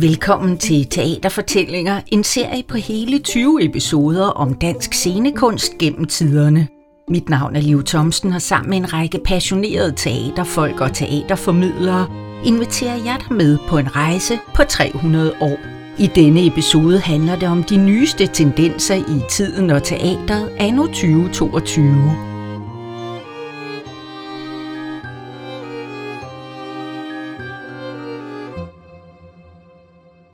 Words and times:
Velkommen 0.00 0.58
til 0.58 0.86
Teaterfortællinger, 0.86 2.00
en 2.06 2.24
serie 2.24 2.62
på 2.68 2.76
hele 2.76 3.18
20 3.18 3.64
episoder 3.64 4.26
om 4.26 4.54
dansk 4.54 4.94
scenekunst 4.94 5.78
gennem 5.78 6.04
tiderne. 6.04 6.68
Mit 7.08 7.28
navn 7.28 7.56
er 7.56 7.60
Liv 7.60 7.84
Thomsen, 7.84 8.32
og 8.32 8.42
sammen 8.42 8.70
med 8.70 8.78
en 8.78 8.92
række 8.92 9.20
passionerede 9.24 9.92
teaterfolk 9.96 10.80
og 10.80 10.94
teaterformidlere 10.94 12.06
inviterer 12.44 13.04
jeg 13.04 13.16
dig 13.28 13.36
med 13.36 13.58
på 13.68 13.78
en 13.78 13.96
rejse 13.96 14.38
på 14.54 14.62
300 14.68 15.32
år. 15.40 15.58
I 15.98 16.06
denne 16.14 16.46
episode 16.46 16.98
handler 16.98 17.36
det 17.36 17.48
om 17.48 17.62
de 17.62 17.76
nyeste 17.76 18.26
tendenser 18.26 18.94
i 18.94 19.20
tiden 19.30 19.70
og 19.70 19.82
teateret 19.82 20.50
anno 20.58 20.86
2022. 20.86 22.37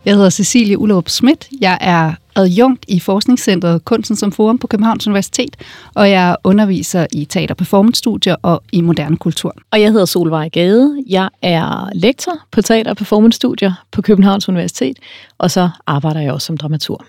Jeg 0.05 0.15
hedder 0.15 0.31
Cecilie 0.31 0.79
Ullerup 0.79 1.09
Schmidt. 1.09 1.49
Jeg 1.61 1.79
er 1.81 2.13
adjunkt 2.37 2.85
i 2.89 3.01
Forskningscentret 3.01 3.85
Kunsten 3.85 4.17
som 4.17 4.33
Forum 4.33 4.59
på 4.59 4.67
Københavns 4.67 5.07
Universitet, 5.07 5.57
og 5.95 6.11
jeg 6.11 6.37
underviser 6.45 7.07
i 7.13 7.25
teater- 7.25 7.55
performance 7.55 7.99
studier 7.99 8.37
og 8.43 8.63
i 8.73 8.81
moderne 8.81 9.17
kultur. 9.17 9.57
Og 9.71 9.81
jeg 9.81 9.91
hedder 9.93 10.05
Solvej 10.05 10.49
Gade. 10.49 11.03
Jeg 11.09 11.29
er 11.43 11.89
lektor 11.95 12.33
på 12.51 12.63
teater- 12.63 12.91
og 12.91 12.97
performance 12.97 13.37
studier 13.37 13.73
på 13.93 14.03
Københavns 14.03 14.49
Universitet, 14.49 14.99
og 15.39 15.51
så 15.51 15.71
arbejder 15.87 16.21
jeg 16.21 16.33
også 16.33 16.47
som 16.47 16.57
dramaturg. 16.57 17.05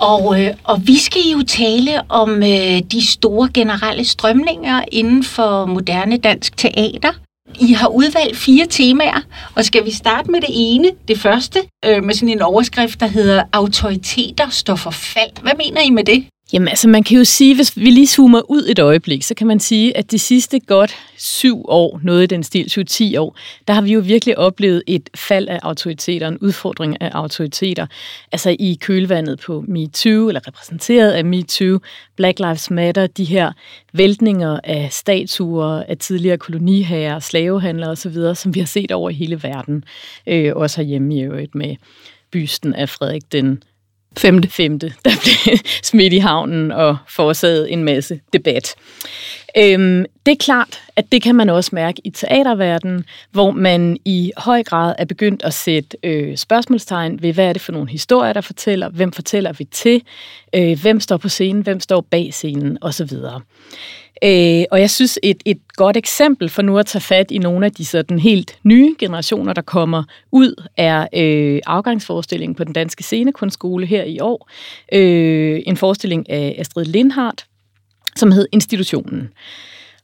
Og, 0.00 0.40
øh, 0.40 0.54
og 0.64 0.86
vi 0.86 0.96
skal 0.98 1.22
jo 1.32 1.42
tale 1.42 2.10
om 2.10 2.30
øh, 2.30 2.80
de 2.92 3.06
store 3.06 3.48
generelle 3.54 4.04
strømninger 4.04 4.84
inden 4.92 5.24
for 5.24 5.66
moderne 5.66 6.16
dansk 6.16 6.56
teater. 6.56 7.12
I 7.60 7.72
har 7.72 7.88
udvalgt 7.88 8.36
fire 8.36 8.66
temaer, 8.70 9.20
og 9.54 9.64
skal 9.64 9.84
vi 9.84 9.90
starte 9.90 10.30
med 10.30 10.40
det 10.40 10.50
ene, 10.50 10.90
det 11.08 11.18
første, 11.18 11.58
øh, 11.84 12.04
med 12.04 12.14
sådan 12.14 12.28
en 12.28 12.42
overskrift, 12.42 13.00
der 13.00 13.06
hedder 13.06 13.42
Autoriteter 13.52 14.48
står 14.50 14.74
for 14.76 14.90
fald. 14.90 15.42
Hvad 15.42 15.52
mener 15.58 15.80
I 15.80 15.90
med 15.90 16.04
det? 16.04 16.26
Jamen 16.52 16.68
altså, 16.68 16.88
man 16.88 17.02
kan 17.02 17.18
jo 17.18 17.24
sige, 17.24 17.54
hvis 17.54 17.76
vi 17.76 17.90
lige 17.90 18.06
zoomer 18.06 18.50
ud 18.50 18.66
et 18.68 18.78
øjeblik, 18.78 19.22
så 19.22 19.34
kan 19.34 19.46
man 19.46 19.60
sige, 19.60 19.96
at 19.96 20.10
de 20.10 20.18
sidste 20.18 20.60
godt 20.60 20.94
syv 21.16 21.64
år, 21.68 22.00
noget 22.02 22.22
i 22.22 22.26
den 22.26 22.42
stil, 22.42 22.86
7-10 23.14 23.18
år, 23.18 23.36
der 23.68 23.74
har 23.74 23.82
vi 23.82 23.92
jo 23.92 24.00
virkelig 24.00 24.38
oplevet 24.38 24.82
et 24.86 25.10
fald 25.14 25.48
af 25.48 25.58
autoriteter, 25.62 26.28
en 26.28 26.38
udfordring 26.38 27.02
af 27.02 27.10
autoriteter. 27.12 27.86
Altså 28.32 28.56
i 28.58 28.78
kølvandet 28.80 29.40
på 29.40 29.64
MeToo, 29.68 30.28
eller 30.28 30.48
repræsenteret 30.48 31.10
af 31.10 31.24
MeToo, 31.24 31.78
Black 32.16 32.38
Lives 32.38 32.70
Matter, 32.70 33.06
de 33.06 33.24
her 33.24 33.52
væltninger 33.92 34.60
af 34.64 34.88
statuer, 34.90 35.82
af 35.88 35.98
tidligere 35.98 36.38
koloniherrer, 36.38 37.18
slavehandlere 37.18 37.90
osv., 37.90 38.34
som 38.34 38.54
vi 38.54 38.60
har 38.60 38.66
set 38.66 38.92
over 38.92 39.10
hele 39.10 39.42
verden. 39.42 39.84
Øh, 40.26 40.52
også 40.56 40.80
herhjemme 40.80 41.16
i 41.16 41.22
øvrigt 41.22 41.54
med 41.54 41.76
bysten 42.30 42.74
af 42.74 42.88
Frederik 42.88 43.32
den 43.32 43.62
femte, 44.18 44.48
femte. 44.48 44.92
Der 45.04 45.10
blev 45.22 45.58
smidt 45.82 46.12
i 46.12 46.18
havnen 46.18 46.72
og 46.72 46.96
forårsaget 47.08 47.72
en 47.72 47.84
masse 47.84 48.20
debat. 48.32 48.74
Øhm, 49.58 50.04
det 50.26 50.32
er 50.32 50.36
klart, 50.40 50.80
at 50.96 51.12
det 51.12 51.22
kan 51.22 51.34
man 51.34 51.50
også 51.50 51.70
mærke 51.72 52.00
i 52.04 52.10
teaterverdenen, 52.10 53.04
hvor 53.30 53.50
man 53.50 53.96
i 54.04 54.32
høj 54.36 54.62
grad 54.62 54.94
er 54.98 55.04
begyndt 55.04 55.42
at 55.42 55.54
sætte 55.54 55.96
øh, 56.02 56.36
spørgsmålstegn 56.36 57.22
ved, 57.22 57.32
hvad 57.32 57.48
er 57.48 57.52
det 57.52 57.62
for 57.62 57.72
nogle 57.72 57.90
historier, 57.90 58.32
der 58.32 58.40
fortæller, 58.40 58.88
hvem 58.88 59.12
fortæller 59.12 59.52
vi 59.52 59.64
til, 59.64 60.02
øh, 60.54 60.80
hvem 60.80 61.00
står 61.00 61.16
på 61.16 61.28
scenen, 61.28 61.62
hvem 61.62 61.80
står 61.80 62.00
bag 62.00 62.34
scenen? 62.34 62.78
Osv. 62.80 63.10
Øh, 64.24 64.64
og 64.70 64.80
jeg 64.80 64.90
synes, 64.90 65.18
et, 65.22 65.42
et 65.44 65.58
godt 65.76 65.96
eksempel 65.96 66.48
for 66.48 66.62
nu 66.62 66.78
at 66.78 66.86
tage 66.86 67.02
fat 67.02 67.30
i 67.30 67.38
nogle 67.38 67.66
af 67.66 67.72
de 67.72 67.84
sådan 67.84 68.18
helt 68.18 68.58
nye 68.64 68.94
generationer, 68.98 69.52
der 69.52 69.62
kommer 69.62 70.02
ud, 70.32 70.68
er 70.76 71.06
øh, 71.14 71.60
afgangsforestillingen 71.66 72.54
på 72.54 72.64
den 72.64 72.72
danske 72.72 73.02
scenekunstskole 73.02 73.86
her 73.86 74.04
i 74.04 74.20
år. 74.20 74.50
Øh, 74.92 75.60
en 75.66 75.76
forestilling 75.76 76.30
af 76.30 76.56
Astrid 76.58 76.84
Lindhardt, 76.84 77.44
som 78.16 78.32
hed 78.32 78.48
Institutionen. 78.52 79.28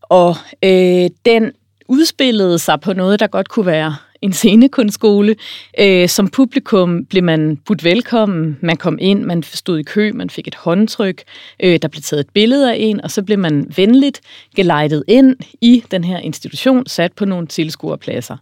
Og 0.02 0.36
øh, 0.64 1.10
den 1.24 1.52
udspillede 1.88 2.58
sig 2.58 2.80
på 2.80 2.92
noget, 2.92 3.20
der 3.20 3.26
godt 3.26 3.48
kunne 3.48 3.66
være 3.66 3.96
en 4.22 4.32
scenekunstskole. 4.32 5.36
Øh, 5.80 6.08
som 6.08 6.28
publikum 6.28 7.04
blev 7.04 7.24
man 7.24 7.56
budt 7.56 7.84
velkommen, 7.84 8.58
man 8.60 8.76
kom 8.76 8.98
ind, 9.00 9.24
man 9.24 9.42
stod 9.42 9.78
i 9.78 9.82
kø, 9.82 10.12
man 10.12 10.30
fik 10.30 10.48
et 10.48 10.54
håndtryk, 10.54 11.22
øh, 11.62 11.78
der 11.82 11.88
blev 11.88 12.02
taget 12.02 12.20
et 12.20 12.30
billede 12.34 12.72
af 12.72 12.76
en, 12.78 13.00
og 13.00 13.10
så 13.10 13.22
blev 13.22 13.38
man 13.38 13.72
venligt 13.76 14.20
gelejtet 14.56 15.04
ind 15.08 15.36
i 15.60 15.84
den 15.90 16.04
her 16.04 16.18
institution, 16.18 16.86
sat 16.86 17.12
på 17.12 17.24
nogle 17.24 17.46
tilskuerpladser. 17.46 18.36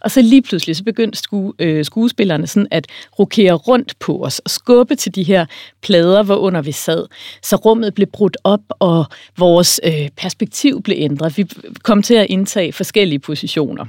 Og 0.00 0.10
så 0.10 0.22
lige 0.22 0.42
pludselig 0.42 0.76
så 0.76 0.84
begyndte 0.84 1.18
sku, 1.18 1.52
øh, 1.58 1.84
skuespillerne 1.84 2.46
sådan 2.46 2.68
at 2.70 2.86
rokere 3.18 3.52
rundt 3.52 3.98
på 3.98 4.24
os 4.24 4.38
og 4.38 4.50
skubbe 4.50 4.94
til 4.94 5.14
de 5.14 5.22
her 5.22 5.46
plader, 5.82 6.22
hvor 6.22 6.36
under 6.36 6.62
vi 6.62 6.72
sad. 6.72 7.06
Så 7.42 7.56
rummet 7.56 7.94
blev 7.94 8.06
brudt 8.06 8.36
op, 8.44 8.60
og 8.78 9.04
vores 9.38 9.80
øh, 9.84 10.08
perspektiv 10.16 10.82
blev 10.82 10.96
ændret. 10.98 11.36
Vi 11.36 11.44
kom 11.82 12.02
til 12.02 12.14
at 12.14 12.26
indtage 12.30 12.72
forskellige 12.72 13.18
positioner. 13.18 13.86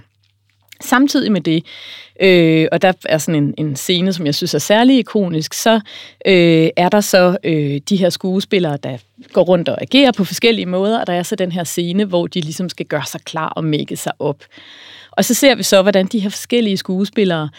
Samtidig 0.81 1.31
med 1.31 1.41
det, 1.41 1.65
øh, 2.21 2.67
og 2.71 2.81
der 2.81 2.93
er 3.05 3.17
sådan 3.17 3.43
en, 3.43 3.53
en 3.57 3.75
scene, 3.75 4.13
som 4.13 4.25
jeg 4.25 4.35
synes 4.35 4.53
er 4.53 4.59
særlig 4.59 4.99
ikonisk, 4.99 5.53
så 5.53 5.79
øh, 6.25 6.69
er 6.77 6.89
der 6.89 7.01
så 7.01 7.37
øh, 7.43 7.81
de 7.89 7.95
her 7.95 8.09
skuespillere, 8.09 8.77
der 8.83 8.97
går 9.33 9.43
rundt 9.43 9.69
og 9.69 9.81
agerer 9.81 10.11
på 10.11 10.25
forskellige 10.25 10.65
måder, 10.65 10.99
og 10.99 11.07
der 11.07 11.13
er 11.13 11.23
så 11.23 11.35
den 11.35 11.51
her 11.51 11.63
scene, 11.63 12.05
hvor 12.05 12.27
de 12.27 12.41
ligesom 12.41 12.69
skal 12.69 12.85
gøre 12.85 13.05
sig 13.05 13.21
klar 13.21 13.49
og 13.49 13.63
mække 13.63 13.97
sig 13.97 14.11
op. 14.19 14.43
Og 15.11 15.25
så 15.25 15.33
ser 15.33 15.55
vi 15.55 15.63
så, 15.63 15.81
hvordan 15.81 16.05
de 16.05 16.19
her 16.19 16.29
forskellige 16.29 16.77
skuespillere 16.77 17.49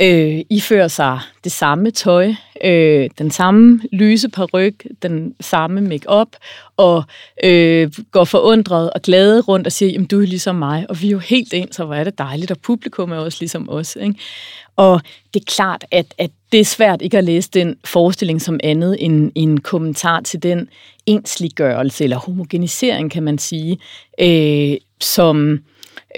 øh, 0.00 0.40
ifører 0.50 0.88
sig 0.88 1.20
det 1.44 1.52
samme 1.52 1.90
tøj, 1.90 2.34
øh, 2.64 3.10
den 3.18 3.30
samme 3.30 3.80
lyse 3.92 4.28
paryk, 4.28 4.86
den 5.02 5.34
samme 5.40 5.80
makeup 5.80 6.28
og 6.76 7.04
øh, 7.44 7.92
går 8.10 8.24
forundret 8.24 8.90
og 8.90 9.02
glade 9.02 9.40
rundt 9.40 9.66
og 9.66 9.72
siger, 9.72 9.92
jamen 9.92 10.06
du 10.06 10.20
er 10.20 10.26
ligesom 10.26 10.56
mig, 10.56 10.86
og 10.88 11.02
vi 11.02 11.06
er 11.06 11.10
jo 11.10 11.18
helt 11.18 11.54
ens, 11.54 11.76
så 11.76 11.84
hvor 11.84 11.94
er 11.94 12.04
det 12.04 12.18
dejligt, 12.18 12.50
og 12.50 12.58
publikum 12.58 13.12
er 13.12 13.16
også 13.16 13.38
ligesom 13.40 13.70
os. 13.70 13.96
Ikke? 13.96 14.14
Og 14.76 15.00
det 15.34 15.40
er 15.40 15.52
klart, 15.52 15.84
at, 15.90 16.14
at 16.18 16.30
det 16.52 16.60
er 16.60 16.64
svært 16.64 17.02
ikke 17.02 17.18
at 17.18 17.24
læse 17.24 17.50
den 17.50 17.76
forestilling 17.84 18.42
som 18.42 18.60
andet 18.62 18.96
end 19.00 19.32
en 19.34 19.60
kommentar 19.60 20.20
til 20.20 20.42
den 20.42 20.68
ensliggørelse, 21.06 22.04
eller 22.04 22.16
homogenisering, 22.16 23.10
kan 23.10 23.22
man 23.22 23.38
sige, 23.38 23.78
øh, 24.20 24.76
som 25.00 25.58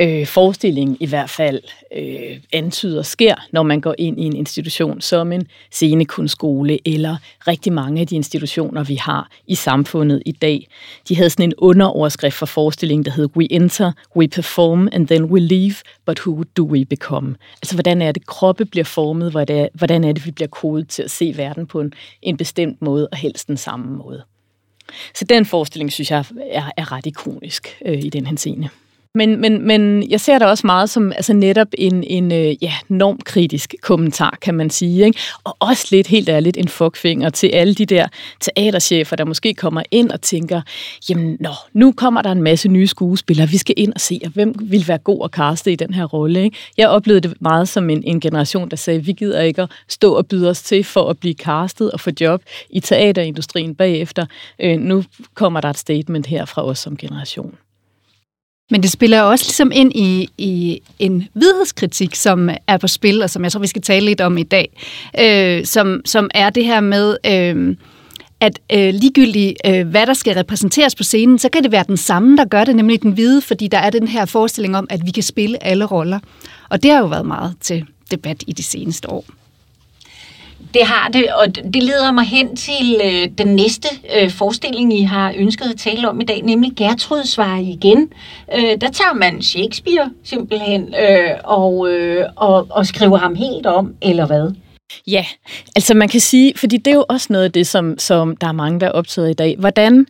øh, 0.01 0.27
forestilling 0.27 0.97
i 1.01 1.07
hvert 1.07 1.31
fald 1.31 1.63
øh, 1.97 2.41
antyder 2.53 3.03
sker, 3.03 3.35
når 3.53 3.63
man 3.63 3.81
går 3.81 3.95
ind 3.99 4.21
i 4.21 4.25
en 4.25 4.37
institution 4.37 5.01
som 5.01 5.33
en 5.33 5.47
scenekunstskole 5.71 6.79
eller 6.89 7.17
rigtig 7.49 7.73
mange 7.73 8.01
af 8.01 8.07
de 8.07 8.17
institutioner, 8.17 8.85
vi 8.85 8.95
har 8.95 9.31
i 9.47 9.55
samfundet 9.55 10.23
i 10.27 10.33
dag. 10.33 10.69
De 11.09 11.17
havde 11.17 11.31
sådan 11.31 11.45
en 11.45 11.55
underoverskrift 11.59 12.37
for 12.37 12.47
forestillingen, 12.47 13.05
der 13.05 13.11
hed 13.11 13.29
We 13.37 13.53
enter, 13.53 13.93
we 14.17 14.29
perform, 14.29 14.89
and 14.93 15.09
then 15.09 15.25
we 15.25 15.41
leave, 15.41 15.75
but 16.07 16.21
who 16.27 16.43
do 16.57 16.65
we 16.65 16.85
become? 16.85 17.35
Altså, 17.63 17.75
hvordan 17.77 18.03
er 18.03 18.13
det, 18.13 18.27
kroppe 18.27 18.65
bliver 18.65 18.85
formet? 18.85 19.33
Hvordan 19.75 20.05
er 20.05 20.13
det, 20.13 20.27
vi 20.27 20.31
bliver 20.31 20.49
kodet 20.49 20.89
til 20.89 21.03
at 21.03 21.11
se 21.11 21.35
verden 21.37 21.67
på 21.67 21.81
en, 21.81 21.93
en 22.23 22.37
bestemt 22.37 22.83
måde, 22.83 23.09
og 23.13 23.17
helst 23.17 23.49
den 23.49 23.57
samme 23.57 23.97
måde? 23.97 24.23
Så 25.15 25.25
den 25.25 25.47
forestilling, 25.47 25.93
synes 25.93 26.11
jeg, 26.11 26.25
er, 26.51 26.71
er 26.77 26.93
ret 26.93 27.07
ikonisk 27.07 27.79
øh, 27.87 27.99
i 28.05 28.09
den 28.11 28.27
henseende. 28.27 28.69
Men, 29.17 29.41
men, 29.41 29.67
men 29.67 30.11
jeg 30.11 30.21
ser 30.21 30.39
det 30.39 30.49
også 30.49 30.67
meget 30.67 30.91
som 30.91 31.13
altså 31.13 31.33
netop 31.33 31.69
en, 31.79 32.05
en 32.05 32.33
øh, 32.33 32.65
ja, 32.65 32.73
normkritisk 32.89 33.75
kommentar, 33.83 34.39
kan 34.43 34.55
man 34.55 34.71
sige. 34.71 35.05
Ikke? 35.05 35.19
Og 35.45 35.57
også 35.61 35.89
lidt, 35.91 36.07
helt 36.07 36.29
ærligt, 36.29 36.57
en 36.57 36.69
fuckfinger 36.69 37.31
til 37.31 37.47
alle 37.47 37.75
de 37.75 37.87
der 37.87 38.09
teaterchefer, 38.41 39.17
der 39.17 39.25
måske 39.25 39.55
kommer 39.55 39.83
ind 39.91 40.11
og 40.11 40.21
tænker, 40.21 40.61
jamen 41.09 41.37
nå, 41.41 41.51
nu 41.73 41.93
kommer 41.93 42.23
der 42.23 42.33
en 42.33 42.43
masse 42.43 42.69
nye 42.69 42.87
skuespillere, 42.87 43.49
vi 43.49 43.57
skal 43.57 43.75
ind 43.77 43.93
og 43.93 44.01
se, 44.01 44.21
hvem 44.35 44.55
vil 44.63 44.89
være 44.89 44.99
god 44.99 45.25
at 45.25 45.31
kaste 45.31 45.73
i 45.73 45.77
den 45.77 45.95
her 45.95 46.05
rolle. 46.05 46.45
Ikke? 46.45 46.57
Jeg 46.77 46.89
oplevede 46.89 47.29
det 47.29 47.37
meget 47.41 47.69
som 47.69 47.91
en, 47.91 48.03
en 48.07 48.21
generation, 48.21 48.69
der 48.69 48.77
sagde, 48.77 49.05
vi 49.05 49.13
gider 49.13 49.43
ikke 49.43 49.63
at 49.63 49.71
stå 49.89 50.15
og 50.15 50.27
byde 50.27 50.51
os 50.51 50.63
til 50.63 50.85
for 50.85 51.11
at 51.11 51.19
blive 51.19 51.35
castet 51.35 51.91
og 51.91 52.01
få 52.01 52.11
job 52.21 52.43
i 52.71 52.81
teaterindustrien 52.81 53.75
bagefter. 53.75 54.27
Øh, 54.61 54.79
nu 54.79 55.05
kommer 55.35 55.61
der 55.61 55.71
et 55.71 55.79
statement 55.79 56.27
her 56.27 56.45
fra 56.45 56.65
os 56.65 56.79
som 56.79 56.97
generation. 56.97 57.55
Men 58.71 58.83
det 58.83 58.91
spiller 58.91 59.23
også 59.23 59.45
ligesom 59.49 59.71
ind 59.75 59.93
i, 59.95 60.29
i 60.39 60.81
en 60.99 61.29
vidhedskritik, 61.35 62.15
som 62.15 62.51
er 62.67 62.77
på 62.77 62.89
spil, 62.89 63.23
og 63.23 63.31
som 63.31 63.45
jeg 63.45 63.53
tror, 63.53 63.61
vi 63.61 63.67
skal 63.67 63.83
tale 63.83 64.07
lidt 64.07 64.21
om 64.21 64.39
i 64.39 64.43
dag, 64.43 64.79
øh, 65.21 65.65
som, 65.65 66.01
som 66.05 66.31
er 66.35 66.51
det 66.51 66.65
her 66.65 66.81
med, 66.81 67.17
øh, 67.27 67.77
at 68.41 68.59
øh, 68.73 68.95
ligegyldigt 68.95 69.57
øh, 69.67 69.89
hvad 69.89 70.07
der 70.07 70.15
skal 70.15 70.35
repræsenteres 70.35 70.95
på 70.95 71.03
scenen, 71.03 71.39
så 71.39 71.49
kan 71.49 71.63
det 71.63 71.73
være 71.73 71.85
den 71.87 71.97
samme, 71.97 72.37
der 72.37 72.45
gør 72.45 72.65
det, 72.65 72.77
nemlig 72.77 73.03
den 73.03 73.11
hvide, 73.11 73.41
fordi 73.41 73.69
der 73.69 73.79
er 73.79 73.91
den 73.91 74.09
her 74.09 74.25
forestilling 74.25 74.77
om, 74.77 74.87
at 74.91 75.01
vi 75.07 75.11
kan 75.11 75.23
spille 75.23 75.65
alle 75.65 75.85
roller. 75.85 76.19
Og 76.71 76.83
det 76.83 76.91
har 76.91 76.99
jo 76.99 77.07
været 77.07 77.27
meget 77.27 77.55
til 77.61 77.85
debat 78.11 78.45
i 78.47 78.53
de 78.53 78.63
seneste 78.63 79.11
år 79.11 79.25
det 80.77 80.87
har 80.87 81.09
det, 81.09 81.33
og 81.35 81.57
det 81.57 81.83
leder 81.83 82.13
mig 82.13 82.25
hen 82.25 82.57
til 82.57 83.01
øh, 83.05 83.29
den 83.39 83.57
næste 83.57 83.89
øh, 84.17 84.31
forestilling, 84.31 84.99
I 84.99 85.03
har 85.03 85.35
ønsket 85.37 85.65
at 85.65 85.79
tale 85.79 86.09
om 86.09 86.21
i 86.21 86.25
dag, 86.25 86.43
nemlig 86.43 86.73
Gertrud 86.77 87.25
svarer 87.25 87.61
igen. 87.61 88.13
Øh, 88.55 88.81
der 88.81 88.91
tager 88.91 89.15
man 89.15 89.43
Shakespeare 89.43 90.11
simpelthen 90.25 90.95
øh, 90.95 91.31
og, 91.45 91.89
øh, 91.91 92.25
og, 92.37 92.67
og 92.71 92.87
skriver 92.87 93.17
ham 93.17 93.35
helt 93.35 93.67
om, 93.67 93.95
eller 94.03 94.27
hvad? 94.27 94.53
Ja, 95.07 95.27
altså 95.77 95.95
man 95.95 96.09
kan 96.09 96.21
sige, 96.21 96.53
fordi 96.57 96.77
det 96.77 96.91
er 96.91 96.95
jo 96.95 97.05
også 97.09 97.27
noget 97.31 97.45
af 97.45 97.53
det, 97.53 97.67
som, 97.67 97.99
som 97.99 98.37
der 98.37 98.47
er 98.47 98.53
mange, 98.53 98.81
der 98.81 98.87
er 98.87 98.91
optaget 98.91 99.31
i 99.31 99.35
dag. 99.35 99.57
Hvordan, 99.59 100.07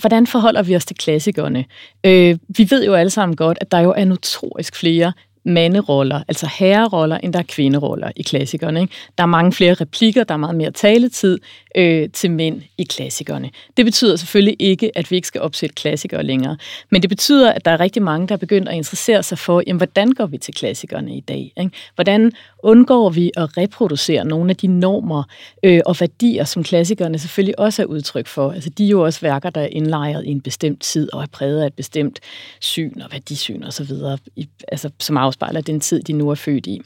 hvordan 0.00 0.26
forholder 0.26 0.62
vi 0.62 0.76
os 0.76 0.84
til 0.84 0.96
klassikerne? 0.96 1.64
Øh, 2.06 2.38
vi 2.48 2.66
ved 2.70 2.84
jo 2.84 2.94
alle 2.94 3.10
sammen 3.10 3.36
godt, 3.36 3.58
at 3.60 3.72
der 3.72 3.80
jo 3.80 3.94
er 3.96 4.04
notorisk 4.04 4.76
flere 4.76 5.12
manderoller, 5.44 6.22
altså 6.28 6.48
herreroller, 6.58 7.18
end 7.18 7.32
der 7.32 7.38
er 7.38 7.44
kvinderoller 7.48 8.10
i 8.16 8.22
klassikerne. 8.22 8.80
Ikke? 8.80 8.94
Der 9.18 9.24
er 9.24 9.28
mange 9.28 9.52
flere 9.52 9.74
replikker, 9.74 10.24
der 10.24 10.34
er 10.34 10.38
meget 10.38 10.56
mere 10.56 10.70
taletid 10.70 11.38
øh, 11.76 12.08
til 12.12 12.30
mænd 12.30 12.62
i 12.78 12.84
klassikerne. 12.84 13.50
Det 13.76 13.84
betyder 13.84 14.16
selvfølgelig 14.16 14.56
ikke, 14.58 14.98
at 14.98 15.10
vi 15.10 15.16
ikke 15.16 15.28
skal 15.28 15.40
opsætte 15.40 15.74
klassikere 15.74 16.22
længere, 16.22 16.56
men 16.90 17.02
det 17.02 17.10
betyder, 17.10 17.52
at 17.52 17.64
der 17.64 17.70
er 17.70 17.80
rigtig 17.80 18.02
mange, 18.02 18.28
der 18.28 18.34
er 18.34 18.38
begyndt 18.38 18.68
at 18.68 18.74
interessere 18.74 19.22
sig 19.22 19.38
for, 19.38 19.62
jamen, 19.66 19.78
hvordan 19.78 20.12
går 20.12 20.26
vi 20.26 20.38
til 20.38 20.54
klassikerne 20.54 21.16
i 21.16 21.20
dag? 21.20 21.52
Ikke? 21.56 21.70
Hvordan 21.94 22.32
undgår 22.62 23.10
vi 23.10 23.30
at 23.36 23.56
reproducere 23.56 24.24
nogle 24.24 24.50
af 24.50 24.56
de 24.56 24.66
normer 24.66 25.22
øh, 25.62 25.80
og 25.86 25.96
værdier, 26.00 26.44
som 26.44 26.64
klassikerne 26.64 27.18
selvfølgelig 27.18 27.58
også 27.58 27.82
er 27.82 27.86
udtryk 27.86 28.26
for? 28.26 28.52
Altså, 28.52 28.70
de 28.70 28.84
er 28.84 28.88
jo 28.88 29.04
også 29.04 29.20
værker, 29.20 29.50
der 29.50 29.60
er 29.60 29.66
indlejret 29.66 30.24
i 30.24 30.30
en 30.30 30.40
bestemt 30.40 30.80
tid 30.80 31.12
og 31.12 31.22
er 31.22 31.26
præget 31.32 31.62
af 31.62 31.66
et 31.66 31.74
bestemt 31.74 32.20
syn 32.60 33.00
og 33.00 33.08
værdisyn 33.12 33.62
osv., 33.62 33.90
altså, 34.68 34.90
som 35.00 35.16
afspejler 35.30 35.60
den 35.60 35.80
tid, 35.80 36.02
de 36.02 36.12
nu 36.12 36.30
er 36.30 36.34
født 36.34 36.66
i. 36.66 36.80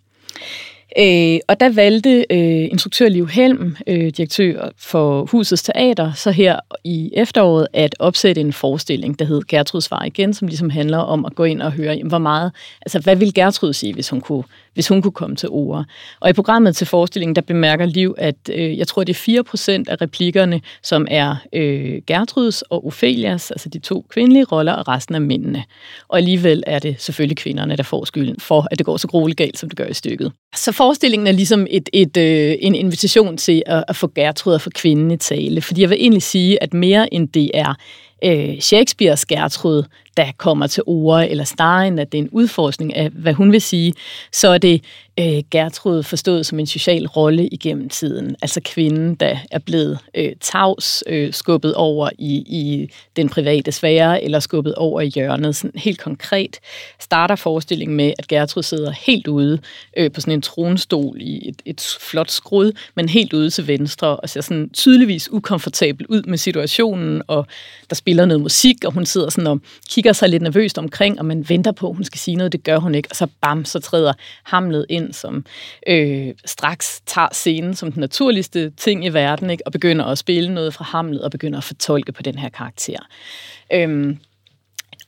Øh, 0.99 1.38
og 1.49 1.61
der 1.61 1.73
valgte 1.75 2.26
øh, 2.31 2.70
instruktør 2.70 3.08
Liv 3.08 3.29
Helm, 3.29 3.76
øh, 3.87 4.11
direktør 4.11 4.69
for 4.79 5.25
Husets 5.25 5.62
Teater, 5.62 6.12
så 6.12 6.31
her 6.31 6.61
i 6.85 7.11
efteråret 7.14 7.67
at 7.73 7.96
opsætte 7.99 8.41
en 8.41 8.52
forestilling, 8.52 9.19
der 9.19 9.25
hed 9.25 9.43
Gertrud 9.49 9.81
Svar 9.81 10.05
igen, 10.05 10.35
som 10.35 10.49
ligesom 10.49 10.70
handler 10.70 10.99
om 10.99 11.25
at 11.25 11.35
gå 11.35 11.44
ind 11.44 11.62
og 11.62 11.73
høre, 11.73 11.94
jamen, 11.94 12.08
hvor 12.08 12.19
meget, 12.19 12.52
altså 12.82 12.99
hvad 12.99 13.17
vil 13.17 13.35
Gertrud 13.35 13.73
sige, 13.73 13.94
hvis 13.94 14.11
hun 14.11 14.20
kunne 14.20 14.44
hvis 14.75 14.88
hun 14.88 15.02
kunne 15.02 15.12
komme 15.12 15.37
til 15.37 15.49
ord. 15.49 15.85
Og 16.20 16.31
i 16.31 16.32
programmet 16.32 16.76
til 16.76 16.87
forestillingen, 16.87 17.37
der 17.37 17.43
bemærker 17.43 17.87
Liv, 17.87 18.14
at 18.19 18.37
øh, 18.50 18.79
jeg 18.79 18.88
tror, 18.88 19.05
det 19.05 19.29
er 19.29 19.43
4% 19.43 19.85
af 19.88 20.00
replikkerne, 20.00 20.61
som 20.82 21.06
er 21.11 21.37
øh, 21.52 22.02
Gertruds 22.06 22.62
og 22.62 22.87
Ophelias, 22.87 23.50
altså 23.50 23.69
de 23.69 23.79
to 23.79 24.06
kvindelige 24.11 24.44
roller, 24.44 24.73
og 24.73 24.88
resten 24.88 25.14
af 25.14 25.20
mændene. 25.20 25.64
Og 26.08 26.19
alligevel 26.19 26.62
er 26.67 26.79
det 26.79 26.97
selvfølgelig 26.99 27.37
kvinderne, 27.37 27.76
der 27.76 27.82
får 27.82 28.05
skylden 28.05 28.40
for, 28.40 28.69
at 28.70 28.79
det 28.79 28.87
går 28.87 28.97
så 28.97 29.08
grueligt 29.08 29.38
galt, 29.38 29.58
som 29.58 29.69
det 29.69 29.79
gør 29.79 29.87
i 29.87 29.94
stykket. 29.94 30.32
Så 30.56 30.73
forestillingen 30.84 31.26
er 31.26 31.32
ligesom 31.32 31.66
et, 31.70 31.88
et, 31.92 32.16
øh, 32.16 32.54
en 32.60 32.75
invitation 32.75 33.36
til 33.36 33.62
at, 33.66 33.84
at 33.88 33.96
få 33.96 34.06
Gertrud 34.14 34.54
og 34.54 34.60
få 34.60 34.70
kvinden 34.70 35.10
i 35.10 35.16
tale. 35.16 35.60
Fordi 35.60 35.81
jeg 35.81 35.90
vil 35.90 35.98
egentlig 36.00 36.22
sige, 36.22 36.62
at 36.62 36.75
mere 36.75 37.14
end 37.14 37.28
det 37.28 37.50
er 37.54 37.75
øh, 38.25 38.60
Shakespeares 38.60 39.26
Gertrud, 39.26 39.82
der 40.16 40.32
kommer 40.37 40.66
til 40.66 40.82
ord, 40.87 41.26
eller 41.31 41.44
snarere 41.44 41.87
end 41.87 42.00
at 42.00 42.12
det 42.12 42.19
er 42.19 42.22
en 42.22 42.28
udforskning 42.32 42.96
af, 42.96 43.11
hvad 43.11 43.32
hun 43.32 43.52
vil 43.52 43.61
sige, 43.61 43.94
så 44.32 44.49
er 44.49 44.58
det 44.58 44.84
øh, 45.20 45.43
Gertrud 45.50 46.02
forstået 46.02 46.46
som 46.46 46.58
en 46.58 46.66
social 46.66 47.06
rolle 47.06 47.49
igennem 47.49 47.88
tiden. 47.88 48.37
Altså 48.43 48.61
kvinden, 48.64 49.14
der 49.14 49.37
er 49.50 49.58
blevet 49.58 49.99
øh, 50.14 50.32
tavs, 50.40 51.05
øh, 51.06 51.32
skubbet 51.32 51.75
over 51.75 52.11
i, 52.19 52.34
i 52.37 52.88
den 53.16 53.28
private 53.28 53.72
sfære, 53.72 54.25
eller 54.25 54.40
skubbet 54.40 54.75
over 54.75 55.00
i 55.00 55.08
hjørnet. 55.08 55.56
Sådan 55.56 55.81
helt 55.81 56.00
konkret 56.00 56.56
starter 57.00 57.37
forestillingen 57.37 57.96
med, 57.96 58.12
at 58.19 58.28
Gertrud 58.28 58.62
sidder 58.62 58.90
helt 58.90 59.26
ude 59.26 59.58
øh, 59.96 60.12
på 60.12 60.20
sådan 60.20 60.34
en 60.34 60.43
tronstol 60.43 61.16
i 61.20 61.49
et, 61.49 61.62
et 61.64 61.96
flot 62.00 62.31
skrud, 62.31 62.72
men 62.94 63.08
helt 63.08 63.32
ude 63.32 63.50
til 63.50 63.69
venstre, 63.69 64.16
og 64.16 64.28
ser 64.28 64.40
sådan 64.40 64.70
tydeligvis 64.70 65.32
ukomfortabel 65.32 66.06
ud 66.06 66.22
med 66.22 66.38
situationen, 66.38 67.22
og 67.26 67.46
der 67.90 67.96
spiller 67.96 68.26
noget 68.26 68.40
musik, 68.40 68.84
og 68.84 68.93
hun 68.93 69.06
sidder 69.06 69.31
sådan 69.31 69.46
og 69.46 69.61
kigger 69.90 70.03
sig 70.12 70.28
lidt 70.28 70.42
nervøst 70.42 70.78
omkring, 70.78 71.18
og 71.18 71.26
man 71.26 71.48
venter 71.48 71.72
på, 71.72 71.88
at 71.88 71.94
hun 71.94 72.04
skal 72.04 72.18
sige 72.18 72.36
noget, 72.36 72.52
det 72.52 72.64
gør 72.64 72.78
hun 72.78 72.94
ikke, 72.94 73.08
og 73.10 73.16
så 73.16 73.26
bam, 73.40 73.64
så 73.64 73.80
træder 73.80 74.12
Hamlet 74.42 74.86
ind, 74.88 75.12
som 75.12 75.44
øh, 75.86 76.28
straks 76.44 77.02
tager 77.06 77.28
scenen 77.32 77.74
som 77.74 77.92
den 77.92 78.00
naturligste 78.00 78.70
ting 78.70 79.04
i 79.04 79.08
verden, 79.08 79.50
ikke? 79.50 79.66
og 79.66 79.72
begynder 79.72 80.04
at 80.04 80.18
spille 80.18 80.54
noget 80.54 80.74
fra 80.74 80.84
Hamlet, 80.84 81.20
og 81.20 81.30
begynder 81.30 81.58
at 81.58 81.64
fortolke 81.64 82.12
på 82.12 82.22
den 82.22 82.38
her 82.38 82.48
karakter. 82.48 82.98
Øhm, 83.72 84.18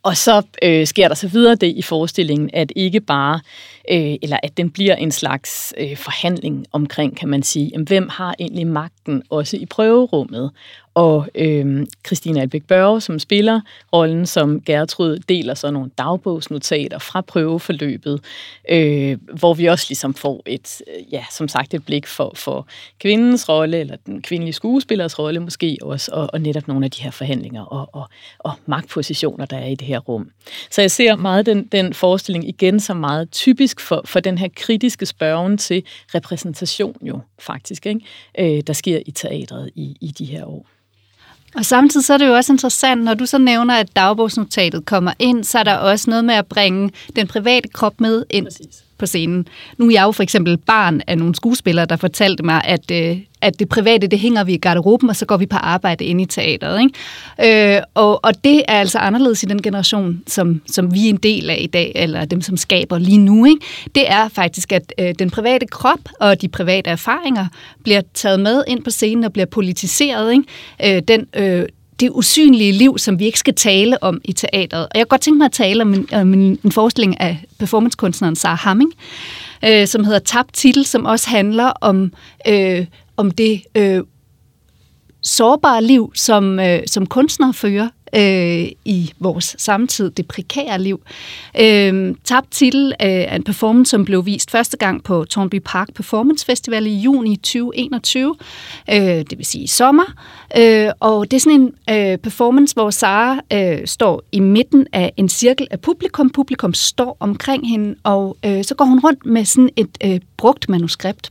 og 0.03 0.17
så 0.17 0.43
øh, 0.63 0.87
sker 0.87 1.09
der 1.09 1.15
så 1.15 1.29
videre 1.29 1.55
det 1.55 1.67
i 1.77 1.83
forestillingen, 1.83 2.51
at 2.53 2.73
ikke 2.77 3.01
bare, 3.01 3.35
øh, 3.35 3.41
øh, 3.91 4.17
eller 4.23 4.39
at 4.43 4.57
den 4.57 4.71
bliver 4.71 4.95
en 4.95 5.11
slags 5.11 5.75
øh, 5.79 5.97
forhandling 5.97 6.67
omkring, 6.73 7.17
kan 7.17 7.29
man 7.29 7.43
sige, 7.43 7.71
jamen, 7.73 7.87
hvem 7.87 8.09
har 8.09 8.35
egentlig 8.39 8.67
magten 8.67 9.23
også 9.31 9.57
i 9.57 9.67
prøverummet, 9.67 10.51
og 10.97 11.27
øh, 11.35 11.87
Christine 12.07 12.41
Albæk 12.41 12.63
Børge, 12.65 13.01
som 13.01 13.19
spiller 13.19 13.61
rollen 13.93 14.27
som 14.27 14.61
Gertrud, 14.61 15.19
deler 15.19 15.55
så 15.55 15.71
nogle 15.71 15.91
dagbogsnotater 15.99 16.99
fra 16.99 17.21
prøveforløbet, 17.21 18.21
øh, 18.71 19.19
hvor 19.39 19.55
vi 19.55 19.67
også 19.67 19.87
ligesom 19.89 20.15
får 20.15 20.43
et, 20.47 20.83
øh, 20.97 21.13
ja, 21.13 21.25
som 21.31 21.49
sagt, 21.49 21.75
et 21.75 21.85
blik 21.87 22.07
for, 22.07 22.33
for 22.35 22.67
kvindens 23.01 23.49
rolle, 23.49 23.79
eller 23.79 23.97
den 24.07 24.23
kvindelige 24.23 24.53
skuespillers 24.53 25.19
rolle 25.19 25.41
måske 25.41 25.79
også, 25.83 26.11
og, 26.15 26.31
og 26.33 26.41
netop 26.41 26.69
nogle 26.69 26.85
af 26.85 26.91
de 26.91 27.03
her 27.03 27.11
forhandlinger 27.11 27.63
og, 27.63 27.89
og, 27.93 28.09
og 28.39 28.53
magtpositioner, 28.67 29.47
der 29.47 29.57
er 29.57 29.67
i 29.67 29.75
det 29.75 29.87
her 29.87 29.99
rum. 29.99 30.31
Så 30.71 30.81
jeg 30.81 30.91
ser 30.91 31.17
meget 31.17 31.47
den, 31.47 31.65
den 31.73 31.95
forestilling 31.95 32.49
igen 32.49 32.81
som 32.81 32.97
meget 32.97 33.31
typisk 33.31 33.76
for, 33.81 34.03
for 34.05 34.21
den 34.21 34.39
her 34.39 34.49
kritiske 34.57 35.07
spørgen 35.07 35.59
til 35.59 35.83
repræsentation 36.15 36.97
jo 37.03 37.21
faktisk, 37.39 37.87
ikke? 37.87 38.01
Øh, 38.39 38.63
der 38.67 38.73
sker 38.73 39.01
i 39.07 39.11
teatret 39.11 39.71
i, 39.75 39.97
i 40.01 40.15
de 40.19 40.25
her 40.25 40.45
år. 40.45 40.67
Og 41.55 41.65
samtidig 41.65 42.07
så 42.07 42.15
er 42.15 42.19
det 42.19 42.27
jo 42.27 42.35
også 42.35 42.53
interessant, 42.53 43.05
når 43.05 43.15
du 43.15 43.27
så 43.27 43.39
nævner, 43.39 43.75
at 43.75 43.97
dagbogsnotatet 43.97 44.87
kommer 44.87 45.13
ind, 45.19 45.45
så 45.45 45.59
er 45.59 45.63
der 45.63 45.75
også 45.75 46.11
noget 46.11 46.25
med 46.25 46.35
at 46.35 46.47
bringe 46.47 46.91
den 47.17 47.27
private 47.27 47.69
krop 47.69 48.01
med 48.01 48.25
ind 48.31 48.47
Præcis 48.47 48.86
på 48.99 49.07
scenen. 49.07 49.49
Nu 49.79 49.87
er 49.87 49.93
jeg 49.93 50.03
jo 50.03 50.13
for 50.13 50.23
eksempel 50.23 50.57
barn 50.57 51.01
af 51.07 51.19
nogle 51.19 51.35
skuespillere, 51.35 51.87
der 51.87 51.97
fortalte 51.97 52.43
mig, 52.43 52.63
at, 52.65 52.91
øh, 52.91 53.19
at 53.41 53.59
det 53.59 53.69
private, 53.69 54.07
det 54.07 54.19
hænger 54.19 54.45
vi 54.45 54.55
i 54.55 54.57
garderoben, 54.57 55.11
og 55.11 55.17
så 55.17 55.27
går 55.27 55.37
vi 55.37 55.47
på 55.47 55.57
arbejde 55.57 56.05
inde 56.05 56.23
i 56.23 56.27
teateret. 56.27 56.81
Ikke? 56.81 57.77
Øh, 57.77 57.83
og, 57.95 58.25
og 58.25 58.45
det 58.45 58.63
er 58.69 58.81
altså 58.81 58.99
anderledes 58.99 59.43
i 59.43 59.47
den 59.47 59.63
generation, 59.63 60.23
som, 60.27 60.63
som 60.67 60.95
vi 60.95 61.05
er 61.05 61.09
en 61.09 61.17
del 61.17 61.51
af 61.51 61.59
i 61.61 61.67
dag, 61.67 61.93
eller 61.95 62.25
dem, 62.25 62.41
som 62.41 62.57
skaber 62.57 62.99
lige 62.99 63.19
nu. 63.19 63.45
Ikke? 63.45 63.61
Det 63.95 64.11
er 64.11 64.29
faktisk, 64.29 64.73
at 64.73 64.93
øh, 64.99 65.15
den 65.19 65.31
private 65.31 65.67
krop 65.67 66.01
og 66.21 66.43
de 66.43 66.49
private 66.49 66.91
erfaringer 66.91 67.47
bliver 67.85 68.01
taget 68.15 68.41
med 68.41 68.65
ind 68.69 68.85
på 68.85 68.91
scenen 68.91 69.25
og 69.25 69.33
bliver 69.33 69.47
politiseret. 69.47 70.33
Ikke? 70.33 70.97
Øh, 70.97 71.03
den, 71.09 71.27
øh, 71.37 71.67
det 72.01 72.11
usynlige 72.11 72.73
liv, 72.73 72.99
som 72.99 73.19
vi 73.19 73.25
ikke 73.25 73.39
skal 73.39 73.55
tale 73.55 74.03
om 74.03 74.21
i 74.25 74.33
teateret. 74.33 74.83
Og 74.85 74.91
jeg 74.95 75.01
kan 75.01 75.07
godt 75.07 75.21
tænke 75.21 75.39
mig 75.39 75.45
at 75.45 75.53
tale 75.53 75.83
om 75.83 75.95
en, 75.95 76.09
om 76.13 76.35
en, 76.35 76.59
en 76.65 76.73
forestilling 76.73 77.21
af 77.21 77.45
performancekunstneren 77.59 78.37
Sarah 78.37 78.59
Hamming, 78.59 78.93
øh, 79.65 79.87
som 79.87 80.05
hedder 80.05 80.19
Tabt 80.19 80.53
Titel, 80.53 80.85
som 80.85 81.05
også 81.05 81.29
handler 81.29 81.73
om 81.81 82.13
øh, 82.49 82.87
om 83.17 83.31
det 83.31 83.63
øh, 83.75 84.03
sårbare 85.23 85.83
liv, 85.83 86.13
som, 86.15 86.61
øh, 86.61 86.81
som 86.87 87.07
kunstnere 87.07 87.55
fører 87.55 87.89
øh, 88.15 88.69
i 88.85 89.13
vores 89.19 89.57
samtid, 89.59 90.11
det 90.11 90.29
prekære 90.29 90.81
liv. 90.81 91.01
Øh, 91.61 92.15
tabt 92.25 92.51
titel 92.51 92.87
øh, 93.03 93.09
er 93.09 93.37
en 93.37 93.45
performance, 93.45 93.91
som 93.91 94.05
blev 94.05 94.27
vist 94.27 94.51
første 94.51 94.77
gang 94.77 95.05
på 95.05 95.25
Tornby 95.25 95.61
Park 95.65 95.95
Performance 95.95 96.47
Festival 96.47 96.87
i 96.87 96.97
juni 96.97 97.37
2021, 97.37 98.37
øh, 98.91 98.97
det 99.01 99.39
vil 99.39 99.47
sige 99.47 99.65
i 99.65 99.67
sommer. 99.67 100.05
Øh, 100.57 100.91
og 101.01 101.31
det 101.31 101.37
er 101.37 101.41
sådan 101.41 101.61
en 101.61 101.73
øh, 101.91 102.19
performance, 102.19 102.75
hvor 102.75 102.91
Sara 102.91 103.41
øh, 103.53 103.87
står 103.87 104.23
i 104.33 104.41
midten 104.41 104.87
af 104.93 105.13
en 105.17 105.29
cirkel 105.29 105.67
af 105.71 105.81
publikum. 105.81 106.31
Publikum 106.31 106.75
står 106.75 107.17
omkring 107.21 107.69
hende, 107.69 107.95
og 108.05 108.37
øh, 108.45 108.65
så 108.65 108.75
går 108.75 108.85
hun 108.85 109.01
rundt 109.01 109.27
med 109.27 109.45
sådan 109.45 109.71
et 109.77 109.99
øh, 110.05 110.21
brugt 110.37 110.69
manuskript 110.69 111.31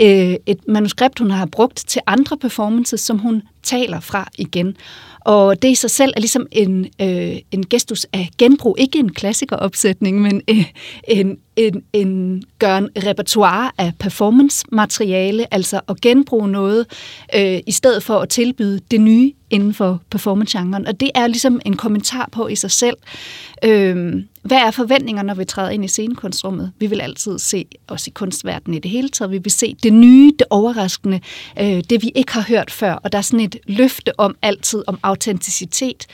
øh, 0.00 0.36
et 0.46 0.68
manuskript, 0.68 1.18
hun 1.18 1.30
har 1.30 1.46
brugt 1.46 1.84
til 1.86 2.02
andre 2.06 2.36
performances, 2.36 3.00
som 3.00 3.18
hun 3.18 3.42
taler 3.62 4.00
fra 4.00 4.28
igen. 4.38 4.76
Og 5.20 5.62
det 5.62 5.68
i 5.68 5.74
sig 5.74 5.90
selv 5.90 6.12
er 6.16 6.20
ligesom 6.20 6.46
en, 6.52 6.86
øh, 7.00 7.36
en 7.50 7.66
gestus 7.66 8.06
af 8.12 8.28
genbrug. 8.38 8.76
Ikke 8.78 8.98
en 8.98 9.12
klassikeropsætning, 9.12 10.20
men 10.20 10.42
øh, 10.50 10.64
en, 11.08 11.38
en, 11.56 11.82
en, 11.92 12.42
gør 12.58 12.78
en 12.78 12.88
repertoire 12.96 13.70
af 13.78 13.92
performance-materiale, 13.98 15.54
altså 15.54 15.80
at 15.88 16.00
genbruge 16.00 16.48
noget, 16.48 16.86
øh, 17.34 17.60
i 17.66 17.72
stedet 17.72 18.02
for 18.02 18.18
at 18.18 18.28
tilbyde 18.28 18.80
det 18.90 19.00
nye 19.00 19.32
inden 19.50 19.74
for 19.74 20.02
performance-genren. 20.10 20.86
Og 20.86 21.00
det 21.00 21.10
er 21.14 21.26
ligesom 21.26 21.60
en 21.64 21.76
kommentar 21.76 22.28
på 22.32 22.48
i 22.48 22.54
sig 22.54 22.70
selv. 22.70 22.96
Øhm, 23.64 24.24
hvad 24.42 24.58
er 24.58 24.70
forventningerne, 24.70 25.26
når 25.26 25.34
vi 25.34 25.44
træder 25.44 25.70
ind 25.70 25.84
i 25.84 25.88
scenekunstrummet? 25.88 26.72
Vi 26.78 26.86
vil 26.86 27.00
altid 27.00 27.38
se 27.38 27.64
os 27.88 28.06
i 28.06 28.10
kunstverdenen 28.10 28.76
i 28.76 28.80
det 28.80 28.90
hele 28.90 29.08
taget. 29.08 29.30
Vi 29.30 29.38
vil 29.38 29.52
se 29.52 29.76
det 29.82 29.92
nye, 29.92 30.32
det 30.38 30.46
overraskende, 30.50 31.20
øh, 31.60 31.82
det 31.90 32.02
vi 32.02 32.12
ikke 32.14 32.32
har 32.32 32.44
hørt 32.48 32.70
før. 32.70 32.92
Og 32.92 33.12
der 33.12 33.18
er 33.18 33.22
sådan 33.22 33.40
et 33.40 33.56
løfte 33.66 34.20
om 34.20 34.36
altid 34.42 34.82
om 34.86 34.98
autenticitet. 35.02 36.06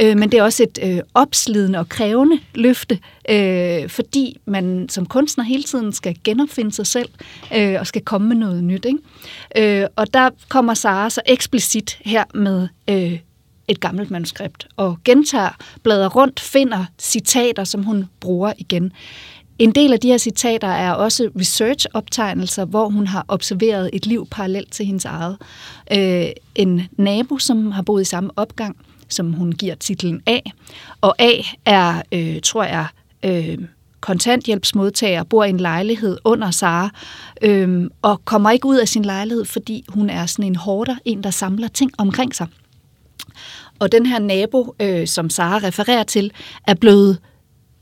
Øh, 0.00 0.16
men 0.16 0.32
det 0.32 0.38
er 0.38 0.42
også 0.42 0.62
et 0.62 0.78
øh, 0.82 1.00
opslidende 1.14 1.78
og 1.78 1.88
krævende 1.88 2.38
løfte 2.54 2.98
øh, 3.28 3.88
fordi 3.88 4.36
man 4.46 4.88
som 4.88 5.06
kunstner 5.06 5.44
hele 5.44 5.62
tiden 5.62 5.92
skal 5.92 6.16
genopfinde 6.24 6.72
sig 6.72 6.86
selv 6.86 7.08
øh, 7.56 7.76
og 7.80 7.86
skal 7.86 8.02
komme 8.02 8.28
med 8.28 8.36
noget 8.36 8.64
nyt. 8.64 8.84
Ikke? 8.84 9.82
Øh, 9.82 9.88
og 9.96 10.14
der 10.14 10.30
kommer 10.48 10.74
Sara 10.74 11.10
så 11.10 11.20
eksplicit 11.26 11.98
her 12.04 12.24
med 12.34 12.68
øh, 12.88 13.18
et 13.68 13.80
gammelt 13.80 14.10
manuskript 14.10 14.68
og 14.76 14.98
gentager, 15.04 15.56
bladrer 15.82 16.08
rundt, 16.08 16.40
finder 16.40 16.84
citater, 16.98 17.64
som 17.64 17.82
hun 17.82 18.04
bruger 18.20 18.52
igen. 18.58 18.92
En 19.58 19.72
del 19.72 19.92
af 19.92 20.00
de 20.00 20.08
her 20.08 20.18
citater 20.18 20.68
er 20.68 20.92
også 20.92 21.30
research-optegnelser, 21.38 22.64
hvor 22.64 22.88
hun 22.88 23.06
har 23.06 23.24
observeret 23.28 23.90
et 23.92 24.06
liv 24.06 24.26
parallelt 24.30 24.72
til 24.72 24.86
hendes 24.86 25.04
eget. 25.04 25.36
Øh, 25.92 26.26
en 26.54 26.88
nabo, 26.98 27.38
som 27.38 27.72
har 27.72 27.82
boet 27.82 28.02
i 28.02 28.04
samme 28.04 28.30
opgang, 28.36 28.76
som 29.08 29.32
hun 29.32 29.52
giver 29.52 29.74
titlen 29.74 30.22
A. 30.26 30.38
Og 31.00 31.14
A 31.18 31.32
er, 31.64 32.02
øh, 32.12 32.40
tror 32.40 32.64
jeg, 32.64 32.86
øh, 33.22 33.58
kontanthjælpsmodtager, 34.00 35.22
bor 35.22 35.44
i 35.44 35.48
en 35.48 35.60
lejlighed 35.60 36.18
under 36.24 36.50
Sara, 36.50 36.90
øh, 37.42 37.90
og 38.02 38.24
kommer 38.24 38.50
ikke 38.50 38.66
ud 38.66 38.76
af 38.76 38.88
sin 38.88 39.04
lejlighed, 39.04 39.44
fordi 39.44 39.84
hun 39.88 40.10
er 40.10 40.26
sådan 40.26 40.44
en 40.44 40.56
hårder, 40.56 40.96
en 41.04 41.22
der 41.22 41.30
samler 41.30 41.68
ting 41.68 41.92
omkring 41.98 42.34
sig. 42.34 42.46
Og 43.78 43.92
den 43.92 44.06
her 44.06 44.18
nabo, 44.18 44.74
øh, 44.80 45.06
som 45.06 45.30
Sara 45.30 45.58
refererer 45.58 46.02
til, 46.02 46.32
er 46.66 46.74
blevet 46.74 47.18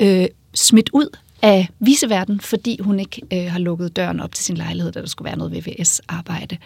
øh, 0.03 0.27
smidt 0.55 0.91
ud 0.93 1.17
af 1.43 1.69
viseverden, 1.79 2.41
fordi 2.41 2.79
hun 2.83 3.01
ikke 3.01 3.23
øh, 3.33 3.53
har 3.53 3.59
lukket 3.59 3.97
døren 3.97 4.21
op 4.21 4.35
til 4.35 4.45
sin 4.45 4.57
lejlighed, 4.57 4.93
da 4.93 5.01
der 5.01 5.07
skulle 5.07 5.27
være 5.27 5.39
noget 5.39 5.53
VVS-arbejde. 5.53 6.59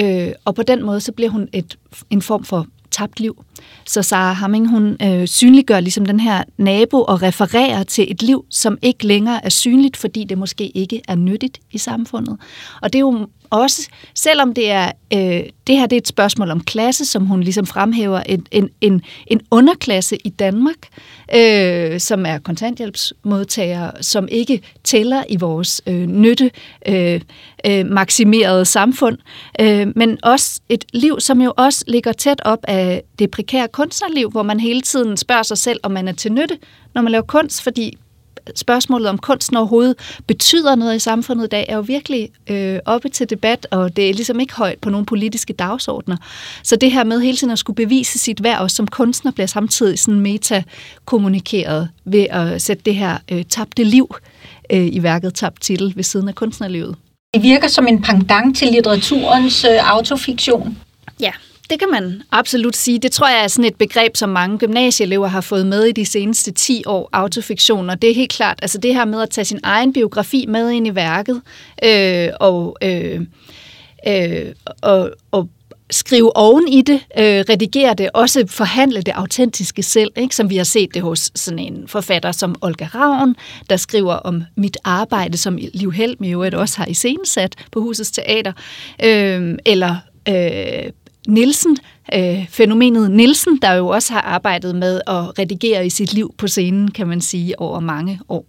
Øh, 0.00 0.32
og 0.44 0.54
på 0.54 0.62
den 0.62 0.84
måde, 0.86 1.00
så 1.00 1.12
bliver 1.12 1.30
hun 1.30 1.48
et, 1.52 1.78
en 2.10 2.22
form 2.22 2.44
for 2.44 2.66
tabt 2.90 3.20
liv. 3.20 3.44
Så 3.86 4.02
Sarah 4.02 4.36
Hamming, 4.36 4.68
hun 4.68 4.96
øh, 5.02 5.26
synliggør 5.26 5.80
ligesom 5.80 6.06
den 6.06 6.20
her 6.20 6.42
nabo 6.56 7.02
og 7.02 7.22
refererer 7.22 7.82
til 7.82 8.10
et 8.10 8.22
liv, 8.22 8.44
som 8.50 8.78
ikke 8.82 9.06
længere 9.06 9.44
er 9.44 9.48
synligt, 9.48 9.96
fordi 9.96 10.24
det 10.24 10.38
måske 10.38 10.68
ikke 10.68 11.02
er 11.08 11.14
nyttigt 11.14 11.58
i 11.72 11.78
samfundet. 11.78 12.36
Og 12.82 12.92
det 12.92 12.98
er 12.98 13.00
jo 13.00 13.28
også, 13.50 13.88
selvom 14.14 14.54
det 14.54 14.70
er 14.70 14.92
øh, 15.12 15.42
det 15.66 15.76
her 15.76 15.86
det 15.86 15.96
er 15.96 16.00
et 16.00 16.08
spørgsmål 16.08 16.50
om 16.50 16.60
klasse, 16.60 17.04
som 17.04 17.26
hun 17.26 17.40
ligesom 17.40 17.66
fremhæver, 17.66 18.20
en, 18.20 18.46
en, 18.50 18.68
en, 18.80 19.02
en 19.26 19.40
underklasse 19.50 20.16
i 20.24 20.28
Danmark, 20.28 20.76
øh, 21.34 22.00
som 22.00 22.26
er 22.26 22.38
kontanthjælpsmodtagere, 22.38 23.92
som 24.02 24.28
ikke 24.30 24.60
tæller 24.84 25.24
i 25.28 25.36
vores 25.36 25.82
øh, 25.86 26.06
nytte 26.06 26.50
øh, 26.86 27.20
øh, 27.66 27.86
maksimerede 27.86 28.64
samfund, 28.64 29.18
øh, 29.60 29.86
men 29.96 30.18
også 30.22 30.60
et 30.68 30.84
liv, 30.92 31.20
som 31.20 31.40
jo 31.40 31.52
også 31.56 31.84
ligger 31.86 32.12
tæt 32.12 32.40
op 32.44 32.58
af 32.68 33.02
det 33.18 33.30
prekære 33.48 33.68
kunstnerliv, 33.68 34.30
hvor 34.30 34.42
man 34.42 34.60
hele 34.60 34.82
tiden 34.82 35.16
spørger 35.16 35.42
sig 35.42 35.58
selv, 35.58 35.80
om 35.82 35.90
man 35.90 36.08
er 36.08 36.12
til 36.12 36.32
nytte, 36.32 36.58
når 36.94 37.02
man 37.02 37.12
laver 37.12 37.22
kunst, 37.22 37.62
fordi 37.62 37.98
spørgsmålet 38.54 39.08
om 39.08 39.18
kunsten 39.18 39.56
overhovedet 39.56 40.20
betyder 40.26 40.74
noget 40.74 40.96
i 40.96 40.98
samfundet 40.98 41.44
i 41.44 41.48
dag, 41.48 41.66
er 41.68 41.76
jo 41.76 41.80
virkelig 41.80 42.28
øh, 42.50 42.78
oppe 42.84 43.08
til 43.08 43.30
debat, 43.30 43.66
og 43.70 43.96
det 43.96 44.10
er 44.10 44.14
ligesom 44.14 44.40
ikke 44.40 44.54
højt 44.54 44.78
på 44.78 44.90
nogle 44.90 45.06
politiske 45.06 45.52
dagsordner. 45.52 46.16
Så 46.62 46.76
det 46.76 46.92
her 46.92 47.04
med 47.04 47.20
hele 47.20 47.36
tiden 47.36 47.50
at 47.50 47.58
skulle 47.58 47.74
bevise 47.74 48.18
sit 48.18 48.42
værd, 48.42 48.60
også 48.60 48.76
som 48.76 48.86
kunstner, 48.86 49.32
bliver 49.32 49.46
samtidig 49.46 49.98
sådan 49.98 50.20
meta-kommunikeret 50.20 51.88
ved 52.04 52.26
at 52.30 52.62
sætte 52.62 52.82
det 52.84 52.94
her 52.94 53.18
øh, 53.32 53.44
tabte 53.44 53.84
liv 53.84 54.14
øh, 54.70 54.86
i 54.86 55.02
værket 55.02 55.34
tabt 55.34 55.62
titel 55.62 55.92
ved 55.96 56.04
siden 56.04 56.28
af 56.28 56.34
kunstnerlivet. 56.34 56.96
Det 57.34 57.42
virker 57.42 57.68
som 57.68 57.86
en 57.86 58.02
pendant 58.02 58.56
til 58.56 58.68
litteraturens 58.68 59.64
øh, 59.64 59.92
autofiktion. 59.92 60.78
Ja, 61.20 61.32
det 61.70 61.78
kan 61.78 61.90
man 61.90 62.22
absolut 62.32 62.76
sige. 62.76 62.98
Det 62.98 63.12
tror 63.12 63.28
jeg 63.28 63.44
er 63.44 63.48
sådan 63.48 63.64
et 63.64 63.76
begreb, 63.76 64.16
som 64.16 64.28
mange 64.28 64.58
gymnasieelever 64.58 65.26
har 65.26 65.40
fået 65.40 65.66
med 65.66 65.84
i 65.84 65.92
de 65.92 66.06
seneste 66.06 66.52
10 66.52 66.82
år, 66.86 67.08
autofiktion. 67.12 67.90
Og 67.90 68.02
det 68.02 68.10
er 68.10 68.14
helt 68.14 68.32
klart, 68.32 68.58
altså 68.62 68.78
det 68.78 68.94
her 68.94 69.04
med 69.04 69.22
at 69.22 69.30
tage 69.30 69.44
sin 69.44 69.60
egen 69.62 69.92
biografi 69.92 70.46
med 70.48 70.70
ind 70.70 70.86
i 70.86 70.94
værket, 70.94 71.42
øh, 71.84 72.28
og, 72.40 72.76
øh, 72.82 73.20
øh, 74.08 74.52
og, 74.82 75.10
og 75.30 75.48
skrive 75.90 76.36
oven 76.36 76.68
i 76.68 76.82
det, 76.82 77.00
øh, 77.18 77.44
redigere 77.50 77.94
det, 77.94 78.10
også 78.14 78.44
forhandle 78.48 79.02
det 79.02 79.12
autentiske 79.12 79.82
selv, 79.82 80.10
ikke? 80.16 80.36
som 80.36 80.50
vi 80.50 80.56
har 80.56 80.64
set 80.64 80.94
det 80.94 81.02
hos 81.02 81.30
sådan 81.34 81.58
en 81.58 81.88
forfatter 81.88 82.32
som 82.32 82.54
Olga 82.60 82.86
Ravn, 82.94 83.36
der 83.70 83.76
skriver 83.76 84.14
om 84.14 84.42
mit 84.56 84.76
arbejde, 84.84 85.36
som 85.36 85.58
Liv 85.74 85.92
Helm 85.92 86.24
i 86.24 86.30
øvrigt 86.30 86.54
også 86.54 86.78
har 86.78 86.86
iscenesat 86.86 87.54
på 87.72 87.80
Husets 87.80 88.10
Teater, 88.10 88.52
øh, 89.04 89.58
eller 89.66 89.96
øh, 90.28 90.92
Nielsen, 91.28 91.76
øh, 92.14 92.48
fænomenet 92.48 93.10
Nielsen, 93.10 93.58
der 93.62 93.72
jo 93.72 93.88
også 93.88 94.12
har 94.12 94.20
arbejdet 94.20 94.74
med 94.74 95.00
at 95.06 95.38
redigere 95.38 95.86
i 95.86 95.90
sit 95.90 96.12
liv 96.12 96.34
på 96.38 96.46
scenen, 96.46 96.90
kan 96.90 97.06
man 97.06 97.20
sige, 97.20 97.60
over 97.60 97.80
mange 97.80 98.20
år. 98.28 98.44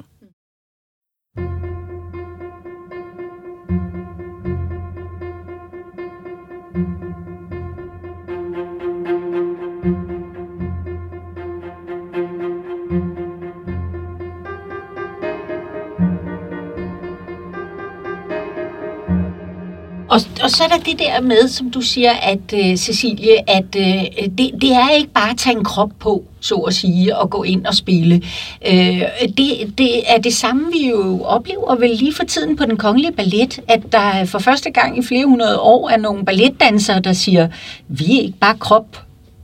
Og, 20.19 20.43
og 20.43 20.51
så 20.51 20.63
er 20.63 20.67
der 20.67 20.77
det 20.77 20.99
der 20.99 21.21
med, 21.21 21.47
som 21.47 21.71
du 21.71 21.81
siger, 21.81 22.11
at 22.11 22.53
øh, 22.53 22.77
Cecilie, 22.77 23.49
at 23.49 23.75
øh, 23.77 24.03
det, 24.37 24.51
det 24.61 24.71
er 24.71 24.89
ikke 24.89 25.09
bare 25.09 25.29
at 25.29 25.37
tage 25.37 25.57
en 25.57 25.63
krop 25.63 25.91
på, 25.99 26.23
så 26.39 26.55
at 26.55 26.73
sige, 26.73 27.17
og 27.17 27.29
gå 27.29 27.43
ind 27.43 27.65
og 27.65 27.75
spille. 27.75 28.21
Øh, 28.67 29.01
det, 29.37 29.73
det 29.77 30.11
er 30.11 30.17
det 30.17 30.33
samme, 30.33 30.71
vi 30.71 30.89
jo 30.89 31.23
oplever 31.23 31.75
vel 31.75 31.89
lige 31.89 32.13
for 32.13 32.23
tiden 32.23 32.55
på 32.55 32.65
den 32.65 32.77
kongelige 32.77 33.11
ballet, 33.11 33.59
at 33.67 33.81
der 33.91 34.25
for 34.25 34.39
første 34.39 34.71
gang 34.71 34.97
i 34.97 35.01
flere 35.01 35.25
hundrede 35.25 35.59
år 35.59 35.89
er 35.89 35.97
nogle 35.97 36.25
balletdansere, 36.25 36.99
der 36.99 37.13
siger, 37.13 37.47
vi 37.87 38.17
er 38.17 38.21
ikke 38.21 38.37
bare 38.39 38.57
krop, 38.57 39.03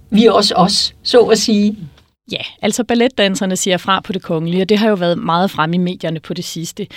vi 0.10 0.26
er 0.26 0.32
også 0.32 0.54
os, 0.56 0.94
så 1.04 1.20
at 1.20 1.38
sige. 1.38 1.78
Ja, 2.32 2.42
altså 2.62 2.84
balletdanserne 2.84 3.56
siger 3.56 3.78
fra 3.78 4.00
på 4.00 4.14
det 4.14 4.22
kongelige, 4.22 4.62
og 4.62 4.70
det 4.70 4.78
har 4.78 4.90
jo 4.90 4.96
været 4.96 5.18
meget 5.18 5.52
frem 5.52 5.74
i 5.74 5.78
medierne 5.78 6.20
på 6.20 6.34
det 6.34 6.46
sidste. 6.46 6.88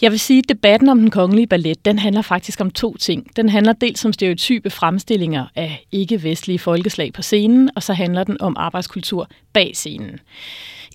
Jeg 0.00 0.10
vil 0.10 0.20
sige, 0.20 0.38
at 0.38 0.48
debatten 0.48 0.88
om 0.88 0.98
den 0.98 1.10
kongelige 1.10 1.46
ballet, 1.46 1.84
den 1.84 1.98
handler 1.98 2.22
faktisk 2.22 2.60
om 2.60 2.70
to 2.70 2.96
ting. 2.96 3.36
Den 3.36 3.48
handler 3.48 3.72
dels 3.72 4.04
om 4.04 4.12
stereotype 4.12 4.70
fremstillinger 4.70 5.46
af 5.56 5.84
ikke-vestlige 5.92 6.58
folkeslag 6.58 7.12
på 7.12 7.22
scenen, 7.22 7.70
og 7.76 7.82
så 7.82 7.92
handler 7.92 8.24
den 8.24 8.40
om 8.40 8.56
arbejdskultur 8.58 9.28
bag 9.52 9.70
scenen. 9.74 10.20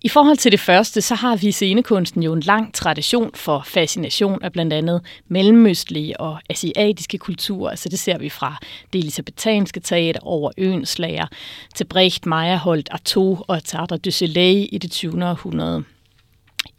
I 0.08 0.10
forhold 0.10 0.38
til 0.38 0.52
det 0.52 0.60
første, 0.60 1.02
så 1.02 1.16
har 1.16 1.36
vi 1.36 1.52
scenekunsten 1.52 2.24
jo 2.24 2.34
en 2.34 2.40
lang 2.40 2.74
tradition 2.74 3.32
for 3.36 3.64
fascination 3.66 4.44
af 4.44 4.52
blandt 4.52 4.74
andet 4.74 5.02
mellemøstlige 5.28 6.20
og 6.20 6.40
asiatiske 6.50 7.18
kulturer. 7.18 7.76
Så 7.76 7.90
det 7.90 8.00
ser 8.00 8.18
vi 8.18 8.30
fra 8.30 8.56
det 8.94 9.00
elisabetanske 9.00 9.80
teater 9.80 10.20
over 10.24 10.52
Øenslager 10.58 11.28
til 11.76 11.86
Brecht, 11.86 12.26
Meyerhold, 12.26 12.84
Artaud 12.92 13.38
og 13.48 13.64
Teatre 13.64 13.98
du 13.98 14.12
Soleil 14.12 14.70
i 14.72 14.78
det 14.78 14.92
20. 14.92 15.26
århundrede. 15.26 15.84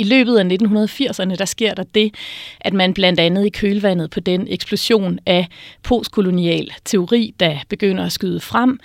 I 0.00 0.04
løbet 0.04 0.38
af 0.38 0.44
1980'erne, 0.44 1.36
der 1.36 1.44
sker 1.44 1.74
der 1.74 1.82
det, 1.82 2.14
at 2.60 2.72
man 2.72 2.94
blandt 2.94 3.20
andet 3.20 3.46
i 3.46 3.48
kølvandet 3.48 4.10
på 4.10 4.20
den 4.20 4.46
eksplosion 4.50 5.18
af 5.26 5.46
postkolonial 5.82 6.72
teori, 6.84 7.34
der 7.40 7.58
begynder 7.68 8.04
at 8.04 8.12
skyde 8.12 8.40
frem, 8.40 8.80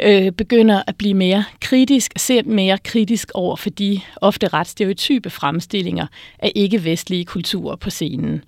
øh, 0.00 0.32
begynder 0.32 0.82
at 0.86 0.96
blive 0.96 1.14
mere 1.14 1.44
kritisk, 1.60 2.12
se 2.16 2.42
mere 2.42 2.78
kritisk 2.78 3.30
over 3.34 3.56
for 3.56 3.70
de 3.70 4.00
ofte 4.20 4.48
ret 4.48 4.66
stereotype 4.66 5.30
fremstillinger 5.30 6.06
af 6.38 6.52
ikke-vestlige 6.54 7.24
kulturer 7.24 7.76
på 7.76 7.90
scenen. 7.90 8.44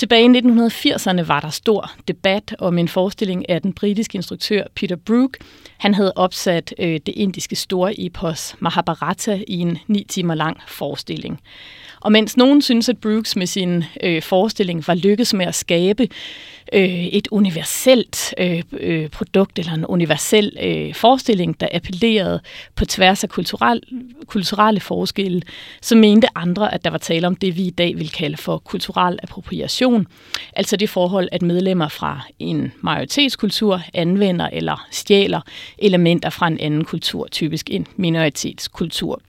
Tilbage 0.00 0.24
i 0.24 0.40
1980'erne 0.40 1.22
var 1.22 1.40
der 1.40 1.50
stor 1.50 1.92
debat 2.08 2.56
om 2.58 2.78
en 2.78 2.88
forestilling 2.88 3.48
af 3.48 3.62
den 3.62 3.72
britiske 3.72 4.16
instruktør 4.16 4.62
Peter 4.74 4.96
Brook. 4.96 5.36
Han 5.78 5.94
havde 5.94 6.12
opsat 6.16 6.74
øh, 6.78 7.00
det 7.06 7.08
indiske 7.08 7.56
store 7.56 8.00
epos 8.00 8.54
Mahabharata 8.58 9.42
i 9.48 9.58
en 9.58 9.78
ni 9.86 10.06
timer 10.08 10.34
lang 10.34 10.56
forestilling. 10.68 11.40
Og 12.00 12.12
mens 12.12 12.36
nogen 12.36 12.62
synes, 12.62 12.88
at 12.88 12.98
Brooks 12.98 13.36
med 13.36 13.46
sin 13.46 13.84
øh, 14.02 14.22
forestilling 14.22 14.88
var 14.88 14.94
lykkedes 14.94 15.34
med 15.34 15.46
at 15.46 15.54
skabe 15.54 16.08
øh, 16.72 17.04
et 17.04 17.28
universelt 17.30 18.34
øh, 18.38 18.62
øh, 18.72 19.08
produkt 19.08 19.58
eller 19.58 19.72
en 19.72 19.86
universel 19.86 20.56
øh, 20.62 20.94
forestilling, 20.94 21.60
der 21.60 21.68
appellerede 21.72 22.40
på 22.74 22.84
tværs 22.84 23.24
af 23.24 23.30
kulturel, 23.30 23.82
kulturelle 24.26 24.80
forskelle, 24.80 25.42
så 25.82 25.96
mente 25.96 26.28
andre, 26.34 26.74
at 26.74 26.84
der 26.84 26.90
var 26.90 26.98
tale 26.98 27.26
om 27.26 27.36
det, 27.36 27.56
vi 27.56 27.62
i 27.62 27.70
dag 27.70 27.98
vil 27.98 28.10
kalde 28.10 28.36
for 28.36 28.58
kulturel 28.58 29.18
appropriation. 29.22 30.06
Altså 30.56 30.76
det 30.76 30.90
forhold, 30.90 31.28
at 31.32 31.42
medlemmer 31.42 31.88
fra 31.88 32.20
en 32.38 32.72
majoritetskultur 32.80 33.80
anvender 33.94 34.48
eller 34.52 34.86
stjæler 34.90 35.40
elementer 35.78 36.30
fra 36.30 36.46
en 36.46 36.60
anden 36.60 36.84
kultur, 36.84 37.28
typisk 37.30 37.70
en 37.70 37.86
minoritetskultur. 37.96 39.22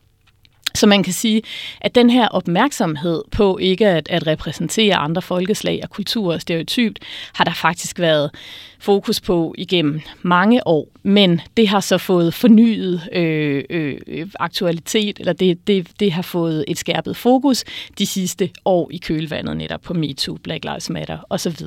Så 0.75 0.87
man 0.87 1.03
kan 1.03 1.13
sige, 1.13 1.41
at 1.81 1.95
den 1.95 2.09
her 2.09 2.27
opmærksomhed 2.27 3.23
på 3.31 3.57
ikke 3.57 3.87
at, 3.87 4.07
at 4.09 4.27
repræsentere 4.27 4.95
andre 4.95 5.21
folkeslag 5.21 5.79
og 5.83 5.89
kulturer 5.89 6.37
stereotypt, 6.37 6.99
har 7.33 7.43
der 7.43 7.53
faktisk 7.53 7.99
været 7.99 8.31
fokus 8.79 9.21
på 9.21 9.55
igennem 9.57 10.01
mange 10.21 10.67
år, 10.67 10.87
men 11.03 11.41
det 11.57 11.67
har 11.67 11.79
så 11.79 11.97
fået 11.97 12.33
fornyet 12.33 13.01
øh, 13.13 13.63
øh, 13.69 13.97
aktualitet, 14.39 15.19
eller 15.19 15.33
det, 15.33 15.67
det, 15.67 15.87
det 15.99 16.11
har 16.11 16.21
fået 16.21 16.65
et 16.67 16.77
skærpet 16.77 17.17
fokus 17.17 17.63
de 17.97 18.05
sidste 18.05 18.49
år 18.65 18.89
i 18.91 18.97
kølvandet 18.97 19.57
netop 19.57 19.81
på 19.81 19.93
MeToo, 19.93 20.37
Black 20.43 20.65
Lives 20.65 20.89
Matter 20.89 21.17
osv. 21.29 21.65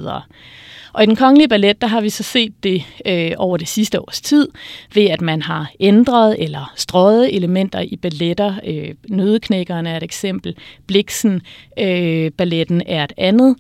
Og 0.95 1.03
i 1.03 1.07
den 1.07 1.17
kongelige 1.17 1.49
ballet, 1.49 1.81
der 1.81 1.87
har 1.87 2.01
vi 2.01 2.11
så 2.11 2.23
set 2.23 2.53
det 2.63 2.83
øh, 3.07 3.33
over 3.37 3.57
det 3.57 3.69
sidste 3.69 4.01
års 4.01 4.21
tid, 4.21 4.49
ved 4.95 5.05
at 5.05 5.21
man 5.21 5.43
har 5.43 5.71
ændret 5.81 6.37
eller 6.39 6.73
strøget 6.77 7.37
elementer 7.37 7.81
i 7.81 7.97
balletter. 7.97 8.55
Øh, 8.67 8.95
Nødeknækkerne 9.09 9.91
er 9.91 9.97
et 9.97 10.03
eksempel, 10.03 10.57
Bliksen 10.87 11.43
øh, 11.79 12.31
balletten 12.31 12.83
er 12.87 13.05
et 13.05 13.13
andet 13.17 13.57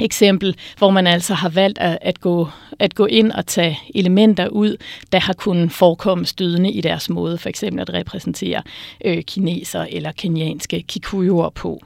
eksempel, 0.00 0.56
hvor 0.78 0.90
man 0.90 1.06
altså 1.06 1.34
har 1.34 1.48
valgt 1.48 1.78
at, 1.78 1.98
at, 2.00 2.20
gå, 2.20 2.48
at 2.78 2.94
gå 2.94 3.06
ind 3.06 3.32
og 3.32 3.46
tage 3.46 3.78
elementer 3.94 4.48
ud, 4.48 4.76
der 5.12 5.20
har 5.20 5.32
kunnet 5.32 5.72
forekomme 5.72 6.26
stødende 6.26 6.70
i 6.70 6.80
deres 6.80 7.10
måde, 7.10 7.38
for 7.38 7.48
eksempel 7.48 7.80
at 7.80 7.94
repræsentere 7.94 8.62
øh, 9.04 9.22
kineser 9.22 9.86
eller 9.90 10.12
kenyanske 10.12 10.82
kikuyuer 10.82 11.50
på. 11.50 11.82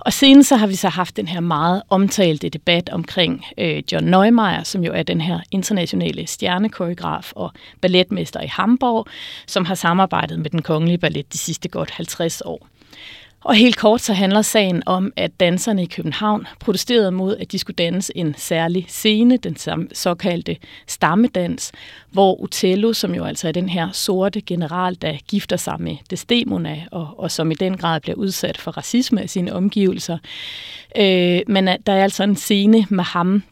Og 0.00 0.12
siden 0.12 0.44
så 0.44 0.56
har 0.56 0.66
vi 0.66 0.74
så 0.74 0.88
haft 0.88 1.16
den 1.16 1.28
her 1.28 1.40
meget 1.40 1.82
omtalte 1.90 2.48
debat 2.48 2.88
omkring 2.88 3.44
øh, 3.58 3.82
John 3.92 4.04
Neumeier, 4.04 4.62
som 4.62 4.84
jo 4.84 4.92
er 4.92 5.02
den 5.02 5.20
her 5.20 5.40
internationale 5.50 6.26
stjernekoreograf 6.26 7.32
og 7.36 7.52
balletmester 7.80 8.40
i 8.40 8.46
Hamburg, 8.46 9.06
som 9.46 9.64
har 9.64 9.74
samarbejdet 9.74 10.38
med 10.38 10.50
den 10.50 10.62
kongelige 10.62 10.98
ballet 10.98 11.32
de 11.32 11.38
sidste 11.38 11.68
godt 11.68 11.90
50 11.90 12.42
år. 12.44 12.66
Og 13.44 13.54
helt 13.54 13.76
kort 13.76 14.00
så 14.00 14.12
handler 14.12 14.42
sagen 14.42 14.82
om, 14.86 15.12
at 15.16 15.40
danserne 15.40 15.82
i 15.82 15.86
København 15.86 16.46
protesterede 16.60 17.12
mod, 17.12 17.36
at 17.36 17.52
de 17.52 17.58
skulle 17.58 17.74
danse 17.74 18.12
en 18.16 18.34
særlig 18.38 18.86
scene, 18.88 19.36
den 19.36 19.56
såkaldte 19.92 20.56
stammedans, 20.86 21.72
hvor 22.10 22.42
Otello, 22.42 22.92
som 22.92 23.14
jo 23.14 23.24
altså 23.24 23.48
er 23.48 23.52
den 23.52 23.68
her 23.68 23.88
sorte 23.92 24.40
general, 24.40 24.96
der 25.02 25.16
gifter 25.28 25.56
sig 25.56 25.80
med 25.80 25.96
Desdemona, 26.10 26.82
og, 26.90 27.08
og 27.16 27.30
som 27.30 27.50
i 27.50 27.54
den 27.54 27.76
grad 27.76 28.00
bliver 28.00 28.16
udsat 28.16 28.58
for 28.58 28.70
racisme 28.70 29.22
af 29.22 29.30
sine 29.30 29.52
omgivelser. 29.52 30.18
Øh, 30.96 31.40
men 31.46 31.66
der 31.66 31.92
er 31.92 32.02
altså 32.02 32.22
en 32.22 32.36
scene 32.36 32.86
med 32.90 33.04
ham, 33.04 33.42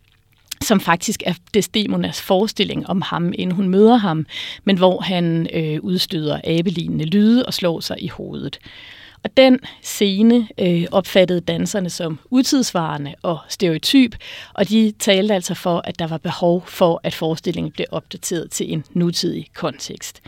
som 0.63 0.81
faktisk 0.81 1.23
er 1.27 1.35
Desdemonas 1.55 2.23
forestilling 2.23 2.89
om 2.89 3.03
ham, 3.03 3.33
inden 3.39 3.57
hun 3.57 3.69
møder 3.69 3.97
ham, 3.97 4.27
men 4.65 4.79
hvor 4.79 5.01
han 5.01 5.49
øh, 5.53 5.81
udstøder 5.83 6.41
abelignende 6.45 7.05
lyde 7.05 7.47
og 7.47 7.55
slår 7.55 7.81
sig 7.81 8.03
i 8.03 8.09
hovedet. 8.09 8.59
Og 9.25 9.37
den 9.37 9.61
scene 9.83 10.49
øh, 10.59 10.85
opfattede 10.93 11.41
danserne 11.41 11.91
som 11.91 12.19
utidsvarende 12.31 13.15
og 13.23 13.39
stereotyp, 13.49 14.17
og 14.55 14.69
de 14.69 14.93
talte 14.99 15.35
altså 15.35 15.55
for, 15.55 15.83
at 15.85 15.99
der 15.99 16.07
var 16.07 16.19
behov 16.19 16.65
for, 16.67 17.01
at 17.03 17.15
forestillingen 17.15 17.73
blev 17.73 17.87
opdateret 17.91 18.51
til 18.51 18.73
en 18.73 18.85
nutidig 18.93 19.47
kontekst. 19.55 20.23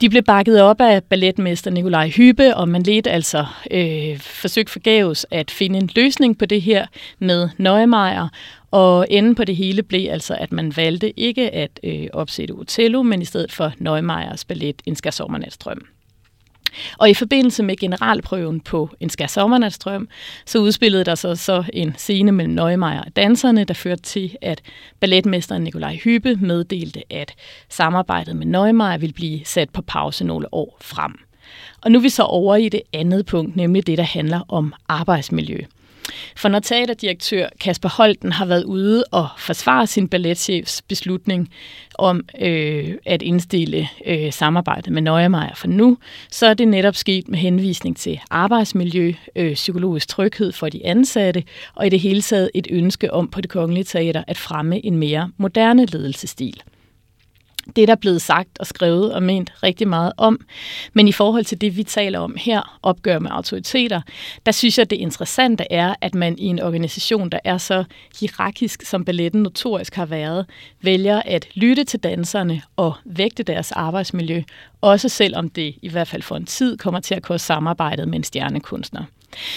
De 0.00 0.08
blev 0.08 0.22
bakket 0.22 0.62
op 0.62 0.80
af 0.80 1.04
balletmester 1.04 1.70
Nikolaj 1.70 2.08
Hybe, 2.08 2.56
og 2.56 2.68
man 2.68 2.82
ledte 2.82 3.10
altså 3.10 3.46
øh, 3.70 4.18
forsøgt 4.18 4.70
forgæves 4.70 5.26
at 5.30 5.50
finde 5.50 5.78
en 5.78 5.90
løsning 5.96 6.38
på 6.38 6.46
det 6.46 6.62
her 6.62 6.86
med 7.18 7.48
Neumeier, 7.58 8.28
og 8.70 9.06
enden 9.10 9.34
på 9.34 9.44
det 9.44 9.56
hele 9.56 9.82
blev 9.82 10.10
altså, 10.10 10.34
at 10.34 10.52
man 10.52 10.76
valgte 10.76 11.20
ikke 11.20 11.50
at 11.50 11.80
øh, 11.84 12.06
opsætte 12.12 12.52
Otello, 12.52 13.02
men 13.02 13.22
i 13.22 13.24
stedet 13.24 13.52
for 13.52 13.72
Neumeyers 13.78 14.44
ballet 14.44 14.82
En 14.86 14.96
skær 14.96 15.10
sommernatsdrøm. 15.10 15.86
Og 16.98 17.10
i 17.10 17.14
forbindelse 17.14 17.62
med 17.62 17.76
generalprøven 17.76 18.60
på 18.60 18.90
En 19.00 19.10
skær 19.10 19.26
sommernatsstrøm, 19.26 20.08
så 20.46 20.58
udspillede 20.58 21.04
der 21.04 21.14
sig 21.14 21.38
så 21.38 21.64
en 21.72 21.94
scene 21.98 22.32
mellem 22.32 22.54
Neumeier 22.54 23.00
og 23.00 23.16
danserne, 23.16 23.64
der 23.64 23.74
førte 23.74 24.02
til, 24.02 24.36
at 24.42 24.62
balletmesteren 25.00 25.62
Nikolaj 25.62 25.96
Hyppe 25.96 26.36
meddelte, 26.36 27.02
at 27.10 27.34
samarbejdet 27.68 28.36
med 28.36 28.46
Neumeier 28.46 28.98
ville 28.98 29.12
blive 29.12 29.44
sat 29.44 29.70
på 29.70 29.82
pause 29.82 30.24
nogle 30.24 30.54
år 30.54 30.76
frem. 30.80 31.18
Og 31.80 31.90
nu 31.90 31.98
er 31.98 32.02
vi 32.02 32.08
så 32.08 32.22
over 32.22 32.56
i 32.56 32.68
det 32.68 32.82
andet 32.92 33.26
punkt, 33.26 33.56
nemlig 33.56 33.86
det, 33.86 33.98
der 33.98 34.04
handler 34.04 34.40
om 34.48 34.74
arbejdsmiljø. 34.88 35.60
For 36.36 36.48
når 36.48 36.58
teaterdirektør 36.58 37.48
Kasper 37.60 37.88
Holten 37.88 38.32
har 38.32 38.46
været 38.46 38.64
ude 38.64 39.04
og 39.10 39.28
forsvare 39.38 39.86
sin 39.86 40.08
balletchefs 40.08 40.82
beslutning 40.82 41.48
om 41.94 42.24
øh, 42.40 42.94
at 43.06 43.22
indstille 43.22 43.88
øh, 44.06 44.32
samarbejdet 44.32 44.92
med 44.92 45.02
Nøjemejer 45.02 45.54
for 45.54 45.66
nu, 45.66 45.96
så 46.30 46.46
er 46.46 46.54
det 46.54 46.68
netop 46.68 46.96
sket 46.96 47.28
med 47.28 47.38
henvisning 47.38 47.96
til 47.96 48.20
arbejdsmiljø, 48.30 49.12
øh, 49.36 49.54
psykologisk 49.54 50.08
tryghed 50.08 50.52
for 50.52 50.68
de 50.68 50.86
ansatte 50.86 51.44
og 51.74 51.86
i 51.86 51.88
det 51.88 52.00
hele 52.00 52.22
taget 52.22 52.50
et 52.54 52.66
ønske 52.70 53.12
om 53.12 53.28
på 53.28 53.40
det 53.40 53.50
kongelige 53.50 53.84
teater 53.84 54.24
at 54.26 54.38
fremme 54.38 54.86
en 54.86 54.96
mere 54.96 55.30
moderne 55.36 55.86
ledelsestil 55.86 56.62
det, 57.76 57.88
der 57.88 57.94
blevet 57.94 58.22
sagt 58.22 58.58
og 58.58 58.66
skrevet 58.66 59.14
og 59.14 59.22
ment 59.22 59.52
rigtig 59.62 59.88
meget 59.88 60.12
om. 60.16 60.40
Men 60.92 61.08
i 61.08 61.12
forhold 61.12 61.44
til 61.44 61.60
det, 61.60 61.76
vi 61.76 61.82
taler 61.82 62.18
om 62.18 62.34
her, 62.38 62.78
opgør 62.82 63.18
med 63.18 63.30
autoriteter, 63.30 64.00
der 64.46 64.52
synes 64.52 64.78
jeg, 64.78 64.90
det 64.90 64.96
interessante 64.96 65.64
er, 65.70 65.94
at 66.00 66.14
man 66.14 66.38
i 66.38 66.44
en 66.44 66.62
organisation, 66.62 67.30
der 67.30 67.38
er 67.44 67.58
så 67.58 67.84
hierarkisk, 68.20 68.82
som 68.82 69.04
balletten 69.04 69.42
notorisk 69.42 69.94
har 69.94 70.06
været, 70.06 70.46
vælger 70.82 71.22
at 71.24 71.48
lytte 71.54 71.84
til 71.84 72.00
danserne 72.00 72.62
og 72.76 72.94
vægte 73.04 73.42
deres 73.42 73.72
arbejdsmiljø, 73.72 74.42
også 74.80 75.08
selvom 75.08 75.48
det 75.48 75.74
i 75.82 75.88
hvert 75.88 76.08
fald 76.08 76.22
for 76.22 76.36
en 76.36 76.46
tid 76.46 76.76
kommer 76.76 77.00
til 77.00 77.14
at 77.14 77.22
koste 77.22 77.46
samarbejdet 77.46 78.08
med 78.08 78.18
en 78.18 78.24
stjernekunstner. 78.24 79.04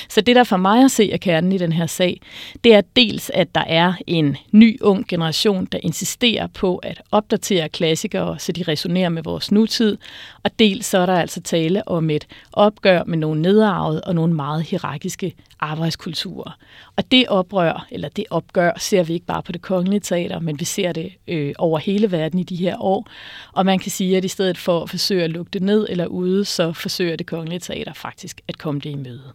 Så 0.09 0.21
det, 0.21 0.35
der 0.35 0.43
for 0.43 0.57
mig 0.57 0.83
at 0.83 0.91
se 0.91 1.11
er 1.11 1.17
kernen 1.17 1.51
i 1.51 1.57
den 1.57 1.71
her 1.71 1.85
sag, 1.85 2.21
det 2.63 2.73
er 2.73 2.81
dels, 2.95 3.31
at 3.33 3.55
der 3.55 3.63
er 3.67 3.93
en 4.07 4.37
ny 4.51 4.81
ung 4.81 5.07
generation, 5.07 5.65
der 5.65 5.79
insisterer 5.83 6.47
på 6.47 6.77
at 6.77 7.01
opdatere 7.11 7.69
klassikere, 7.69 8.39
så 8.39 8.51
de 8.51 8.63
resonerer 8.63 9.09
med 9.09 9.23
vores 9.23 9.51
nutid, 9.51 9.97
og 10.43 10.51
dels 10.59 10.85
så 10.85 10.97
er 10.97 11.05
der 11.05 11.15
altså 11.15 11.41
tale 11.41 11.87
om 11.87 12.09
et 12.09 12.27
opgør 12.53 13.03
med 13.03 13.17
nogle 13.17 13.41
nedarvede 13.41 14.01
og 14.01 14.15
nogle 14.15 14.33
meget 14.33 14.63
hierarkiske 14.63 15.35
arbejdskulturer. 15.59 16.57
Og 16.95 17.11
det 17.11 17.27
oprør, 17.27 17.87
eller 17.91 18.09
det 18.09 18.25
opgør, 18.29 18.71
ser 18.77 19.03
vi 19.03 19.13
ikke 19.13 19.25
bare 19.25 19.43
på 19.43 19.51
det 19.51 19.61
kongelige 19.61 19.99
teater, 19.99 20.39
men 20.39 20.59
vi 20.59 20.65
ser 20.65 20.91
det 20.91 21.13
øh, 21.27 21.53
over 21.57 21.79
hele 21.79 22.11
verden 22.11 22.39
i 22.39 22.43
de 22.43 22.55
her 22.55 22.81
år. 22.81 23.07
Og 23.53 23.65
man 23.65 23.79
kan 23.79 23.91
sige, 23.91 24.17
at 24.17 24.25
i 24.25 24.27
stedet 24.27 24.57
for 24.57 24.81
at 24.81 24.89
forsøge 24.89 25.23
at 25.23 25.29
lukke 25.29 25.49
det 25.53 25.61
ned 25.61 25.87
eller 25.89 26.05
ude, 26.05 26.45
så 26.45 26.73
forsøger 26.73 27.15
det 27.15 27.27
kongelige 27.27 27.59
teater 27.59 27.93
faktisk 27.93 28.41
at 28.47 28.57
komme 28.57 28.81
det 28.81 28.89
i 28.89 28.95
møde. 28.95 29.33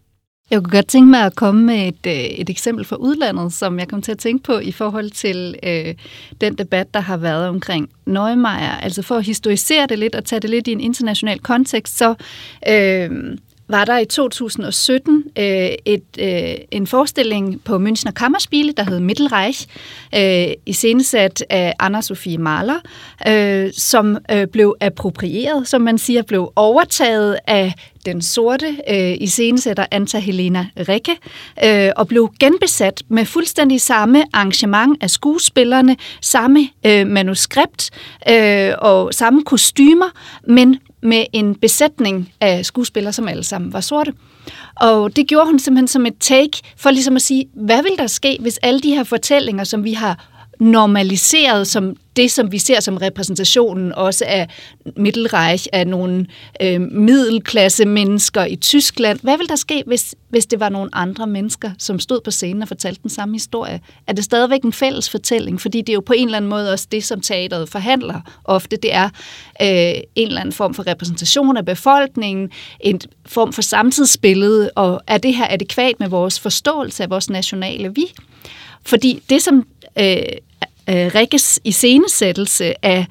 Jeg 0.51 0.63
kunne 0.63 0.71
godt 0.71 0.89
tænke 0.89 1.11
mig 1.11 1.21
at 1.21 1.37
komme 1.37 1.63
med 1.63 1.89
et, 1.89 2.07
øh, 2.07 2.13
et 2.13 2.51
eksempel 2.51 2.85
fra 2.85 2.97
udlandet, 2.97 3.53
som 3.53 3.79
jeg 3.79 3.89
kom 3.89 4.03
til 4.03 4.13
at 4.13 4.19
tænke 4.19 4.45
på 4.45 4.59
i 4.59 4.73
forhold 4.73 5.11
til 5.11 5.55
øh, 5.63 5.95
den 6.41 6.55
debat, 6.59 6.95
der 6.95 7.01
har 7.01 7.17
været 7.17 7.49
omkring 7.49 7.91
Neumeier. 8.07 8.79
Altså 8.83 9.03
for 9.03 9.17
at 9.17 9.25
historisere 9.25 9.87
det 9.87 9.99
lidt 9.99 10.15
og 10.15 10.25
tage 10.25 10.41
det 10.41 10.51
lidt 10.51 10.69
i 10.69 10.73
en 10.73 10.81
international 10.81 11.39
kontekst, 11.39 11.99
så 11.99 12.15
øh, 12.69 13.11
var 13.69 13.85
der 13.85 13.99
i 13.99 14.05
2017 14.05 15.25
øh, 15.39 15.45
et, 15.85 16.03
øh, 16.19 16.55
en 16.71 16.87
forestilling 16.87 17.65
på 17.65 17.77
Münchner 17.79 18.11
Kammerspiele, 18.13 18.73
der 18.73 18.83
hed 18.83 19.01
Mittelreich, 19.01 19.67
øh, 20.15 20.53
iscenesat 20.67 21.45
af 21.51 21.75
Anna-Sophie 21.83 22.39
Mahler, 22.39 22.81
øh, 23.29 23.73
som 23.73 24.19
øh, 24.31 24.47
blev 24.47 24.77
approprieret, 24.81 25.69
som 25.69 25.81
man 25.81 25.99
siger, 25.99 26.23
blev 26.23 26.53
overtaget 26.57 27.39
af 27.47 27.75
den 28.07 28.23
sorte 28.23 28.67
øh, 28.91 29.17
iscenesætter 29.21 29.87
Anta 29.91 30.19
Helena 30.19 30.67
Rikke, 30.89 31.17
øh, 31.65 31.91
og 31.97 32.09
blev 32.09 32.33
genbesat 32.41 33.03
med 33.09 33.25
fuldstændig 33.25 33.81
samme 33.81 34.25
arrangement 34.33 35.03
af 35.03 35.11
skuespillerne, 35.11 35.97
samme 36.23 36.69
øh, 36.87 37.07
manuskript 37.07 37.91
øh, 38.31 38.73
og 38.79 39.15
samme 39.15 39.45
kostymer, 39.45 40.11
men 40.49 40.79
med 41.03 41.25
en 41.33 41.55
besætning 41.55 42.33
af 42.41 42.65
skuespillere, 42.65 43.13
som 43.13 43.29
alle 43.29 43.45
sammen 43.45 43.73
var 43.73 43.81
sorte. 43.81 44.13
Og 44.77 45.17
det 45.17 45.27
gjorde 45.27 45.47
hun 45.47 45.59
simpelthen 45.59 45.89
som 45.89 46.07
et 46.07 46.19
take 46.21 46.63
for 46.77 46.91
ligesom 46.91 47.17
at 47.17 47.23
sige, 47.23 47.47
hvad 47.55 47.83
vil 47.83 47.95
der 47.99 48.07
ske, 48.07 48.39
hvis 48.41 48.59
alle 48.63 48.81
de 48.81 48.91
her 48.91 49.05
fortællinger, 49.05 49.65
som 49.65 49.85
vi 49.85 49.93
har 49.93 50.29
normaliseret 50.61 51.67
som 51.67 51.97
det, 52.19 52.31
som 52.31 52.53
vi 52.53 52.59
ser 52.59 52.81
som 52.81 52.97
repræsentationen 52.97 53.93
også 53.93 54.25
af 54.29 54.49
Mittelreich, 54.97 55.67
af 55.73 55.87
nogle 55.87 56.27
øh, 56.63 56.81
middelklasse 56.81 57.85
mennesker 57.85 58.45
i 58.45 58.57
Tyskland. 58.57 59.19
Hvad 59.23 59.39
vil 59.39 59.49
der 59.49 59.57
ske, 59.57 59.83
hvis, 59.87 60.15
hvis 60.29 60.47
det 60.47 60.61
var 60.61 60.69
nogle 60.69 60.91
andre 60.93 61.27
mennesker, 61.27 61.71
som 61.79 61.99
stod 61.99 62.21
på 62.25 62.31
scenen 62.31 62.63
og 62.63 62.69
fortalte 62.69 63.03
den 63.03 63.11
samme 63.11 63.35
historie? 63.35 63.81
Er 64.07 64.13
det 64.13 64.25
stadigvæk 64.25 64.63
en 64.63 64.73
fælles 64.73 65.11
fortælling? 65.11 65.61
Fordi 65.61 65.79
det 65.81 65.89
er 65.89 65.95
jo 65.95 66.01
på 66.01 66.13
en 66.13 66.25
eller 66.25 66.37
anden 66.37 66.51
måde 66.51 66.73
også 66.73 66.87
det, 66.93 67.05
som 67.05 67.21
teateret 67.21 67.69
forhandler 67.69 68.21
ofte. 68.45 68.77
Det 68.77 68.95
er 68.95 69.05
øh, 69.63 70.01
en 70.15 70.29
eller 70.29 70.41
anden 70.41 70.53
form 70.53 70.75
for 70.75 70.87
repræsentation 70.87 71.57
af 71.57 71.65
befolkningen, 71.65 72.51
en 72.81 73.01
form 73.27 73.53
for 73.53 73.63
samtidsbillede, 73.63 74.71
og 74.75 75.01
er 75.07 75.19
det 75.19 75.35
her 75.35 75.47
adekvat 75.51 76.01
med 76.01 76.09
vores 76.09 76.41
forståelse 76.41 77.03
af 77.03 77.11
vores 77.11 77.31
nationale 77.31 77.95
vi? 77.95 78.05
Fordi 78.87 79.23
det, 79.31 79.43
som 79.43 79.67
øh, 79.99 80.23
øh, 80.89 81.11
Rikkes 81.15 81.61
iscenesættelse 81.65 82.85
af, 82.85 83.07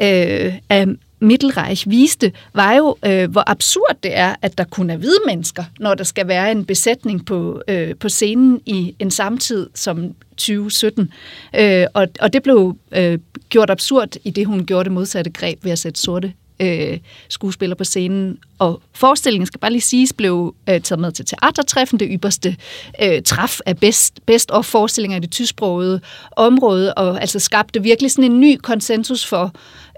øh, 0.00 0.54
af 0.68 0.86
Mittelreich 1.20 1.90
viste, 1.90 2.32
var 2.54 2.74
jo, 2.74 2.96
øh, 3.06 3.30
hvor 3.30 3.50
absurd 3.50 3.96
det 4.02 4.16
er, 4.16 4.34
at 4.42 4.58
der 4.58 4.64
kun 4.64 4.90
er 4.90 4.96
hvide 4.96 5.20
mennesker, 5.26 5.64
når 5.78 5.94
der 5.94 6.04
skal 6.04 6.28
være 6.28 6.50
en 6.50 6.64
besætning 6.64 7.26
på, 7.26 7.62
øh, 7.68 7.96
på 7.96 8.08
scenen 8.08 8.60
i 8.66 8.94
en 8.98 9.10
samtid 9.10 9.70
som 9.74 10.14
2017. 10.36 11.12
Øh, 11.56 11.86
og, 11.94 12.08
og 12.20 12.32
det 12.32 12.42
blev 12.42 12.76
øh, 12.92 13.18
gjort 13.48 13.70
absurd 13.70 14.16
i 14.24 14.30
det, 14.30 14.46
hun 14.46 14.66
gjorde 14.66 14.84
det 14.84 14.92
modsatte 14.92 15.30
greb 15.30 15.64
ved 15.64 15.72
at 15.72 15.78
sætte 15.78 16.00
sorte 16.00 16.32
øh, 16.60 16.98
skuespiller 17.28 17.76
på 17.76 17.84
scenen. 17.84 18.38
Og 18.58 18.82
forestillingen, 18.94 19.46
skal 19.46 19.60
bare 19.60 19.72
lige 19.72 19.82
siges, 19.82 20.12
blev 20.12 20.54
øh, 20.68 20.80
taget 20.80 21.00
med 21.00 21.12
til 21.12 21.24
teatertræffen, 21.24 22.00
det 22.00 22.08
ypperste 22.10 22.56
øh, 23.02 23.22
træf 23.22 23.60
af 23.66 23.78
best, 23.78 24.26
best 24.26 24.50
of 24.50 24.64
forestillinger 24.64 25.16
i 25.16 25.20
det 25.20 25.30
tysksprogede 25.30 26.00
område, 26.36 26.94
og 26.94 27.20
altså 27.20 27.38
skabte 27.38 27.82
virkelig 27.82 28.10
sådan 28.10 28.30
en 28.30 28.40
ny 28.40 28.56
konsensus 28.56 29.26
for 29.26 29.52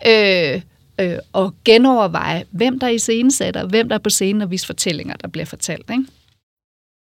øh, 0.06 0.60
øh, 1.00 1.18
at 1.34 1.50
genoverveje, 1.64 2.44
hvem 2.50 2.78
der 2.78 2.86
er 2.86 2.90
i 2.90 2.98
scenesætter, 2.98 3.66
hvem 3.66 3.88
der 3.88 3.94
er 3.94 4.00
på 4.00 4.10
scenen, 4.10 4.42
og 4.42 4.48
hvis 4.48 4.66
fortællinger, 4.66 5.14
der 5.14 5.28
bliver 5.28 5.46
fortalt. 5.46 5.90
Ikke? 5.90 6.04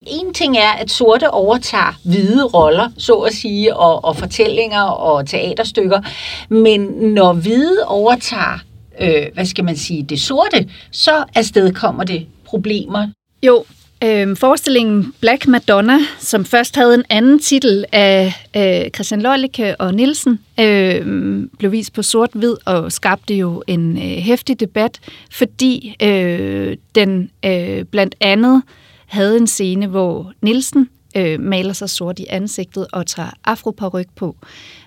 En 0.06 0.34
ting 0.34 0.56
er, 0.56 0.70
at 0.70 0.90
sorte 0.90 1.30
overtager 1.30 2.00
hvide 2.04 2.44
roller, 2.44 2.90
så 2.98 3.14
at 3.14 3.32
sige, 3.32 3.76
og, 3.76 4.04
og 4.04 4.16
fortællinger 4.16 4.82
og 4.82 5.26
teaterstykker, 5.26 6.00
men 6.48 6.80
når 7.14 7.32
hvide 7.32 7.84
overtager 7.86 8.58
øh, 9.00 9.26
hvad 9.34 9.46
skal 9.46 9.64
man 9.64 9.76
sige, 9.76 10.02
det 10.02 10.20
sorte, 10.20 10.68
så 10.90 11.24
afstedkommer 11.34 12.04
det 12.04 12.26
problemer. 12.44 13.08
Jo, 13.42 13.64
øh, 14.04 14.36
forestillingen 14.36 15.14
Black 15.20 15.46
Madonna, 15.46 15.98
som 16.18 16.44
først 16.44 16.76
havde 16.76 16.94
en 16.94 17.04
anden 17.10 17.38
titel 17.38 17.84
af 17.92 18.32
øh, 18.56 18.90
Christian 18.90 19.22
Lollicke 19.22 19.80
og 19.80 19.94
Nielsen, 19.94 20.38
øh, 20.60 21.46
blev 21.58 21.72
vist 21.72 21.92
på 21.92 22.02
sort-hvid 22.02 22.54
og 22.64 22.92
skabte 22.92 23.34
jo 23.34 23.62
en 23.66 23.96
øh, 23.96 24.02
hæftig 24.02 24.60
debat, 24.60 25.00
fordi 25.30 25.96
øh, 26.02 26.76
den 26.94 27.30
øh, 27.44 27.84
blandt 27.84 28.14
andet 28.20 28.62
havde 29.06 29.36
en 29.36 29.46
scene, 29.46 29.86
hvor 29.86 30.32
Nielsen 30.42 30.88
øh, 31.16 31.40
maler 31.40 31.72
sig 31.72 31.90
sort 31.90 32.18
i 32.18 32.26
ansigtet 32.28 32.86
og 32.92 33.06
tager 33.06 33.30
afroparyk 33.44 34.06
på. 34.16 34.36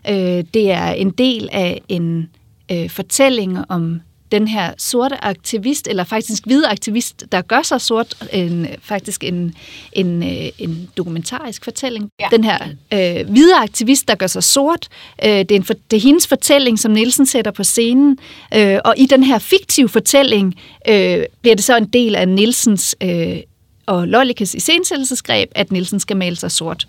Øh, 0.09 0.43
det 0.53 0.71
er 0.71 0.91
en 0.91 1.09
del 1.09 1.49
af 1.51 1.81
en 1.89 2.29
øh, 2.71 2.89
fortælling 2.89 3.57
om 3.69 4.01
den 4.31 4.47
her 4.47 4.73
sorte 4.77 5.23
aktivist, 5.23 5.87
eller 5.87 6.03
faktisk 6.03 6.45
hvide 6.45 6.67
aktivist, 6.67 7.25
der 7.31 7.41
gør 7.41 7.61
sig 7.61 7.81
sort, 7.81 8.15
en, 8.33 8.67
faktisk 8.81 9.23
en, 9.23 9.55
en, 9.93 10.23
øh, 10.23 10.49
en 10.57 10.89
dokumentarisk 10.97 11.63
fortælling. 11.63 12.09
Ja. 12.19 12.27
Den 12.31 12.43
her 12.43 12.57
øh, 12.93 13.29
hvide 13.29 13.55
aktivist, 13.55 14.07
der 14.07 14.15
gør 14.15 14.27
sig 14.27 14.43
sort, 14.43 14.87
øh, 15.25 15.29
det, 15.29 15.51
er 15.51 15.55
en, 15.55 15.61
det 15.61 15.97
er 15.97 16.01
hendes 16.01 16.27
fortælling, 16.27 16.79
som 16.79 16.91
Nielsen 16.91 17.25
sætter 17.25 17.51
på 17.51 17.63
scenen, 17.63 18.17
øh, 18.55 18.79
og 18.85 18.93
i 18.97 19.05
den 19.05 19.23
her 19.23 19.39
fiktive 19.39 19.89
fortælling 19.89 20.55
øh, 20.87 21.23
bliver 21.41 21.55
det 21.55 21.63
så 21.63 21.77
en 21.77 21.85
del 21.85 22.15
af 22.15 22.27
Nielsens 22.27 22.95
øh, 23.03 23.37
og 23.85 24.07
Lollikes 24.07 24.53
iscenesættelsesgreb, 24.53 25.51
at 25.55 25.71
Nielsen 25.71 25.99
skal 25.99 26.17
male 26.17 26.35
sig 26.35 26.51
sort. 26.51 26.87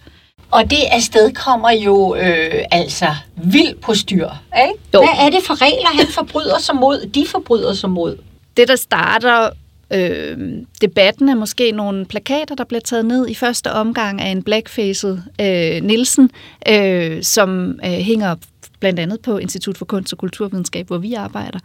Og 0.50 0.70
det 0.70 0.78
afsted 0.90 1.32
kommer 1.32 1.70
jo 1.70 2.14
øh, 2.14 2.64
altså 2.70 3.06
vild 3.36 3.74
på 3.74 3.94
styr. 3.94 4.28
Ikke? 4.68 4.80
Jo. 4.94 4.98
Hvad 4.98 5.26
er 5.26 5.30
det 5.30 5.46
for 5.46 5.62
regler, 5.62 5.96
han 5.96 6.06
forbryder 6.06 6.58
sig 6.58 6.76
mod, 6.76 7.06
de 7.06 7.26
forbryder 7.26 7.74
sig 7.74 7.90
mod? 7.90 8.16
Det, 8.56 8.68
der 8.68 8.76
starter 8.76 9.50
øh, 9.92 10.36
debatten, 10.80 11.28
er 11.28 11.34
måske 11.34 11.72
nogle 11.72 12.06
plakater, 12.06 12.54
der 12.54 12.64
bliver 12.64 12.80
taget 12.80 13.06
ned 13.06 13.28
i 13.28 13.34
første 13.34 13.72
omgang 13.72 14.20
af 14.20 14.28
en 14.28 14.42
blackfaced 14.42 15.18
øh, 15.40 15.82
Nielsen, 15.82 16.30
øh, 16.68 17.22
som 17.22 17.80
øh, 17.84 17.90
hænger 17.90 18.36
blandt 18.80 19.00
andet 19.00 19.20
på 19.20 19.38
Institut 19.38 19.78
for 19.78 19.84
Kunst 19.84 20.12
og 20.12 20.18
Kulturvidenskab, 20.18 20.86
hvor 20.86 20.98
vi 20.98 21.14
arbejder. 21.14 21.58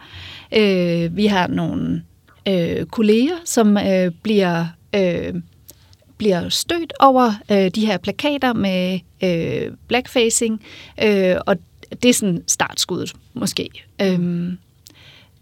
Øh, 0.56 1.16
vi 1.16 1.26
har 1.26 1.46
nogle 1.46 2.02
øh, 2.48 2.86
kolleger, 2.86 3.36
som 3.44 3.76
øh, 3.76 4.10
bliver... 4.22 4.66
Øh, 4.94 5.34
bliver 6.18 6.48
stødt 6.48 6.92
over 7.00 7.32
øh, 7.50 7.70
de 7.74 7.86
her 7.86 7.98
plakater 7.98 8.52
med 8.52 8.98
øh, 9.22 9.72
blackfacing, 9.88 10.62
øh, 11.02 11.36
og 11.46 11.56
det 12.02 12.08
er 12.08 12.12
sådan 12.12 12.42
startskuddet 12.46 13.12
måske. 13.34 13.68
Øhm, 14.02 14.58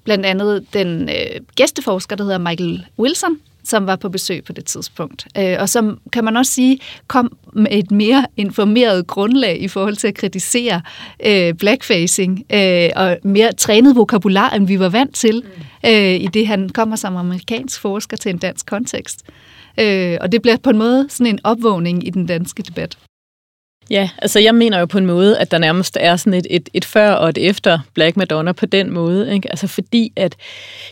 blandt 0.04 0.26
andet 0.26 0.66
den 0.72 1.08
øh, 1.08 1.40
gæsteforsker, 1.54 2.16
der 2.16 2.24
hedder 2.24 2.38
Michael 2.38 2.86
Wilson, 2.98 3.38
som 3.64 3.86
var 3.86 3.96
på 3.96 4.08
besøg 4.08 4.44
på 4.44 4.52
det 4.52 4.64
tidspunkt. 4.64 5.26
Øh, 5.38 5.56
og 5.60 5.68
som, 5.68 6.00
kan 6.12 6.24
man 6.24 6.36
også 6.36 6.52
sige, 6.52 6.78
kom 7.06 7.36
med 7.52 7.66
et 7.70 7.90
mere 7.90 8.26
informeret 8.36 9.06
grundlag 9.06 9.62
i 9.62 9.68
forhold 9.68 9.96
til 9.96 10.08
at 10.08 10.14
kritisere 10.14 10.80
øh, 11.26 11.54
blackfacing, 11.54 12.44
øh, 12.50 12.90
og 12.96 13.18
mere 13.22 13.52
trænet 13.52 13.96
vokabular, 13.96 14.50
end 14.50 14.66
vi 14.66 14.78
var 14.78 14.88
vant 14.88 15.14
til, 15.14 15.42
mm. 15.44 15.90
øh, 15.90 16.14
i 16.14 16.26
det 16.34 16.46
han 16.46 16.68
kommer 16.68 16.96
som 16.96 17.16
amerikansk 17.16 17.80
forsker 17.80 18.16
til 18.16 18.30
en 18.30 18.38
dansk 18.38 18.66
kontekst. 18.66 19.24
Øh, 19.80 20.18
og 20.20 20.32
det 20.32 20.42
bliver 20.42 20.56
på 20.56 20.70
en 20.70 20.78
måde 20.78 21.06
sådan 21.08 21.26
en 21.26 21.40
opvågning 21.44 22.06
i 22.06 22.10
den 22.10 22.26
danske 22.26 22.62
debat. 22.62 22.98
Ja, 23.90 24.10
altså 24.18 24.40
jeg 24.40 24.54
mener 24.54 24.78
jo 24.78 24.86
på 24.86 24.98
en 24.98 25.06
måde, 25.06 25.38
at 25.38 25.50
der 25.50 25.58
nærmest 25.58 25.96
er 26.00 26.16
sådan 26.16 26.34
et, 26.34 26.46
et, 26.50 26.68
et 26.72 26.84
før 26.84 27.10
og 27.10 27.28
et 27.28 27.38
efter 27.38 27.78
Black 27.94 28.16
Madonna 28.16 28.52
på 28.52 28.66
den 28.66 28.90
måde. 28.90 29.34
Ikke? 29.34 29.50
Altså 29.50 29.66
fordi, 29.66 30.12
at 30.16 30.36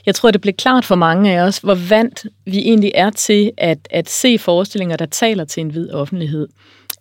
jeg 0.06 0.14
tror, 0.14 0.30
det 0.30 0.40
blev 0.40 0.54
klart 0.54 0.84
for 0.84 0.94
mange 0.94 1.32
af 1.32 1.42
os, 1.42 1.58
hvor 1.58 1.74
vant 1.74 2.26
vi 2.44 2.58
egentlig 2.58 2.92
er 2.94 3.10
til 3.10 3.52
at, 3.56 3.78
at 3.90 4.10
se 4.10 4.38
forestillinger, 4.38 4.96
der 4.96 5.06
taler 5.06 5.44
til 5.44 5.60
en 5.60 5.70
hvid 5.70 5.90
offentlighed. 5.90 6.48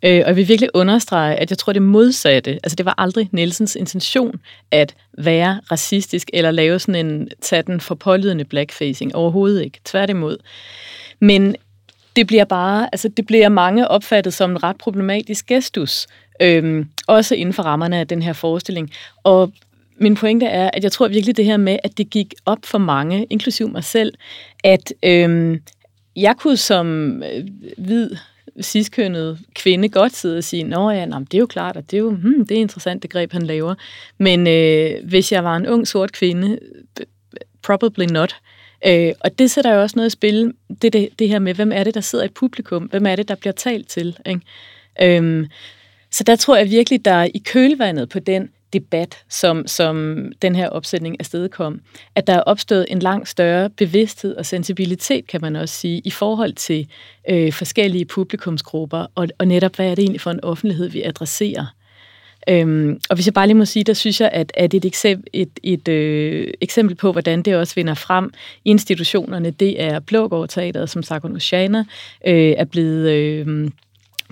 Øh, 0.04 0.22
og 0.24 0.28
jeg 0.28 0.36
vil 0.36 0.48
virkelig 0.48 0.70
understrege, 0.74 1.36
at 1.36 1.50
jeg 1.50 1.58
tror 1.58 1.74
det 1.74 1.82
modsatte. 1.82 2.52
Altså 2.52 2.76
det 2.76 2.86
var 2.86 2.96
aldrig 2.98 3.30
Nielsens 3.32 3.76
intention 3.76 4.40
at 4.72 4.96
være 5.18 5.62
racistisk 5.72 6.30
eller 6.34 6.52
lave 6.52 6.80
sådan 6.80 7.06
en 7.06 7.30
tage 7.42 7.62
den 7.62 7.82
for 7.82 7.96
pålydende 7.96 8.46
blackfacing. 8.46 9.16
Overhovedet 9.16 9.64
ikke. 9.64 9.80
Tværtimod. 9.86 10.38
Men 11.20 11.56
det 12.16 12.28
bliver 12.28 12.46
bare, 12.46 12.90
altså 12.92 13.08
det 13.08 13.26
bliver 13.26 13.50
mange 13.50 13.88
opfattet 13.88 14.34
som 14.34 14.52
en 14.52 14.64
ret 14.64 14.78
problematisk 14.78 15.46
gestus, 15.46 16.08
øhm, 16.42 16.90
også 17.08 17.36
inden 17.36 17.54
for 17.54 17.64
rammerne 17.64 18.00
af 18.00 18.08
den 18.08 18.22
her 18.22 18.34
forestilling. 18.34 18.92
Og 19.24 19.54
min 19.98 20.16
pointe 20.16 20.46
er, 20.46 20.70
at 20.74 20.84
jeg 20.84 20.92
tror 20.92 21.08
virkelig 21.08 21.38
det 21.38 21.46
her 21.46 21.58
med, 21.58 21.78
at 21.84 21.98
det 21.98 22.10
gik 22.10 22.34
op 22.46 22.60
for 22.66 22.78
mange, 22.78 23.26
inklusiv 23.30 23.70
mig 23.70 23.84
selv, 23.84 24.14
at 24.64 24.94
øhm, 25.04 25.62
jeg 26.16 26.36
kunne 26.38 26.58
som 26.58 27.16
øh, 27.24 27.48
hvid 27.78 28.10
ciskønnet 28.62 29.40
kvinde 29.56 29.90
godt 29.90 30.16
sidde 30.16 30.38
og 30.38 30.44
sige, 30.44 30.64
nå 30.64 30.90
ja, 30.90 31.06
nå, 31.06 31.20
det 31.20 31.34
er 31.34 31.40
jo 31.40 31.46
klart, 31.46 31.78
og 31.78 31.92
det 31.92 31.98
er 31.98 32.02
jo 32.02 32.10
hmm, 32.10 32.48
det 32.48 32.58
er 32.58 32.62
interessant, 32.62 33.04
det 33.04 33.12
greb, 33.12 33.32
han 33.32 33.42
laver. 33.42 33.76
Men 34.18 34.48
øh, 34.48 35.10
hvis 35.10 35.32
jeg 35.32 35.44
var 35.44 35.56
en 35.56 35.68
ung 35.68 35.88
sort 35.88 36.12
kvinde, 36.12 36.60
probably 37.62 38.06
not. 38.06 38.36
Øh, 38.86 39.14
og 39.20 39.40
det 39.40 39.52
sætter 39.52 39.74
jo 39.74 39.82
også 39.82 39.96
noget 39.96 40.08
i 40.08 40.12
spil, 40.12 40.54
det, 40.82 40.94
det, 40.94 41.10
det 41.20 41.30
her 41.30 41.40
med, 41.40 41.54
hvem 41.54 41.72
er 41.72 41.84
det, 41.84 41.94
der 41.94 42.02
sidder 42.02 42.26
i 42.26 42.30
publikum? 42.30 42.84
Hvem 42.84 43.06
er 43.06 43.16
det, 43.16 43.28
der 43.28 43.36
bliver 43.36 43.54
talt 43.54 43.88
til? 43.88 44.18
Ikke? 44.26 44.42
Øhm, 45.02 45.48
så 46.12 46.24
der 46.24 46.36
tror 46.36 46.58
jeg 46.58 46.70
virkelig, 46.70 47.06
der 47.06 47.24
i 47.24 47.42
kølvandet 47.46 48.10
på 48.10 48.20
den 48.20 48.50
debat, 48.74 49.24
som, 49.30 49.68
som 49.68 50.26
den 50.42 50.56
her 50.56 50.70
opsætning 50.70 51.16
afstedkom, 51.20 51.80
at 52.16 52.28
der 52.28 52.34
er 52.34 52.42
opstået 52.42 52.86
en 52.90 53.00
langt 53.00 53.30
større 53.30 53.70
bevidsthed 53.70 54.36
og 54.36 54.46
sensibilitet, 54.46 55.28
kan 55.28 55.42
man 55.42 55.56
også 55.56 55.76
sige, 55.76 56.02
i 56.06 56.12
forhold 56.12 56.54
til 56.54 56.88
øh, 57.30 57.54
forskellige 57.54 58.06
publikumsgrupper, 58.06 59.06
og, 59.16 59.28
og 59.38 59.48
netop, 59.48 59.76
hvad 59.76 59.92
er 59.92 59.96
det 59.96 60.02
egentlig 60.02 60.22
for 60.22 60.32
en 60.32 60.44
offentlighed, 60.44 60.90
vi 60.90 61.02
adresserer. 61.02 61.66
Øhm, 62.50 63.00
og 63.10 63.16
hvis 63.16 63.26
jeg 63.26 63.34
bare 63.34 63.48
lige 63.48 63.58
må 63.58 63.66
sige, 63.66 63.84
der 63.84 63.94
synes 63.94 64.22
jeg, 64.22 64.30
at, 64.34 64.52
at 64.56 64.74
et, 64.74 64.86
eksempel, 64.86 65.30
et, 65.34 65.60
et 65.64 65.88
øh, 65.88 66.48
eksempel 66.62 66.96
på, 66.96 67.12
hvordan 67.12 67.42
det 67.42 67.56
også 67.56 67.76
vinder 67.76 67.94
frem 67.94 68.34
i 68.66 68.70
institutionerne, 68.70 69.52
det 69.52 69.82
er 69.82 70.00
Blågård 70.00 70.50
Teateret, 70.50 70.90
som 70.90 71.04
Sargon 71.04 71.36
Oceana 71.36 71.84
øh, 72.28 72.54
er 72.58 72.66
blevet... 72.66 73.10
Øh, 73.10 73.70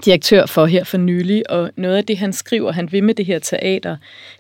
direktør 0.06 0.46
for 0.46 0.66
her 0.66 0.84
for 0.84 0.98
nylig, 0.98 1.50
og 1.50 1.72
noget 1.76 1.98
af 1.98 2.06
det, 2.06 2.18
han 2.18 2.34
skriver, 2.34 2.72
han 2.72 2.92
vil 2.92 3.04
med 3.04 3.14
det 3.14 3.26
her 3.26 3.40
teater, 3.40 3.98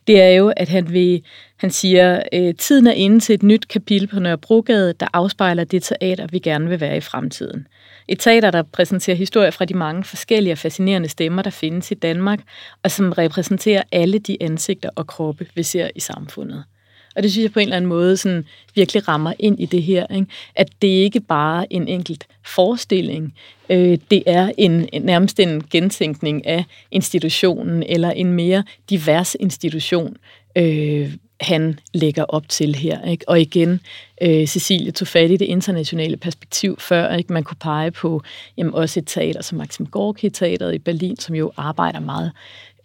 det 0.08 0.21
er 0.21 0.29
jo, 0.29 0.53
at 0.58 0.69
han 0.69 0.93
vil, 0.93 1.23
han 1.58 1.71
siger, 1.71 2.21
øh, 2.34 2.53
tiden 2.55 2.88
er 2.88 2.91
inde 2.91 3.19
til 3.19 3.34
et 3.34 3.43
nyt 3.43 3.67
kapitel 3.67 4.08
på 4.08 4.19
Nørrebrogade, 4.19 4.93
der 4.93 5.08
afspejler 5.13 5.63
det 5.63 5.84
teater, 5.84 6.27
vi 6.27 6.39
gerne 6.39 6.69
vil 6.69 6.79
være 6.79 6.97
i 6.97 7.01
fremtiden. 7.01 7.67
Et 8.11 8.19
teater, 8.19 8.51
der 8.51 8.63
præsenterer 8.63 9.17
historier 9.17 9.51
fra 9.51 9.65
de 9.65 9.73
mange 9.73 10.03
forskellige 10.03 10.53
og 10.53 10.57
fascinerende 10.57 11.09
stemmer, 11.09 11.41
der 11.41 11.49
findes 11.49 11.91
i 11.91 11.93
Danmark, 11.93 12.39
og 12.83 12.91
som 12.91 13.11
repræsenterer 13.11 13.83
alle 13.91 14.19
de 14.19 14.37
ansigter 14.41 14.89
og 14.95 15.07
kroppe, 15.07 15.47
vi 15.55 15.63
ser 15.63 15.89
i 15.95 15.99
samfundet. 15.99 16.63
Og 17.15 17.23
det 17.23 17.31
synes 17.31 17.43
jeg 17.43 17.51
på 17.51 17.59
en 17.59 17.63
eller 17.63 17.77
anden 17.77 17.89
måde 17.89 18.17
sådan 18.17 18.45
virkelig 18.75 19.07
rammer 19.07 19.33
ind 19.39 19.59
i 19.59 19.65
det 19.65 19.83
her, 19.83 20.05
ikke? 20.15 20.27
at 20.55 20.69
det 20.81 20.87
ikke 20.87 21.19
bare 21.19 21.63
er 21.63 21.67
en 21.69 21.87
enkelt 21.87 22.27
forestilling, 22.45 23.33
øh, 23.69 23.97
det 24.11 24.23
er 24.25 24.51
en, 24.57 24.89
nærmest 25.01 25.39
en 25.39 25.63
gentænkning 25.71 26.45
af 26.45 26.63
institutionen, 26.91 27.83
eller 27.83 28.11
en 28.11 28.33
mere 28.33 28.63
divers 28.89 29.35
institution, 29.39 30.17
øh, 30.55 31.13
han 31.41 31.80
lægger 31.93 32.23
op 32.23 32.49
til 32.49 32.75
her. 32.75 33.06
Ikke? 33.06 33.30
Og 33.30 33.41
igen, 33.41 33.80
øh, 34.21 34.47
Cecilie 34.47 34.91
tog 34.91 35.08
fat 35.08 35.32
i 35.32 35.38
det 35.38 35.45
internationale 35.45 36.17
perspektiv 36.17 36.80
før, 36.80 37.15
ikke? 37.15 37.34
man 37.34 37.43
kunne 37.43 37.58
pege 37.62 37.91
på 37.91 38.21
jamen, 38.58 38.73
også 38.73 38.99
et 38.99 39.08
teater 39.08 39.41
som 39.41 39.58
Maxim 39.58 39.86
Gorki 39.86 40.30
teateret 40.30 40.75
i 40.75 40.80
Berlin, 40.80 41.17
som 41.17 41.36
jo 41.36 41.52
arbejder 41.58 41.99
meget 41.99 42.32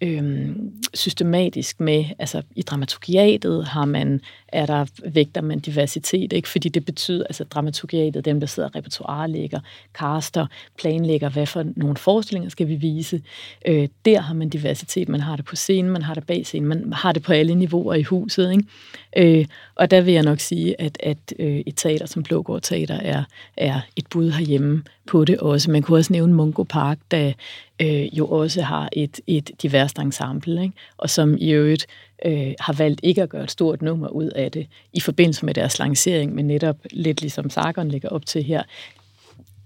øh, 0.01 0.57
systematisk 0.95 1.81
med, 1.81 2.05
altså 2.19 2.43
i 2.57 2.63
dramaturgiatet 2.63 3.65
har 3.65 3.85
man 3.85 4.21
er 4.55 4.67
der 4.67 4.87
vægter 5.05 5.41
man 5.41 5.59
diversitet, 5.59 6.33
ikke? 6.33 6.49
fordi 6.49 6.69
det 6.69 6.85
betyder, 6.85 7.25
altså 7.25 7.45
dramaturgiatet, 7.45 8.25
dem 8.25 8.41
der 8.41 8.47
sidder 8.47 8.77
repertoirelægger, 8.77 9.61
kaster, 9.95 10.47
planlægger, 10.79 11.29
hvad 11.29 11.47
for 11.47 11.65
nogle 11.77 11.97
forestillinger 11.97 12.51
skal 12.51 12.69
vi 12.69 12.75
vise. 12.75 13.23
Øh, 13.67 13.89
der 14.05 14.21
har 14.21 14.35
man 14.35 14.49
diversitet, 14.49 15.09
man 15.09 15.21
har 15.21 15.37
det 15.37 15.45
på 15.45 15.57
scenen, 15.57 15.93
man 15.93 16.03
har 16.03 16.15
det 16.15 16.27
bag 16.27 16.47
scenen, 16.47 16.69
man 16.69 16.93
har 16.93 17.13
det 17.13 17.23
på 17.23 17.33
alle 17.33 17.55
niveauer 17.55 17.95
i 17.95 18.03
huset. 18.03 18.53
Ikke? 18.53 19.41
Øh, 19.41 19.47
og 19.75 19.91
der 19.91 20.01
vil 20.01 20.15
jeg 20.15 20.23
nok 20.23 20.41
sige, 20.41 20.81
at, 20.81 20.99
at 21.01 21.35
øh, 21.39 21.63
et 21.67 21.77
teater 21.77 22.07
som 22.07 22.23
Blågård 22.23 22.63
Teater 22.63 23.01
er, 23.01 23.25
er 23.57 23.81
et 23.97 24.07
bud 24.11 24.31
herhjemme 24.31 24.83
på 25.07 25.25
det 25.25 25.39
også. 25.39 25.71
Man 25.71 25.83
kunne 25.83 25.99
også 25.99 26.13
nævne 26.13 26.35
Mungo 26.35 26.63
Park, 26.63 26.99
der 27.11 27.33
øh, 27.81 28.19
jo 28.19 28.27
også 28.27 28.63
har 28.63 28.89
et, 28.93 29.21
et 29.27 29.51
diverst 29.63 29.99
ensemble, 29.99 30.63
ikke? 30.63 30.75
og 30.97 31.11
som 31.11 31.37
i 31.41 31.51
øvrigt 31.51 31.87
øh, 32.25 32.53
har 32.61 32.73
valgt 32.73 33.01
ikke 33.03 33.23
at 33.23 33.29
gøre 33.29 33.45
et 33.45 33.51
stort 33.51 33.83
nummer 33.83 34.09
ud 34.09 34.29
af 34.29 34.53
det 34.53 34.67
i 34.93 35.01
forbindelse 35.01 35.47
med 35.47 35.55
deres 35.55 35.79
lancering, 35.79 36.35
men 36.35 36.47
netop 36.47 36.77
lidt 36.91 37.21
ligesom 37.21 37.51
Sargon 37.51 37.89
ligger 37.89 38.09
op 38.09 38.27
til 38.27 38.43
her, 38.45 38.63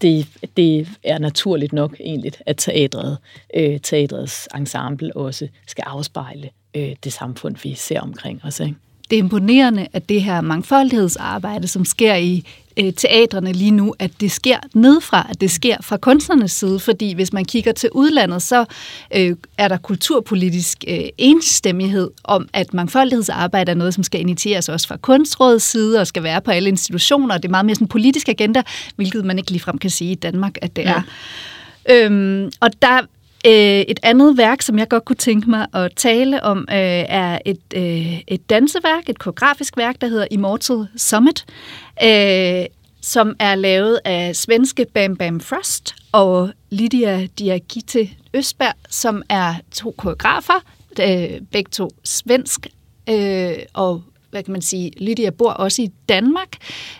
det, 0.03 0.27
det 0.57 0.89
er 1.03 1.19
naturligt 1.19 1.73
nok 1.73 1.97
egentlig, 2.01 2.33
at 2.47 2.57
teatret, 2.57 3.19
øh, 3.55 3.81
teatrets 3.81 4.49
ensemble 4.57 5.17
også 5.17 5.49
skal 5.67 5.85
afspejle 5.87 6.51
øh, 6.75 6.97
det 7.05 7.13
samfund, 7.13 7.57
vi 7.63 7.75
ser 7.75 8.01
omkring 8.01 8.45
os. 8.45 8.61
Ikke? 8.61 8.75
det 9.11 9.19
er 9.19 9.23
imponerende, 9.23 9.89
at 9.93 10.09
det 10.09 10.23
her 10.23 10.41
mangfoldighedsarbejde, 10.41 11.69
som 11.69 11.85
sker 11.85 12.15
i 12.15 12.45
øh, 12.79 12.93
teatrene 12.93 13.53
lige 13.53 13.71
nu, 13.71 13.95
at 13.99 14.11
det 14.21 14.31
sker 14.31 14.59
nedfra, 14.75 15.27
at 15.31 15.41
det 15.41 15.51
sker 15.51 15.77
fra 15.81 15.97
kunstnernes 15.97 16.53
side, 16.53 16.79
fordi 16.79 17.15
hvis 17.15 17.33
man 17.33 17.45
kigger 17.45 17.73
til 17.73 17.91
udlandet, 17.93 18.43
så 18.43 18.65
øh, 19.15 19.37
er 19.59 19.69
der 19.69 19.77
kulturpolitisk 19.77 20.85
øh, 20.89 21.01
enstemmighed 21.19 22.11
om, 22.25 22.49
at 22.53 22.75
mangfoldighedsarbejde 22.75 23.71
er 23.71 23.77
noget, 23.77 23.95
som 23.95 24.05
skal 24.05 24.21
initieres 24.21 24.69
også 24.69 24.89
fra 24.89 24.97
kunstrådets 24.97 25.65
side 25.65 26.01
og 26.01 26.07
skal 26.07 26.23
være 26.23 26.41
på 26.41 26.51
alle 26.51 26.69
institutioner, 26.69 27.35
og 27.35 27.43
det 27.43 27.49
er 27.49 27.51
meget 27.51 27.67
mere 27.67 27.75
sådan 27.75 27.85
en 27.85 27.89
politisk 27.89 28.29
agenda, 28.29 28.63
hvilket 28.97 29.25
man 29.25 29.39
ikke 29.39 29.51
ligefrem 29.51 29.79
kan 29.79 29.91
sige 29.91 30.13
i 30.13 30.15
Danmark, 30.15 30.59
at 30.63 30.77
det 30.77 30.87
er. 30.87 31.03
Ja. 31.89 32.05
Øhm, 32.05 32.51
og 32.61 32.71
der 32.83 33.01
Øh, 33.49 33.81
et 33.89 34.01
andet 34.03 34.37
værk, 34.37 34.63
som 34.63 34.79
jeg 34.79 34.89
godt 34.89 35.05
kunne 35.05 35.17
tænke 35.17 35.51
mig 35.51 35.67
at 35.75 35.93
tale 35.97 36.43
om, 36.43 36.59
øh, 36.59 36.77
er 37.09 37.39
et, 37.45 37.61
øh, 37.75 38.21
et 38.27 38.51
danseværk, 38.51 39.09
et 39.09 39.19
koreografisk 39.19 39.77
værk, 39.77 40.01
der 40.01 40.07
hedder 40.07 40.27
Immortal 40.31 40.87
Summit, 40.97 41.45
øh, 42.03 42.67
som 43.01 43.37
er 43.39 43.55
lavet 43.55 44.01
af 44.05 44.37
svenske 44.37 44.87
Bam 44.95 45.17
Bam 45.17 45.41
Frost 45.41 45.95
og 46.13 46.51
Lydia 46.71 47.27
Diagite 47.39 48.09
Østberg, 48.35 48.75
som 48.91 49.23
er 49.29 49.55
to 49.73 49.95
koreografer, 49.99 50.65
øh, 51.01 51.41
begge 51.53 51.71
to 51.71 51.91
svensk 52.05 52.67
øh, 53.09 53.57
og 53.75 54.03
hvad 54.31 54.43
kan 54.43 54.53
man 54.53 54.63
sige, 54.63 54.93
Lydia 55.01 55.31
bor 55.31 55.51
også 55.51 55.83
i 55.83 55.91
Danmark. 56.09 56.49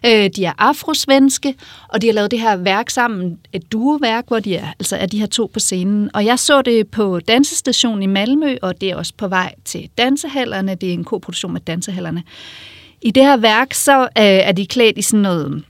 Øh, 0.07 0.31
de 0.37 0.45
er 0.45 0.53
afrosvenske, 0.59 1.55
og 1.89 2.03
de 2.03 2.07
har 2.07 2.15
lavet 2.15 2.31
det 2.31 2.41
her 2.41 2.57
værk 2.57 2.91
sammen, 2.91 3.39
et 3.53 3.73
duoværk, 3.73 4.25
hvor 4.29 4.41
de 4.41 4.57
er, 4.57 4.67
altså 4.79 4.97
er 4.97 5.07
de 5.07 5.19
her 5.19 5.27
to 5.27 5.51
på 5.53 5.61
scenen. 5.61 6.11
Og 6.15 6.25
jeg 6.25 6.39
så 6.39 6.63
det 6.63 6.89
på 6.89 7.21
Dansestationen 7.21 8.03
i 8.03 8.07
Malmø, 8.07 8.57
og 8.63 8.81
det 8.81 8.91
er 8.91 8.97
også 8.97 9.13
på 9.17 9.29
vej 9.29 9.55
til 9.65 9.91
dansehallerne. 9.99 10.75
Det 10.75 10.89
er 10.89 10.93
en 10.93 11.05
koproduktion 11.05 11.53
med 11.53 11.61
dansehallerne. 11.61 12.23
I 13.03 13.11
det 13.11 13.23
her 13.23 13.37
værk, 13.37 13.75
så 13.75 14.03
øh, 14.03 14.09
er 14.17 14.53
de 14.53 14.67
klædt 14.67 14.99
i 14.99 15.03
sådan 15.03 15.21
noget 15.21 15.65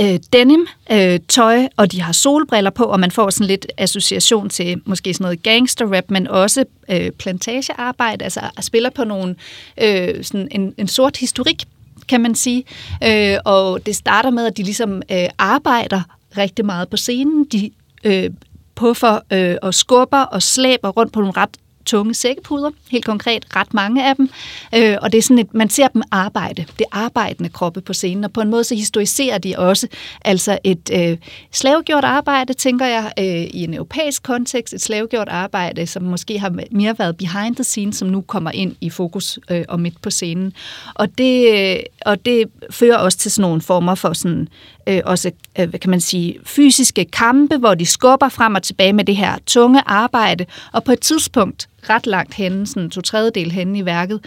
øh, 0.00 0.18
denim 0.32 0.66
øh, 0.92 1.20
tøj, 1.28 1.68
og 1.76 1.92
de 1.92 2.02
har 2.02 2.12
solbriller 2.12 2.70
på, 2.70 2.84
og 2.84 3.00
man 3.00 3.10
får 3.10 3.30
sådan 3.30 3.46
lidt 3.46 3.66
association 3.76 4.48
til 4.48 4.80
måske 4.84 5.14
sådan 5.14 5.24
noget 5.24 5.42
gangster-rap, 5.42 6.04
men 6.08 6.26
også 6.26 6.64
øh, 6.90 7.10
plantagearbejde, 7.10 8.24
altså 8.24 8.40
spiller 8.60 8.90
på 8.90 9.04
nogle, 9.04 9.34
øh, 9.82 10.24
sådan 10.24 10.48
en, 10.50 10.74
en 10.78 10.88
sort 10.88 11.16
historik, 11.16 11.64
kan 12.08 12.20
man 12.20 12.34
sige. 12.34 12.64
Øh, 13.04 13.38
og 13.44 13.86
det 13.86 13.96
starter 13.96 14.30
med, 14.30 14.46
at 14.46 14.56
de 14.56 14.62
ligesom 14.62 15.02
øh, 15.12 15.28
arbejder 15.38 16.02
rigtig 16.36 16.64
meget 16.64 16.88
på 16.88 16.96
scenen. 16.96 17.44
De 17.44 17.70
øh, 18.04 18.30
puffer 18.74 19.20
øh, 19.32 19.56
og 19.62 19.74
skubber 19.74 20.20
og 20.20 20.42
slæber 20.42 20.88
rundt 20.88 21.12
på 21.12 21.20
nogle 21.20 21.36
ret 21.36 21.50
tunge 21.88 22.14
sækkepuder, 22.14 22.70
helt 22.90 23.04
konkret 23.04 23.56
ret 23.56 23.74
mange 23.74 24.08
af 24.08 24.16
dem, 24.16 24.30
øh, 24.74 24.96
og 25.02 25.12
det 25.12 25.18
er 25.18 25.22
sådan 25.22 25.38
at 25.38 25.54
man 25.54 25.68
ser 25.70 25.88
dem 25.88 26.02
arbejde, 26.10 26.64
det 26.78 26.86
arbejdende 26.92 27.50
kroppe 27.50 27.80
på 27.80 27.92
scenen, 27.92 28.24
og 28.24 28.32
på 28.32 28.40
en 28.40 28.50
måde 28.50 28.64
så 28.64 28.74
historiserer 28.74 29.38
de 29.38 29.54
også 29.58 29.86
altså 30.24 30.58
et 30.64 30.90
øh, 30.92 31.18
slavegjort 31.52 32.04
arbejde, 32.04 32.52
tænker 32.52 32.86
jeg, 32.86 33.12
øh, 33.18 33.24
i 33.26 33.64
en 33.64 33.74
europæisk 33.74 34.22
kontekst, 34.22 34.74
et 34.74 34.80
slavegjort 34.80 35.28
arbejde, 35.28 35.86
som 35.86 36.02
måske 36.02 36.38
har 36.38 36.52
mere 36.70 36.98
været 36.98 37.16
behind 37.16 37.56
the 37.56 37.64
scenes, 37.64 37.96
som 37.96 38.08
nu 38.08 38.20
kommer 38.20 38.50
ind 38.50 38.76
i 38.80 38.90
fokus 38.90 39.38
øh, 39.50 39.64
og 39.68 39.80
midt 39.80 40.02
på 40.02 40.10
scenen. 40.10 40.52
Og 40.94 41.18
det, 41.18 41.58
øh, 41.58 41.82
og 42.06 42.24
det 42.24 42.44
fører 42.70 42.96
også 42.96 43.18
til 43.18 43.30
sådan 43.30 43.42
nogle 43.42 43.60
former 43.60 43.94
for 43.94 44.12
sådan 44.12 44.48
øh, 44.88 45.00
også, 45.04 45.30
øh, 45.58 45.68
hvad 45.68 45.80
kan 45.80 45.90
man 45.90 46.00
sige, 46.00 46.38
fysiske 46.44 47.04
kampe, 47.04 47.56
hvor 47.56 47.74
de 47.74 47.86
skubber 47.86 48.28
frem 48.28 48.54
og 48.54 48.62
tilbage 48.62 48.92
med 48.92 49.04
det 49.04 49.16
her 49.16 49.38
tunge 49.46 49.82
arbejde, 49.86 50.46
og 50.72 50.84
på 50.84 50.92
et 50.92 51.00
tidspunkt, 51.00 51.68
ret 51.90 52.06
langt 52.06 52.34
henne, 52.34 52.66
sådan 52.66 52.90
to 52.90 53.00
tredjedel 53.00 53.52
henne 53.52 53.78
i 53.78 53.84
værket, 53.84 54.24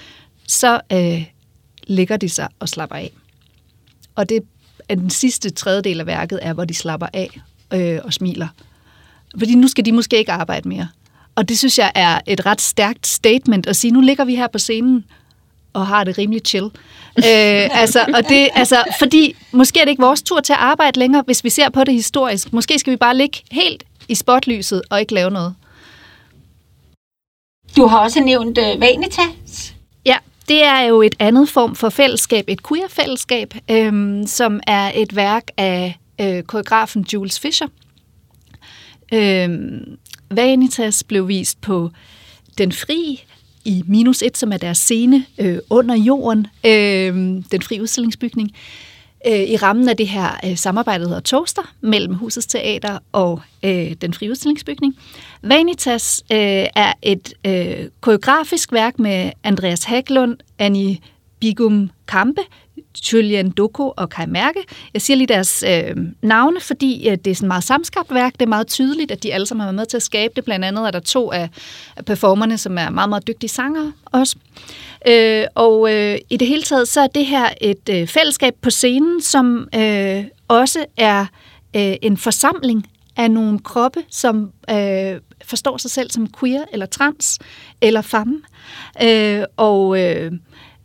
så 0.48 0.80
øh, 0.94 1.26
ligger 1.88 2.18
de 2.18 2.30
sig 2.30 2.48
og 2.60 2.70
slapper 2.70 2.96
af. 2.96 3.12
Og 4.16 4.30
det 4.30 4.44
er 4.90 4.96
den 4.96 5.10
sidste 5.10 5.50
tredjedel 5.50 6.00
af 6.00 6.06
værket 6.06 6.40
er, 6.42 6.54
hvor 6.54 6.66
de 6.66 6.74
slapper 6.74 7.08
af 7.14 7.42
øh, 7.74 8.00
og 8.04 8.14
smiler. 8.14 8.48
Fordi 9.38 9.56
nu 9.56 9.68
skal 9.68 9.86
de 9.86 9.92
måske 9.92 10.18
ikke 10.18 10.32
arbejde 10.32 10.70
mere. 10.70 10.88
Og 11.36 11.50
det 11.50 11.58
synes 11.58 11.78
jeg 11.78 11.92
er 11.96 12.20
et 12.28 12.46
ret 12.46 12.62
stærkt 12.62 13.08
statement 13.08 13.68
at 13.68 13.76
sige, 13.76 13.92
nu 13.92 14.02
ligger 14.02 14.26
vi 14.26 14.36
her 14.36 14.48
på 14.48 14.58
scenen 14.58 15.06
og 15.74 15.88
har 15.88 16.04
det 16.04 16.18
rimelig 16.18 16.42
chill. 16.46 16.66
øh, 17.18 17.82
altså, 17.82 18.06
og 18.14 18.30
det, 18.30 18.50
altså, 18.56 18.84
fordi 19.00 19.36
måske 19.52 19.80
er 19.80 19.84
det 19.84 19.92
ikke 19.92 20.04
vores 20.04 20.22
tur 20.22 20.40
til 20.40 20.54
at 20.54 20.60
arbejde 20.60 21.00
længere, 21.00 21.24
hvis 21.26 21.44
vi 21.44 21.50
ser 21.50 21.70
på 21.70 21.84
det 21.84 21.94
historisk. 21.94 22.54
Måske 22.54 22.80
skal 22.80 22.92
vi 22.92 22.98
bare 22.98 23.18
ligge 23.18 23.38
helt 23.52 23.84
i 24.08 24.16
spotlyset 24.16 24.82
og 24.90 25.00
ikke 25.00 25.14
lave 25.14 25.32
noget. 25.32 25.56
Du 27.78 27.88
har 27.88 28.00
også 28.00 28.20
nævnt 28.20 28.58
uh, 28.58 28.82
Vanitas. 28.82 29.74
Ja, 30.06 30.18
det 30.48 30.64
er 30.64 30.80
jo 30.80 31.02
et 31.02 31.16
andet 31.20 31.50
form 31.50 31.76
for 31.76 31.90
fællesskab, 31.90 32.46
et 32.48 32.68
queer-fællesskab, 32.68 33.54
øhm, 33.72 34.28
som 34.28 34.60
er 34.68 34.92
et 34.96 35.16
værk 35.16 35.44
af 35.58 36.00
øh, 36.22 36.44
koreografen 36.44 37.06
Jules 37.14 37.40
Fischer. 37.40 37.68
Øhm, 39.14 39.98
Vanitas 40.32 41.04
blev 41.04 41.28
vist 41.28 41.62
på 41.62 41.90
Den 42.58 42.72
Fri 42.72 43.24
i 43.66 43.84
minus 43.88 44.22
et, 44.22 44.38
som 44.38 44.52
er 44.52 44.58
deres 44.58 44.78
scene 44.78 45.26
øh, 45.38 45.60
under 45.70 45.96
jorden, 45.96 46.48
øh, 46.66 47.14
den 47.52 47.62
fri 47.62 47.82
udstillingsbygning, 47.82 48.52
øh, 49.28 49.40
i 49.40 49.58
rammen 49.58 49.90
af 49.90 49.98
det 49.98 50.08
her 50.08 50.40
øh, 50.46 50.58
samarbejde, 50.58 51.04
der 51.04 51.08
hedder 51.08 51.22
Toaster, 51.22 51.74
mellem 51.82 52.14
Husets 52.14 52.48
Teater 52.48 53.00
og 53.12 53.42
øh, 53.64 53.94
den 54.02 54.14
fri 54.14 54.30
udstillingsbygning. 54.30 54.96
Vanitas 55.42 56.24
øh, 56.32 56.38
er 56.76 56.94
et 57.02 57.34
øh, 57.46 57.90
koreografisk 58.02 58.72
værk 58.72 59.00
med 59.00 59.32
Andreas 59.44 59.84
Haglund, 59.84 60.38
Annie 60.60 60.98
Bigum 61.40 61.90
Kampe, 62.08 62.42
Julian 63.14 63.50
Doko 63.50 63.94
og 63.98 64.10
Kai 64.10 64.26
Mærke. 64.26 64.60
Jeg 64.94 65.02
siger 65.02 65.18
lige 65.18 65.28
deres 65.28 65.64
øh, 65.68 65.96
navne, 66.22 66.60
fordi 66.60 67.10
øh, 67.10 67.18
det 67.26 67.32
er 67.32 67.36
sådan 67.36 67.48
meget 67.48 67.64
samskabt 67.64 68.14
værk. 68.14 68.34
Det 68.34 68.42
er 68.42 68.50
meget 68.50 68.68
tydeligt, 68.68 69.12
at 69.12 69.24
de 69.24 69.34
alle 69.34 69.46
sammen 69.46 69.62
har 69.62 69.68
været 69.68 69.76
med 69.76 69.86
til 69.86 69.98
at 69.98 70.04
skabe 70.04 70.34
det. 70.36 70.46
Blandt 70.46 70.66
andet 70.66 70.88
er 70.88 70.92
der 70.92 71.00
to 71.00 71.32
af, 71.32 71.50
performerne, 72.06 72.58
som 72.58 72.78
er 72.78 72.90
meget, 72.90 73.10
meget 73.10 73.28
dygtige 73.28 73.50
sangere 73.50 73.94
også. 74.06 74.36
Øh, 75.08 75.46
og 75.56 75.94
øh, 75.94 76.18
i 76.30 76.38
det 76.38 76.48
hele 76.48 76.62
taget, 76.62 76.88
så 76.88 77.02
er 77.02 77.08
det 77.08 77.26
her 77.26 77.50
et 77.62 77.90
øh, 77.90 78.08
fællesskab 78.08 78.54
på 78.62 78.70
scenen, 78.70 79.22
som 79.22 79.68
øh, 79.76 80.24
også 80.48 80.86
er 80.98 81.26
øh, 81.76 81.96
en 82.02 82.18
forsamling 82.18 82.88
af 83.18 83.32
nogle 83.32 83.60
kroppe, 83.60 84.00
som 84.10 84.52
øh, 84.70 85.20
forstår 85.46 85.78
sig 85.78 85.92
selv 85.92 86.12
som 86.12 86.28
queer 86.40 86.64
eller 86.72 86.86
trans 86.86 87.40
eller 87.82 88.02
femme. 88.02 88.42
Øh, 89.04 89.44
og 89.58 90.00
øh, 90.00 90.32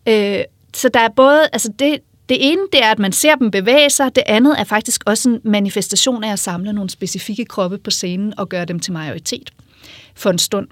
øh, 0.08 0.40
så 0.76 0.88
der 0.88 1.00
er 1.00 1.08
både, 1.08 1.48
altså 1.52 1.72
det, 1.78 1.98
det 2.28 2.36
ene, 2.40 2.62
det 2.72 2.84
er, 2.84 2.90
at 2.90 2.98
man 2.98 3.12
ser 3.12 3.34
dem 3.34 3.50
bevæge 3.50 3.90
sig. 3.90 4.16
Det 4.16 4.22
andet 4.26 4.60
er 4.60 4.64
faktisk 4.64 5.02
også 5.06 5.28
en 5.28 5.40
manifestation 5.44 6.24
af 6.24 6.32
at 6.32 6.38
samle 6.38 6.72
nogle 6.72 6.90
specifikke 6.90 7.44
kroppe 7.44 7.78
på 7.78 7.90
scenen 7.90 8.38
og 8.38 8.48
gøre 8.48 8.64
dem 8.64 8.80
til 8.80 8.92
majoritet 8.92 9.50
for 10.14 10.30
en 10.30 10.38
stund. 10.38 10.68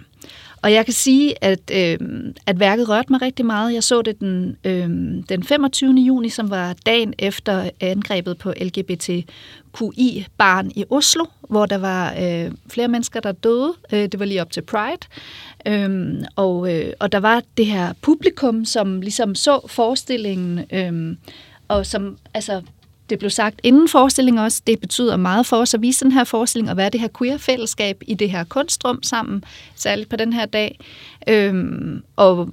Og 0.64 0.72
jeg 0.72 0.84
kan 0.84 0.94
sige, 0.94 1.44
at, 1.44 1.70
øh, 1.72 1.98
at 2.46 2.60
værket 2.60 2.88
rørte 2.88 3.12
mig 3.12 3.22
rigtig 3.22 3.46
meget. 3.46 3.74
Jeg 3.74 3.82
så 3.82 4.02
det 4.02 4.20
den, 4.20 4.56
øh, 4.64 4.88
den 5.28 5.42
25. 5.42 5.92
juni, 5.92 6.28
som 6.28 6.50
var 6.50 6.74
dagen 6.86 7.14
efter 7.18 7.70
angrebet 7.80 8.38
på 8.38 8.52
LGBTQI-barn 8.60 10.70
i 10.74 10.84
Oslo, 10.90 11.24
hvor 11.48 11.66
der 11.66 11.78
var 11.78 12.14
øh, 12.22 12.52
flere 12.68 12.88
mennesker, 12.88 13.20
der 13.20 13.32
døde. 13.32 13.72
Øh, 13.92 13.98
det 13.98 14.18
var 14.18 14.24
lige 14.24 14.40
op 14.40 14.50
til 14.50 14.62
Pride. 14.62 15.06
Øh, 15.66 16.14
og, 16.36 16.74
øh, 16.74 16.92
og 17.00 17.12
der 17.12 17.20
var 17.20 17.42
det 17.56 17.66
her 17.66 17.92
publikum, 18.02 18.64
som 18.64 19.00
ligesom 19.00 19.34
så 19.34 19.60
forestillingen, 19.66 20.60
øh, 20.72 21.16
og 21.68 21.86
som 21.86 22.16
altså 22.34 22.62
det 23.10 23.18
blev 23.18 23.30
sagt 23.30 23.60
inden 23.62 23.88
forestillingen 23.88 24.44
også, 24.44 24.62
det 24.66 24.80
betyder 24.80 25.16
meget 25.16 25.46
for 25.46 25.56
os 25.56 25.74
at 25.74 25.82
vise 25.82 26.04
den 26.04 26.12
her 26.12 26.24
forestilling 26.24 26.70
og 26.70 26.76
være 26.76 26.90
det 26.90 27.00
her 27.00 27.08
queer-fællesskab 27.18 28.02
i 28.06 28.14
det 28.14 28.30
her 28.30 28.44
kunstrum 28.44 29.02
sammen, 29.02 29.44
særligt 29.74 30.08
på 30.08 30.16
den 30.16 30.32
her 30.32 30.46
dag. 30.46 30.80
Øhm, 31.28 32.02
og 32.16 32.50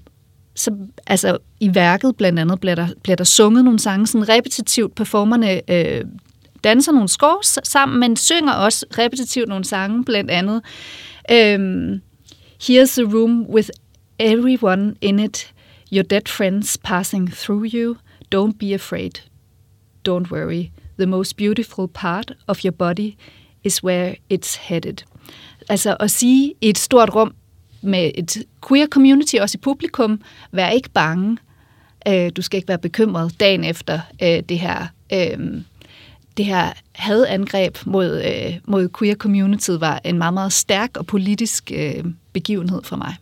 så 0.56 0.72
altså, 1.08 1.38
i 1.60 1.76
værket 1.76 2.16
blandt 2.18 2.40
andet 2.40 2.60
bliver 2.60 2.76
der, 2.76 2.88
bliver 3.04 3.16
der 3.16 3.24
sunget 3.24 3.64
nogle 3.64 3.80
sange, 3.80 4.08
sådan 4.08 4.30
repetitivt 4.30 4.96
performerne 4.96 5.72
øh, 5.72 6.06
danser 6.64 6.92
nogle 6.92 7.10
scores 7.10 7.60
sammen, 7.64 8.00
men 8.00 8.16
synger 8.16 8.54
også 8.54 8.86
repetitivt 8.98 9.50
nogle 9.50 9.66
sange, 9.66 10.06
blandt 10.06 10.32
andet 10.32 10.62
øhm, 11.32 12.02
Here's 12.64 13.00
a 13.00 13.04
room 13.04 13.46
with 13.50 13.70
everyone 14.20 14.96
in 15.02 15.20
it, 15.20 15.54
your 15.92 16.04
dead 16.04 16.28
friends 16.28 16.78
passing 16.78 17.28
through 17.28 17.74
you. 17.74 17.98
Don't 18.30 18.58
be 18.60 18.74
afraid. 18.74 19.31
Don't 20.08 20.32
worry. 20.32 20.72
The 20.98 21.06
most 21.06 21.38
beautiful 21.38 21.88
part 21.88 22.32
of 22.48 22.64
your 22.66 22.72
body 22.72 23.18
is 23.64 23.84
where 23.84 24.16
it's 24.34 24.56
headed. 24.56 25.04
Altså 25.70 25.98
at 26.00 26.12
sige 26.12 26.54
i 26.62 26.70
et 26.70 26.78
stort 26.78 27.16
rum 27.16 27.36
med 27.82 28.12
et 28.16 28.38
queer 28.68 28.88
community, 28.88 29.36
også 29.36 29.58
i 29.58 29.62
publikum, 29.62 30.22
vær 30.52 30.70
ikke 30.70 30.90
bange. 30.90 31.38
Øh, 32.08 32.32
du 32.36 32.42
skal 32.42 32.58
ikke 32.58 32.68
være 32.68 32.80
bekymret 32.80 33.40
dagen 33.40 33.64
efter 33.64 34.00
øh, 34.24 34.40
det 34.50 34.60
her 34.60 34.88
øh, 35.14 35.62
det 36.38 36.46
her 36.46 36.74
hadangreb 36.92 37.78
mod, 37.86 38.24
øh, 38.26 38.58
mod 38.68 38.90
queer 39.00 39.16
community 39.16 39.70
var 39.80 40.02
en 40.04 40.18
meget, 40.18 40.34
meget 40.34 40.54
stærk 40.54 40.98
og 40.98 41.06
politisk 41.06 41.72
øh, 41.76 42.06
begivenhed 42.34 42.84
for 42.84 42.96
mig. 42.96 43.16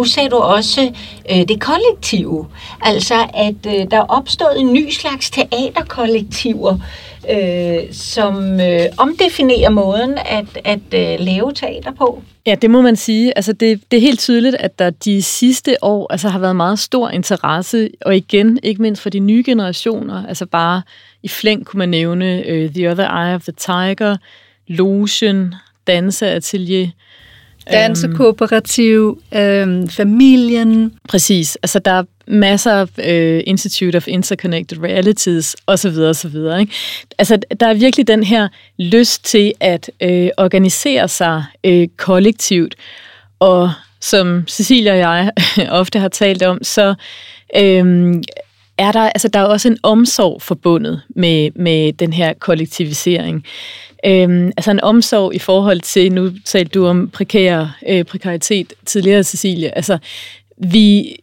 Nu 0.00 0.04
sagde 0.04 0.28
du 0.28 0.36
også 0.36 0.92
øh, 1.30 1.48
det 1.48 1.60
kollektive. 1.60 2.46
Altså, 2.82 3.14
at 3.34 3.66
øh, 3.66 3.90
der 3.90 3.96
er 3.96 4.06
opstået 4.08 4.60
en 4.60 4.72
ny 4.72 4.90
slags 4.90 5.30
teaterkollektiver, 5.30 6.78
øh, 7.30 7.92
som 7.92 8.60
øh, 8.60 8.80
omdefinerer 8.98 9.70
måden 9.70 10.18
at, 10.18 10.58
at 10.64 10.94
øh, 10.94 11.26
lave 11.26 11.52
teater 11.52 11.92
på. 11.92 12.22
Ja, 12.46 12.54
det 12.54 12.70
må 12.70 12.80
man 12.80 12.96
sige. 12.96 13.32
Altså, 13.38 13.52
det, 13.52 13.80
det 13.90 13.96
er 13.96 14.00
helt 14.00 14.20
tydeligt, 14.20 14.54
at 14.54 14.78
der 14.78 14.90
de 14.90 15.22
sidste 15.22 15.76
år 15.82 16.12
altså, 16.12 16.28
har 16.28 16.38
været 16.38 16.56
meget 16.56 16.78
stor 16.78 17.08
interesse, 17.08 17.90
og 18.00 18.16
igen, 18.16 18.58
ikke 18.62 18.82
mindst 18.82 19.02
for 19.02 19.10
de 19.10 19.18
nye 19.18 19.42
generationer. 19.46 20.26
Altså 20.26 20.46
bare 20.46 20.82
i 21.22 21.28
flæng 21.28 21.66
kunne 21.66 21.78
man 21.78 21.88
nævne 21.88 22.46
øh, 22.46 22.70
The 22.74 22.90
Other 22.90 23.24
Eye 23.24 23.34
of 23.34 23.42
the 23.42 23.52
Tiger, 23.52 24.16
Lotion, 24.68 25.54
Danseatelier, 25.86 26.88
Dansekooperativ, 27.72 29.22
øhm, 29.34 29.88
familien. 29.88 30.92
Præcis. 31.08 31.58
Altså, 31.62 31.78
der 31.78 31.90
er 31.90 32.02
masser 32.26 32.72
af 32.72 32.86
øh, 32.98 33.42
Institute 33.46 33.96
of 33.96 34.08
Interconnected 34.08 34.82
Realities 34.82 35.56
osv. 35.66 35.98
osv. 35.98 36.36
Ikke? 36.60 36.72
Altså, 37.18 37.38
der 37.60 37.66
er 37.66 37.74
virkelig 37.74 38.08
den 38.08 38.22
her 38.22 38.48
lyst 38.78 39.24
til 39.24 39.52
at 39.60 39.90
øh, 40.02 40.28
organisere 40.38 41.08
sig 41.08 41.44
øh, 41.64 41.88
kollektivt. 41.96 42.74
Og 43.38 43.72
som 44.00 44.44
Cecilia 44.48 44.92
og 44.92 44.98
jeg 44.98 45.32
ofte 45.80 45.98
har 45.98 46.08
talt 46.08 46.42
om, 46.42 46.58
så 46.62 46.94
øh, 47.56 48.14
er 48.80 48.92
der, 48.92 49.00
altså, 49.00 49.28
der 49.28 49.38
er 49.38 49.44
også 49.44 49.68
en 49.68 49.78
omsorg 49.82 50.42
forbundet 50.42 51.02
med, 51.08 51.50
med 51.54 51.92
den 51.92 52.12
her 52.12 52.32
kollektivisering. 52.32 53.44
Øhm, 54.06 54.46
altså 54.56 54.70
en 54.70 54.80
omsorg 54.80 55.34
i 55.34 55.38
forhold 55.38 55.80
til, 55.80 56.12
nu 56.12 56.30
talte 56.44 56.70
du 56.70 56.86
om 56.86 57.08
prekære, 57.08 57.72
øh, 57.88 58.04
prekaritet 58.04 58.72
tidligere, 58.86 59.22
Cecilie, 59.22 59.76
altså 59.76 59.98
vi 60.58 61.16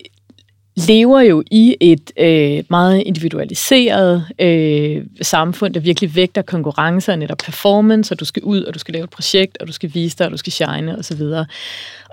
lever 0.88 1.22
jo 1.22 1.44
i 1.52 1.76
et 1.80 2.12
øh, 2.20 2.64
meget 2.70 3.04
individualiseret 3.06 4.26
øh, 4.40 5.06
samfund, 5.22 5.74
der 5.74 5.80
virkelig 5.80 6.16
vægter 6.16 6.42
konkurrencer 6.42 7.14
og 7.14 7.20
netop 7.20 7.38
performance, 7.38 8.14
og 8.14 8.20
du 8.20 8.26
skal 8.26 8.44
ud, 8.44 8.64
og 8.64 8.74
du 8.74 8.80
skal 8.80 8.94
lave 8.94 9.04
et 9.04 9.10
projekt, 9.10 9.58
og 9.62 9.68
du 9.68 9.72
skal 9.72 9.92
vise 9.94 10.18
dig, 10.18 10.26
og 10.26 10.32
du 10.32 10.38
skal 10.38 10.54
shine, 10.54 10.98
osv. 11.00 11.22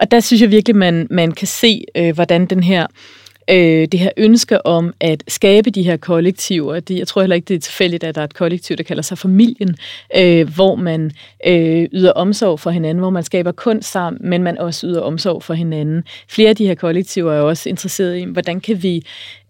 Og 0.01 0.11
der 0.11 0.21
synes 0.21 0.43
jeg 0.43 0.51
virkelig, 0.51 0.77
man, 0.77 1.07
man 1.11 1.33
kan 1.33 1.47
se, 1.47 1.85
øh, 1.97 2.15
hvordan 2.15 2.47
den 2.47 2.63
her 2.63 2.83
øh, 2.83 3.24
øh, 3.51 3.89
det 3.93 4.01
her 4.01 4.11
ønske 4.17 4.67
om 4.67 4.93
at 5.01 5.25
skabe 5.29 5.71
de 5.71 5.83
her 5.83 5.97
kollektiver. 5.97 6.81
Det, 6.81 6.99
jeg 6.99 7.07
tror 7.09 7.23
heller 7.23 7.37
ikke, 7.37 7.47
det 7.47 7.55
er 7.55 7.61
tilfældigt, 7.61 8.05
at 8.05 8.15
der 8.15 8.21
er 8.21 8.25
et 8.25 8.35
kollektiv, 8.35 8.77
der 8.77 8.83
kalder 8.83 9.03
sig 9.03 9.19
familien, 9.19 9.77
øh, 10.17 10.55
hvor 10.55 10.75
man 10.75 11.11
øh, 11.47 11.89
yder 11.93 12.13
omsorg 12.13 12.61
for 12.61 12.71
hinanden, 12.71 12.99
hvor 12.99 13.11
man 13.11 13.23
skaber 13.23 13.53
kunst 13.53 13.93
sammen, 13.93 14.31
men 14.31 14.43
man 14.43 14.59
også 14.59 14.87
yder 14.87 15.01
omsorg 15.01 15.43
for 15.43 15.55
hinanden. 15.55 16.05
Flere 16.29 16.49
af 16.49 16.57
de 16.57 16.67
her 16.67 16.75
kollektiver 16.75 17.33
er 17.33 17.41
også 17.41 17.69
interesseret 17.69 18.19
i, 18.19 18.25
hvordan 18.25 18.61
kan 18.61 18.83
vi 18.83 19.03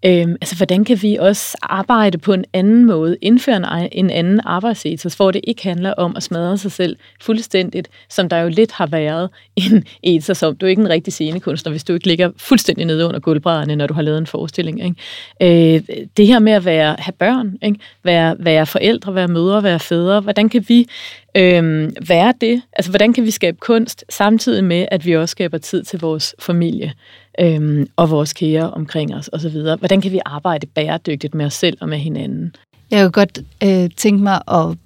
Øhm, 0.07 0.37
altså, 0.41 0.57
hvordan 0.57 0.85
kan 0.85 1.03
vi 1.03 1.17
også 1.17 1.57
arbejde 1.63 2.19
på 2.19 2.33
en 2.33 2.45
anden 2.53 2.85
måde, 2.85 3.17
indføre 3.21 3.57
en, 3.57 3.89
en 3.93 4.11
anden 4.11 4.41
arbejdsetos, 4.45 5.15
hvor 5.15 5.31
det 5.31 5.41
ikke 5.45 5.63
handler 5.63 5.93
om 5.93 6.17
at 6.17 6.23
smadre 6.23 6.59
sig 6.59 6.73
selv 6.73 6.97
fuldstændigt, 7.21 7.89
som 8.09 8.29
der 8.29 8.39
jo 8.39 8.49
lidt 8.49 8.73
har 8.73 8.87
været 8.87 9.31
en 9.57 9.85
etos 10.03 10.43
om. 10.43 10.57
Du 10.57 10.67
er 10.67 10.71
ikke 10.71 10.83
en 10.83 10.89
rigtig 10.89 11.13
scenekunstner, 11.13 11.71
hvis 11.71 11.85
du 11.85 11.95
ikke 11.95 12.07
ligger 12.07 12.31
fuldstændig 12.37 12.87
nede 12.87 13.07
under 13.07 13.21
gulvbrædderne, 13.21 13.77
når 13.77 13.87
du 13.87 13.95
har 13.95 14.03
lavet 14.03 14.19
en 14.19 14.27
forestilling. 14.27 14.85
Ikke? 14.85 15.77
Øh, 15.77 16.07
det 16.17 16.27
her 16.27 16.39
med 16.39 16.53
at 16.53 16.65
være, 16.65 16.97
have 16.99 17.13
børn, 17.13 17.59
ikke? 17.63 17.79
Være, 18.03 18.37
være 18.39 18.67
forældre, 18.67 19.15
være 19.15 19.29
mødre, 19.29 19.63
være 19.63 19.81
fædre, 19.81 20.21
hvordan 20.21 20.49
kan 20.49 20.65
vi 20.69 20.87
øhm, 21.35 21.93
være 22.09 22.35
det? 22.41 22.63
Altså, 22.73 22.91
hvordan 22.91 23.13
kan 23.13 23.25
vi 23.25 23.31
skabe 23.31 23.57
kunst, 23.61 24.05
samtidig 24.11 24.65
med, 24.65 24.87
at 24.91 25.07
vi 25.07 25.17
også 25.17 25.33
skaber 25.33 25.59
tid 25.59 25.83
til 25.83 26.01
vores 26.01 26.35
familie? 26.39 26.93
øhm, 27.41 27.87
og 27.97 28.11
vores 28.11 28.33
kære 28.33 28.71
omkring 28.71 29.15
os 29.15 29.31
osv. 29.33 29.61
Hvordan 29.79 30.01
kan 30.01 30.13
vi 30.13 30.21
arbejde 30.27 30.67
bæredygtigt 30.67 31.35
med 31.35 31.47
os 31.47 31.55
selv 31.55 31.79
og 31.81 31.89
med 31.89 31.99
hinanden? 31.99 32.57
Jeg 32.91 33.03
kunne 33.03 33.13
godt 33.13 33.39
øh, 33.63 33.91
tænke 33.97 34.23
mig 34.23 34.43
at 34.49 34.77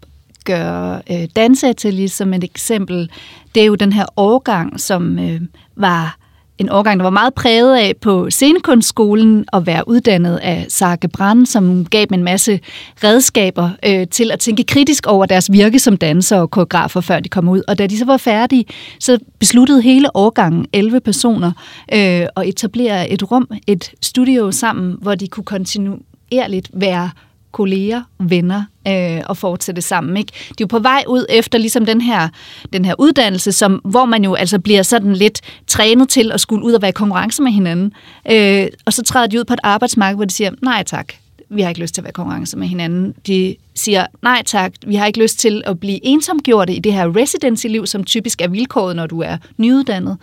gøre 0.44 1.02
øh, 1.10 1.28
danseatelier 1.36 2.08
som 2.08 2.34
et 2.34 2.44
eksempel. 2.44 3.10
Det 3.54 3.62
er 3.62 3.66
jo 3.66 3.74
den 3.74 3.92
her 3.92 4.06
overgang, 4.16 4.80
som 4.80 5.18
øh, 5.18 5.40
var 5.76 6.18
en 6.58 6.68
årgang, 6.70 7.00
der 7.00 7.02
var 7.04 7.10
meget 7.10 7.34
præget 7.34 7.76
af 7.76 7.96
på 8.00 8.30
scenekunstskolen 8.30 9.44
at 9.52 9.66
være 9.66 9.88
uddannet 9.88 10.36
af 10.36 10.66
Sarke 10.68 11.08
Brand, 11.08 11.46
som 11.46 11.84
gav 11.84 12.04
dem 12.04 12.14
en 12.14 12.24
masse 12.24 12.60
redskaber 13.04 13.70
øh, 13.86 14.06
til 14.08 14.30
at 14.30 14.40
tænke 14.40 14.64
kritisk 14.64 15.06
over 15.06 15.26
deres 15.26 15.52
virke 15.52 15.78
som 15.78 15.96
danser 15.96 16.36
og 16.40 16.50
koreografer, 16.50 17.00
før 17.00 17.20
de 17.20 17.28
kom 17.28 17.48
ud. 17.48 17.62
Og 17.68 17.78
da 17.78 17.86
de 17.86 17.98
så 17.98 18.04
var 18.04 18.16
færdige, 18.16 18.64
så 19.00 19.18
besluttede 19.38 19.82
hele 19.82 20.16
årgangen, 20.16 20.66
11 20.72 21.00
personer, 21.00 21.52
øh, 21.92 22.26
at 22.36 22.48
etablere 22.48 23.10
et 23.10 23.30
rum, 23.30 23.50
et 23.66 23.90
studio 24.02 24.50
sammen, 24.50 24.96
hvor 25.00 25.14
de 25.14 25.28
kunne 25.28 25.44
kontinuerligt 25.44 26.70
være 26.72 27.10
kolleger, 27.52 28.02
venner 28.18 28.62
øh, 28.88 29.22
og 29.26 29.36
fortsætte 29.36 29.82
sammen. 29.82 30.16
Ikke? 30.16 30.32
De 30.32 30.50
er 30.50 30.54
jo 30.60 30.66
på 30.66 30.78
vej 30.78 31.04
ud 31.08 31.26
efter 31.28 31.58
ligesom 31.58 31.86
den 31.86 32.00
her, 32.00 32.28
den 32.72 32.84
her 32.84 32.94
uddannelse, 32.98 33.52
som, 33.52 33.80
hvor 33.84 34.04
man 34.04 34.24
jo 34.24 34.34
altså 34.34 34.58
bliver 34.58 34.82
sådan 34.82 35.12
lidt 35.12 35.40
trænet 35.66 36.08
til 36.08 36.32
at 36.32 36.40
skulle 36.40 36.64
ud 36.64 36.72
og 36.72 36.82
være 36.82 36.88
i 36.88 36.92
konkurrence 36.92 37.42
med 37.42 37.52
hinanden. 37.52 37.92
Øh, 38.30 38.66
og 38.86 38.92
så 38.92 39.02
træder 39.02 39.26
de 39.26 39.38
ud 39.38 39.44
på 39.44 39.52
et 39.52 39.60
arbejdsmarked, 39.62 40.16
hvor 40.16 40.24
de 40.24 40.34
siger, 40.34 40.50
nej 40.62 40.82
tak, 40.82 41.12
vi 41.50 41.62
har 41.62 41.68
ikke 41.68 41.80
lyst 41.80 41.94
til 41.94 42.00
at 42.00 42.04
være 42.04 42.12
konkurrence 42.12 42.58
med 42.58 42.68
hinanden. 42.68 43.14
De 43.26 43.56
siger, 43.74 44.06
nej 44.22 44.42
tak, 44.46 44.72
vi 44.86 44.94
har 44.94 45.06
ikke 45.06 45.22
lyst 45.22 45.38
til 45.38 45.62
at 45.66 45.80
blive 45.80 46.06
ensomgjorte 46.06 46.74
i 46.74 46.78
det 46.78 46.92
her 46.92 47.16
residency-liv, 47.16 47.86
som 47.86 48.04
typisk 48.04 48.40
er 48.40 48.48
vilkåret, 48.48 48.96
når 48.96 49.06
du 49.06 49.20
er 49.20 49.36
nyuddannet, 49.56 50.16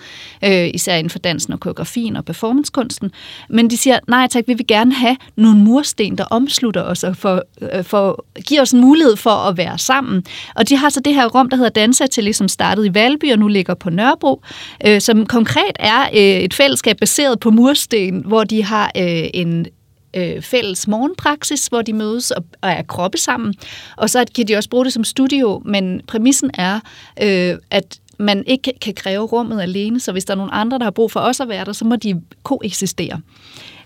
øh, 0.43 0.69
især 0.73 0.95
inden 0.95 1.09
for 1.09 1.19
dansen 1.19 1.53
og 1.53 1.59
koreografien 1.59 2.15
og 2.15 2.25
performancekunsten. 2.25 3.11
Men 3.49 3.69
de 3.69 3.77
siger, 3.77 3.99
nej 4.07 4.27
tak, 4.27 4.43
vi 4.47 4.53
vil 4.53 4.67
gerne 4.67 4.93
have 4.93 5.17
nogle 5.35 5.59
mursten, 5.59 6.17
der 6.17 6.23
omslutter 6.23 6.83
os 6.83 7.03
og 7.03 7.17
for, 7.17 7.43
øh, 7.61 7.83
for, 7.83 8.25
giver 8.45 8.61
os 8.61 8.71
en 8.71 8.81
mulighed 8.81 9.15
for 9.15 9.29
at 9.29 9.57
være 9.57 9.77
sammen. 9.77 10.23
Og 10.55 10.69
de 10.69 10.77
har 10.77 10.89
så 10.89 10.99
det 10.99 11.13
her 11.13 11.27
rum, 11.27 11.49
der 11.49 11.57
hedder 11.57 11.69
Dansatelier, 11.69 12.33
som 12.33 12.47
startede 12.47 12.88
i 12.88 12.93
Valby 12.93 13.31
og 13.31 13.39
nu 13.39 13.47
ligger 13.47 13.73
på 13.73 13.89
Nørrebro, 13.89 14.41
øh, 14.85 15.01
som 15.01 15.25
konkret 15.25 15.75
er 15.79 16.01
øh, 16.13 16.19
et 16.19 16.53
fællesskab 16.53 16.97
baseret 16.97 17.39
på 17.39 17.51
mursten, 17.51 18.23
hvor 18.25 18.43
de 18.43 18.63
har 18.63 18.91
øh, 18.97 19.23
en 19.33 19.67
øh, 20.15 20.41
fælles 20.41 20.88
morgenpraksis, 20.88 21.67
hvor 21.67 21.82
de 21.82 21.93
mødes 21.93 22.32
og, 22.32 22.43
og 22.62 22.69
er 22.69 22.82
kroppe 22.82 23.17
sammen. 23.17 23.54
Og 23.97 24.10
så 24.10 24.25
kan 24.36 24.47
de 24.47 24.56
også 24.56 24.69
bruge 24.69 24.86
det 24.86 24.93
som 24.93 25.04
studio, 25.04 25.62
men 25.65 26.01
præmissen 26.08 26.51
er, 26.54 26.80
øh, 27.23 27.58
at 27.71 27.99
man 28.19 28.43
ikke 28.47 28.73
kan 28.82 28.93
kræve 28.93 29.25
rummet 29.25 29.62
alene, 29.62 29.99
så 29.99 30.12
hvis 30.12 30.25
der 30.25 30.34
er 30.34 30.38
nogen 30.38 30.51
andre, 30.54 30.80
der 30.80 30.84
har 30.84 30.91
brug 30.91 31.12
for 31.12 31.19
os 31.19 31.39
at 31.39 31.49
være 31.49 31.65
der, 31.65 31.73
så 31.73 31.86
må 31.86 31.95
de 31.95 32.21
koeksistere. 32.43 33.21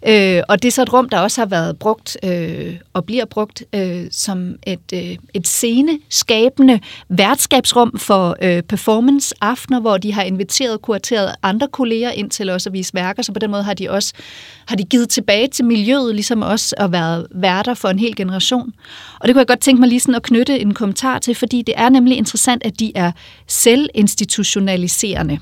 Øh, 0.08 0.42
og 0.50 0.62
det 0.62 0.68
er 0.68 0.72
så 0.72 0.82
et 0.82 0.94
rum, 0.94 1.10
der 1.10 1.20
også 1.20 1.42
har 1.42 1.46
været 1.46 1.80
brugt 1.80 2.18
øh, 2.24 2.76
og 2.94 3.06
bliver 3.06 3.26
brugt 3.26 3.64
øh, 3.76 4.06
som 4.12 4.56
et, 4.68 4.80
øh, 4.94 5.18
et 5.34 5.48
sceneskabende 5.48 6.80
værtskabsrum 7.10 7.98
for 7.98 8.38
øh, 8.42 8.64
performance-aftener, 8.64 9.80
hvor 9.80 9.98
de 9.98 10.14
har 10.14 10.24
inviteret 10.24 10.82
kurateret 10.82 11.36
andre 11.44 11.68
kolleger 11.68 12.12
ind 12.12 12.30
til 12.30 12.50
også 12.50 12.70
at 12.70 12.74
vise 12.74 12.94
værker, 12.94 13.24
så 13.24 13.32
på 13.32 13.40
den 13.40 13.52
måde 13.52 13.64
har 13.64 13.74
de 13.74 13.90
også 13.90 14.14
har 14.66 14.76
de 14.76 14.84
givet 14.84 15.10
tilbage 15.10 15.48
til 15.48 15.66
miljøet, 15.66 16.16
ligesom 16.16 16.42
også 16.42 16.76
at 16.78 16.92
være 16.92 17.26
værter 17.32 17.74
for 17.74 17.88
en 17.88 18.00
hel 18.00 18.16
generation. 18.16 18.74
Og 19.20 19.28
det 19.28 19.36
kunne 19.36 19.40
jeg 19.40 19.48
godt 19.48 19.60
tænke 19.60 19.80
mig 19.80 19.90
lige 19.90 20.00
sådan 20.00 20.16
at 20.16 20.24
knytte 20.24 20.60
en 20.60 20.74
kommentar 20.74 21.20
til, 21.20 21.36
fordi 21.36 21.62
det 21.62 21.74
er 21.78 21.90
nemlig 21.90 22.18
interessant, 22.18 22.66
at 22.66 22.80
de 22.80 22.92
er 22.96 23.12
selvinstitutionaliserende 23.48 25.40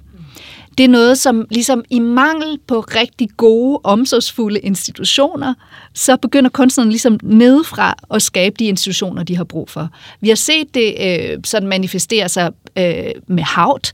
det 0.78 0.84
er 0.84 0.88
noget, 0.88 1.18
som 1.18 1.46
ligesom 1.50 1.84
i 1.90 2.00
mangel 2.00 2.60
på 2.68 2.80
rigtig 2.80 3.30
gode, 3.38 3.80
omsorgsfulde 3.84 4.60
institutioner, 4.60 5.54
så 5.94 6.18
begynder 6.18 6.50
kunstnerne 6.50 6.90
ligesom 6.90 7.20
nedefra 7.24 7.96
at 8.14 8.22
skabe 8.22 8.56
de 8.60 8.66
institutioner, 8.66 9.24
de 9.24 9.38
har 9.38 9.44
brug 9.44 9.70
for. 9.70 9.90
Vi 10.22 10.30
har 10.30 10.36
set 10.36 10.74
det 10.74 10.96
øh, 11.02 11.38
sådan 11.44 11.68
manifestere 11.68 12.30
sig 12.30 12.52
øh, 12.78 13.12
med 13.28 13.44
Haut, 13.44 13.94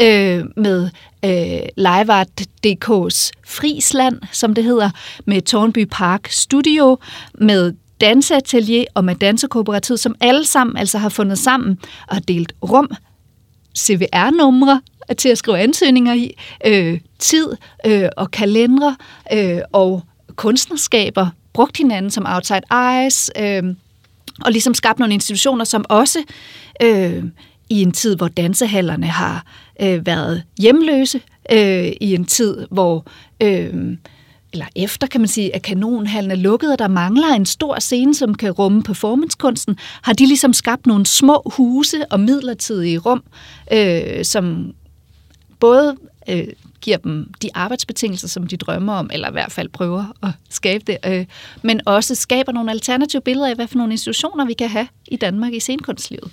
øh, 0.00 0.44
med 0.56 0.88
øh, 1.24 1.68
Leivart.dk's 1.76 3.30
Frisland, 3.46 4.18
som 4.32 4.54
det 4.54 4.64
hedder, 4.64 4.90
med 5.24 5.42
Tornby 5.42 5.88
Park 5.90 6.28
Studio, 6.28 6.98
med 7.34 7.74
Danseatelier 8.00 8.84
og 8.94 9.04
med 9.04 9.14
Dansekooperativet, 9.14 10.00
som 10.00 10.14
alle 10.20 10.46
sammen 10.46 10.76
altså 10.76 10.98
har 10.98 11.08
fundet 11.08 11.38
sammen 11.38 11.78
og 12.08 12.14
har 12.14 12.20
delt 12.20 12.52
rum, 12.62 12.90
CVR-numre 13.78 14.80
til 15.14 15.28
at 15.28 15.38
skrive 15.38 15.58
ansøgninger 15.58 16.14
i, 16.14 16.34
øh, 16.66 17.00
tid 17.18 17.48
øh, 17.86 18.08
og 18.16 18.30
kalendere 18.30 18.96
øh, 19.32 19.58
og 19.72 20.02
kunstnerskaber, 20.36 21.28
brugt 21.52 21.76
hinanden 21.76 22.10
som 22.10 22.26
outside 22.28 22.62
eyes, 22.72 23.30
øh, 23.38 23.62
og 24.44 24.52
ligesom 24.52 24.74
skabt 24.74 24.98
nogle 24.98 25.14
institutioner, 25.14 25.64
som 25.64 25.84
også 25.88 26.18
øh, 26.82 27.24
i 27.70 27.82
en 27.82 27.92
tid, 27.92 28.16
hvor 28.16 28.28
dansehallerne 28.28 29.06
har 29.06 29.46
øh, 29.82 30.06
været 30.06 30.42
hjemløse, 30.58 31.20
øh, 31.52 31.92
i 32.00 32.14
en 32.14 32.24
tid, 32.24 32.66
hvor 32.70 33.06
øh, 33.42 33.96
eller 34.52 34.66
efter 34.76 35.06
kan 35.06 35.20
man 35.20 35.28
sige, 35.28 35.54
at 35.54 35.62
kanonhallen 35.62 36.30
er 36.30 36.36
lukket, 36.36 36.72
og 36.72 36.78
der 36.78 36.88
mangler 36.88 37.28
en 37.28 37.46
stor 37.46 37.80
scene, 37.80 38.14
som 38.14 38.34
kan 38.34 38.50
rumme 38.50 38.82
performancekunsten, 38.82 39.76
har 40.02 40.12
de 40.12 40.26
ligesom 40.26 40.52
skabt 40.52 40.86
nogle 40.86 41.06
små 41.06 41.42
huse 41.56 42.06
og 42.10 42.20
midlertidige 42.20 42.98
rum, 42.98 43.22
øh, 43.72 44.24
som 44.24 44.72
både 45.62 45.96
øh, 46.28 46.48
giver 46.80 46.96
dem 46.96 47.32
de 47.42 47.50
arbejdsbetingelser, 47.54 48.28
som 48.28 48.46
de 48.46 48.56
drømmer 48.56 48.92
om, 48.92 49.10
eller 49.12 49.28
i 49.28 49.32
hvert 49.32 49.52
fald 49.52 49.68
prøver 49.68 50.04
at 50.22 50.30
skabe 50.48 50.84
det, 50.86 50.98
øh, 51.06 51.26
men 51.62 51.80
også 51.86 52.14
skaber 52.14 52.52
nogle 52.52 52.70
alternative 52.70 53.22
billeder 53.22 53.48
af, 53.48 53.54
hvad 53.54 53.66
for 53.66 53.78
nogle 53.78 53.92
institutioner 53.92 54.44
vi 54.44 54.52
kan 54.52 54.68
have 54.68 54.88
i 55.08 55.16
Danmark 55.16 55.52
i 55.52 55.60
scenekunstlivet. 55.60 56.32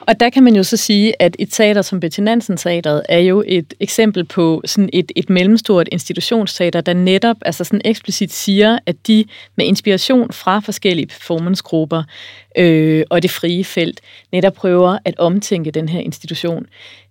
Og 0.00 0.20
der 0.20 0.30
kan 0.30 0.42
man 0.42 0.56
jo 0.56 0.62
så 0.62 0.76
sige, 0.76 1.22
at 1.22 1.36
et 1.38 1.48
teater 1.52 1.82
som 1.82 2.00
Betty 2.00 2.20
Nansen 2.20 2.56
Teateret 2.56 3.02
er 3.08 3.18
jo 3.18 3.44
et 3.46 3.74
eksempel 3.80 4.24
på 4.24 4.62
sådan 4.64 4.90
et, 4.92 5.12
et 5.16 5.30
mellemstort 5.30 5.88
institutionsteater, 5.92 6.80
der 6.80 6.92
netop 6.92 7.36
altså 7.42 7.64
sådan 7.64 7.80
eksplicit 7.84 8.32
siger, 8.32 8.78
at 8.86 8.96
de 9.06 9.24
med 9.56 9.66
inspiration 9.66 10.32
fra 10.32 10.60
forskellige 10.60 11.06
performancegrupper 11.06 12.02
øh, 12.58 13.04
og 13.10 13.22
det 13.22 13.30
frie 13.30 13.64
felt 13.64 14.00
netop 14.32 14.52
prøver 14.52 14.98
at 15.04 15.18
omtænke 15.18 15.70
den 15.70 15.88
her 15.88 16.00
institution. 16.00 16.66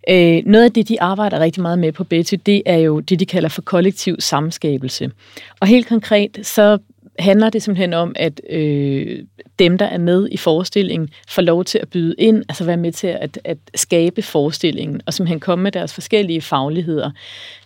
Øh, 0.10 0.42
noget 0.46 0.64
af 0.64 0.72
det, 0.72 0.90
de 0.90 1.02
arbejder 1.02 1.40
rigtig 1.40 1.62
meget 1.62 1.80
med 1.80 1.92
på 1.92 2.04
Betty, 2.04 2.36
det 2.46 2.62
er 2.66 2.78
jo 2.78 3.00
det, 3.00 3.20
de 3.20 3.26
kalder 3.26 3.50
for 3.50 3.62
kollektiv 3.62 4.16
samskabelse. 4.20 5.12
Og 5.60 5.68
helt 5.68 5.88
konkret, 5.88 6.40
så 6.44 6.78
handler 7.20 7.50
det 7.50 7.64
simpelthen 7.64 7.94
om, 7.94 8.14
at 8.16 8.42
øh, 8.50 9.24
dem, 9.60 9.78
der 9.78 9.86
er 9.86 9.98
med 9.98 10.28
i 10.32 10.38
forestillingen, 10.38 11.10
får 11.28 11.42
lov 11.42 11.66
til 11.66 11.78
at 11.78 11.90
byde 11.90 12.16
ind, 12.18 12.44
altså 12.50 12.64
være 12.64 12.78
med 12.78 12.92
til 12.92 13.08
at, 13.08 13.40
at 13.44 13.58
skabe 13.76 14.22
forestillingen, 14.22 15.02
og 15.06 15.14
simpelthen 15.14 15.40
komme 15.40 15.64
med 15.64 15.72
deres 15.72 15.94
forskellige 15.94 16.42
fagligheder. 16.42 17.12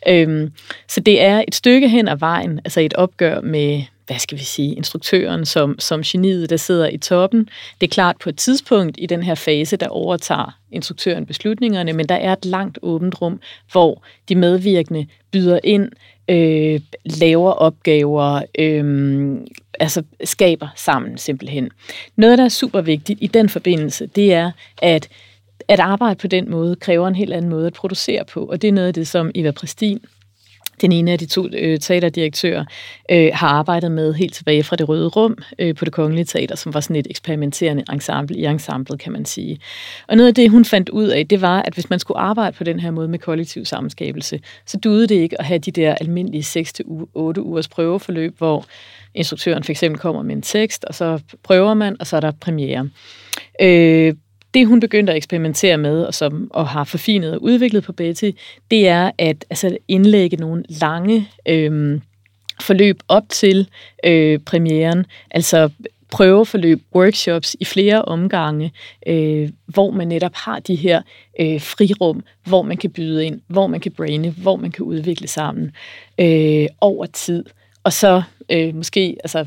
Øhm, 0.07 0.51
så 0.87 0.99
det 0.99 1.21
er 1.21 1.43
et 1.47 1.55
stykke 1.55 1.89
hen 1.89 2.07
ad 2.07 2.17
vejen, 2.17 2.59
altså 2.59 2.79
et 2.79 2.93
opgør 2.93 3.41
med, 3.41 3.83
hvad 4.07 4.19
skal 4.19 4.37
vi 4.37 4.43
sige, 4.43 4.75
instruktøren 4.75 5.45
som, 5.45 5.79
som 5.79 6.01
geniet, 6.01 6.49
der 6.49 6.57
sidder 6.57 6.89
i 6.89 6.97
toppen. 6.97 7.49
Det 7.81 7.87
er 7.87 7.91
klart 7.91 8.15
på 8.23 8.29
et 8.29 8.37
tidspunkt 8.37 8.95
i 8.99 9.05
den 9.05 9.23
her 9.23 9.35
fase, 9.35 9.77
der 9.77 9.87
overtager 9.87 10.57
instruktøren 10.71 11.25
beslutningerne, 11.25 11.93
men 11.93 12.09
der 12.09 12.15
er 12.15 12.33
et 12.33 12.45
langt 12.45 12.79
åbent 12.81 13.21
rum, 13.21 13.39
hvor 13.71 14.03
de 14.29 14.35
medvirkende 14.35 15.07
byder 15.31 15.59
ind, 15.63 15.89
øh, 16.29 16.79
laver 17.05 17.51
opgaver, 17.51 18.41
øh, 18.59 19.37
altså 19.79 20.03
skaber 20.23 20.67
sammen 20.75 21.17
simpelthen. 21.17 21.69
Noget, 22.15 22.37
der 22.37 22.43
er 22.45 22.49
super 22.49 22.81
vigtigt 22.81 23.19
i 23.21 23.27
den 23.27 23.49
forbindelse, 23.49 24.05
det 24.05 24.33
er, 24.33 24.51
at 24.81 25.09
at 25.67 25.79
arbejde 25.79 26.15
på 26.15 26.27
den 26.27 26.51
måde 26.51 26.75
kræver 26.75 27.07
en 27.07 27.15
helt 27.15 27.33
anden 27.33 27.49
måde 27.49 27.67
at 27.67 27.73
producere 27.73 28.25
på, 28.25 28.45
og 28.45 28.61
det 28.61 28.67
er 28.67 28.71
noget 28.71 28.87
af 28.87 28.93
det, 28.93 29.07
som 29.07 29.31
Eva 29.35 29.51
Pristin 29.51 29.99
den 30.81 30.91
ene 30.91 31.11
af 31.11 31.19
de 31.19 31.25
to 31.25 31.47
øh, 31.53 31.79
teaterdirektører 31.79 32.65
øh, 33.11 33.29
har 33.33 33.47
arbejdet 33.47 33.91
med 33.91 34.13
helt 34.13 34.33
tilbage 34.33 34.63
fra 34.63 34.75
det 34.75 34.89
røde 34.89 35.07
rum 35.07 35.37
øh, 35.59 35.75
på 35.75 35.85
det 35.85 35.93
kongelige 35.93 36.25
teater, 36.25 36.55
som 36.55 36.73
var 36.73 36.79
sådan 36.79 36.95
et 36.95 37.07
eksperimenterende 37.09 37.83
ensemble 37.91 38.37
i 38.37 38.45
ensemblet, 38.45 38.99
kan 38.99 39.11
man 39.11 39.25
sige. 39.25 39.59
Og 40.07 40.17
noget 40.17 40.27
af 40.27 40.35
det, 40.35 40.49
hun 40.49 40.65
fandt 40.65 40.89
ud 40.89 41.07
af, 41.07 41.27
det 41.27 41.41
var, 41.41 41.61
at 41.61 41.73
hvis 41.73 41.89
man 41.89 41.99
skulle 41.99 42.19
arbejde 42.19 42.57
på 42.57 42.63
den 42.63 42.79
her 42.79 42.91
måde 42.91 43.07
med 43.07 43.19
kollektiv 43.19 43.65
sammenskabelse, 43.65 44.39
så 44.65 44.77
duede 44.77 45.07
det 45.07 45.15
ikke 45.15 45.39
at 45.39 45.45
have 45.45 45.59
de 45.59 45.71
der 45.71 45.95
almindelige 45.95 46.61
6-8 46.61 46.83
ugers 47.39 47.67
prøveforløb, 47.67 48.37
hvor 48.37 48.65
instruktøren 49.13 49.63
for 49.63 49.71
eksempel 49.71 49.99
kommer 49.99 50.21
med 50.21 50.35
en 50.35 50.41
tekst, 50.41 50.85
og 50.85 50.95
så 50.95 51.19
prøver 51.43 51.73
man, 51.73 51.95
og 51.99 52.07
så 52.07 52.15
er 52.15 52.19
der 52.19 52.31
premiere. 52.31 52.89
Øh, 53.61 54.13
det, 54.53 54.67
hun 54.67 54.79
begyndte 54.79 55.11
at 55.13 55.17
eksperimentere 55.17 55.77
med, 55.77 56.03
og 56.03 56.13
som 56.13 56.51
og 56.53 56.67
har 56.67 56.83
forfinet 56.83 57.33
og 57.33 57.43
udviklet 57.43 57.83
på 57.83 57.93
Betty, 57.93 58.31
det 58.71 58.87
er 58.87 59.11
at 59.17 59.45
altså, 59.49 59.77
indlægge 59.87 60.37
nogle 60.37 60.63
lange 60.69 61.29
øh, 61.47 61.99
forløb 62.61 62.99
op 63.07 63.23
til 63.29 63.67
øh, 64.05 64.39
premieren, 64.39 65.05
altså 65.31 65.69
prøveforløb, 66.11 66.81
workshops 66.95 67.55
i 67.59 67.65
flere 67.65 68.01
omgange, 68.01 68.71
øh, 69.07 69.49
hvor 69.65 69.91
man 69.91 70.07
netop 70.07 70.35
har 70.35 70.59
de 70.59 70.75
her 70.75 71.01
øh, 71.39 71.61
frirum, 71.61 72.23
hvor 72.45 72.61
man 72.61 72.77
kan 72.77 72.89
byde 72.89 73.25
ind, 73.25 73.41
hvor 73.47 73.67
man 73.67 73.79
kan 73.79 73.91
braine, 73.91 74.29
hvor 74.29 74.55
man 74.55 74.71
kan 74.71 74.85
udvikle 74.85 75.27
sammen 75.27 75.71
øh, 76.19 76.67
over 76.81 77.05
tid. 77.05 77.45
Og 77.83 77.93
så 77.93 78.21
øh, 78.51 78.75
måske 78.75 79.17
altså, 79.23 79.45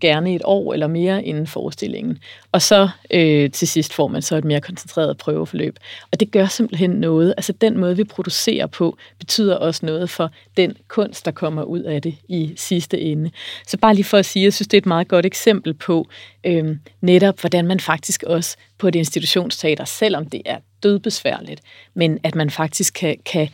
gerne 0.00 0.34
et 0.34 0.42
år 0.44 0.72
eller 0.72 0.86
mere 0.86 1.24
inden 1.24 1.46
forestillingen. 1.46 2.18
Og 2.52 2.62
så 2.62 2.88
øh, 3.10 3.50
til 3.50 3.68
sidst 3.68 3.94
får 3.94 4.08
man 4.08 4.22
så 4.22 4.36
et 4.36 4.44
mere 4.44 4.60
koncentreret 4.60 5.18
prøveforløb. 5.18 5.78
Og 6.12 6.20
det 6.20 6.30
gør 6.30 6.46
simpelthen 6.46 6.90
noget. 6.90 7.34
Altså 7.36 7.52
den 7.52 7.78
måde, 7.78 7.96
vi 7.96 8.04
producerer 8.04 8.66
på, 8.66 8.96
betyder 9.18 9.56
også 9.56 9.86
noget 9.86 10.10
for 10.10 10.30
den 10.56 10.76
kunst, 10.88 11.24
der 11.24 11.30
kommer 11.30 11.62
ud 11.62 11.80
af 11.80 12.02
det 12.02 12.14
i 12.28 12.52
sidste 12.56 13.00
ende. 13.00 13.30
Så 13.66 13.76
bare 13.78 13.94
lige 13.94 14.04
for 14.04 14.18
at 14.18 14.26
sige, 14.26 14.44
jeg 14.44 14.52
synes, 14.52 14.68
det 14.68 14.76
er 14.76 14.80
et 14.80 14.86
meget 14.86 15.08
godt 15.08 15.26
eksempel 15.26 15.74
på 15.74 16.08
øh, 16.44 16.76
netop, 17.00 17.40
hvordan 17.40 17.66
man 17.66 17.80
faktisk 17.80 18.22
også 18.22 18.56
på 18.78 18.88
et 18.88 18.94
institutionsteater, 18.94 19.84
selvom 19.84 20.26
det 20.26 20.42
er 20.44 20.58
dødbesværligt, 20.82 21.60
men 21.94 22.18
at 22.22 22.34
man 22.34 22.50
faktisk 22.50 22.94
kan, 22.94 23.16
kan 23.24 23.48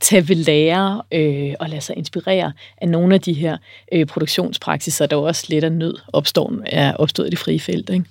tage 0.00 0.28
ved 0.28 0.36
lære 0.36 1.02
øh, 1.12 1.54
og 1.60 1.68
lade 1.68 1.80
sig 1.80 1.96
inspirere 1.96 2.52
af 2.76 2.88
nogle 2.88 3.14
af 3.14 3.20
de 3.20 3.32
her 3.32 3.56
øh, 3.92 4.06
produktionspraksiser, 4.06 5.06
der 5.06 5.16
også 5.16 5.46
lidt 5.48 5.64
af 5.64 5.72
nød 5.72 5.94
opstår, 6.12 6.52
er 6.66 6.94
opstået 6.94 7.26
i 7.26 7.30
det 7.30 7.38
frie 7.38 7.60
felt. 7.60 7.90
Ikke? 7.90 8.04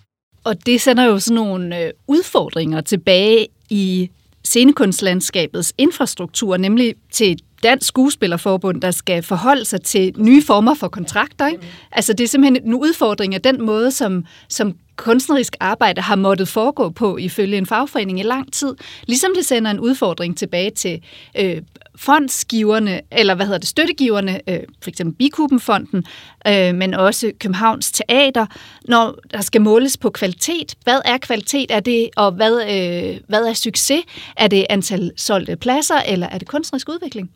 Og 0.43 0.65
det 0.65 0.82
sender 0.82 1.03
jo 1.03 1.20
sådan 1.20 1.36
nogle 1.36 1.84
øh, 1.84 1.91
udfordringer 2.07 2.82
tilbage 2.82 3.47
i 3.70 4.09
scenekunstlandskabets 4.43 5.74
infrastruktur, 5.78 6.57
nemlig 6.57 6.95
til 7.11 7.39
Dansk 7.63 7.88
Skuespillerforbund, 7.88 8.82
der 8.82 8.91
skal 8.91 9.24
forholde 9.24 9.65
sig 9.65 9.82
til 9.82 10.13
nye 10.18 10.43
former 10.43 10.74
for 10.74 10.88
kontrakter. 10.88 11.47
Ikke? 11.47 11.61
Altså 11.91 12.13
det 12.13 12.24
er 12.24 12.28
simpelthen 12.28 12.65
en 12.65 12.74
udfordring 12.74 13.36
af 13.36 13.41
den 13.41 13.65
måde, 13.65 13.91
som, 13.91 14.26
som 14.49 14.76
kunstnerisk 14.97 15.55
arbejde 15.59 16.01
har 16.01 16.15
måttet 16.15 16.47
foregå 16.47 16.89
på 16.89 17.17
ifølge 17.17 17.57
en 17.57 17.65
fagforening 17.65 18.19
i 18.19 18.23
lang 18.23 18.53
tid. 18.53 18.75
Ligesom 19.07 19.31
det 19.35 19.45
sender 19.45 19.71
en 19.71 19.79
udfordring 19.79 20.37
tilbage 20.37 20.71
til 20.71 21.03
øh, 21.39 21.61
fondsgiverne, 21.95 23.01
eller 23.11 23.35
hvad 23.35 23.45
hedder 23.45 23.59
det, 23.59 23.67
støttegiverne, 23.67 24.49
øh, 24.49 24.59
for 24.81 24.89
eksempel 24.89 25.15
Bikubenfonden, 25.15 26.05
øh, 26.47 26.75
men 26.75 26.93
også 26.93 27.31
Københavns 27.39 27.91
Teater, 27.91 28.45
når 28.85 29.15
der 29.31 29.41
skal 29.41 29.61
måles 29.61 29.97
på 29.97 30.09
kvalitet. 30.09 30.75
Hvad 30.83 30.99
er 31.05 31.17
kvalitet? 31.17 31.71
Er 31.71 31.79
det, 31.79 32.09
og 32.15 32.31
hvad, 32.31 32.61
øh, 32.61 33.19
hvad 33.27 33.41
er 33.41 33.53
succes? 33.53 34.03
Er 34.37 34.47
det 34.47 34.65
antal 34.69 35.11
solgte 35.17 35.55
pladser, 35.55 36.01
eller 36.07 36.27
er 36.27 36.37
det 36.37 36.47
kunstnerisk 36.47 36.89
udvikling? 36.89 37.31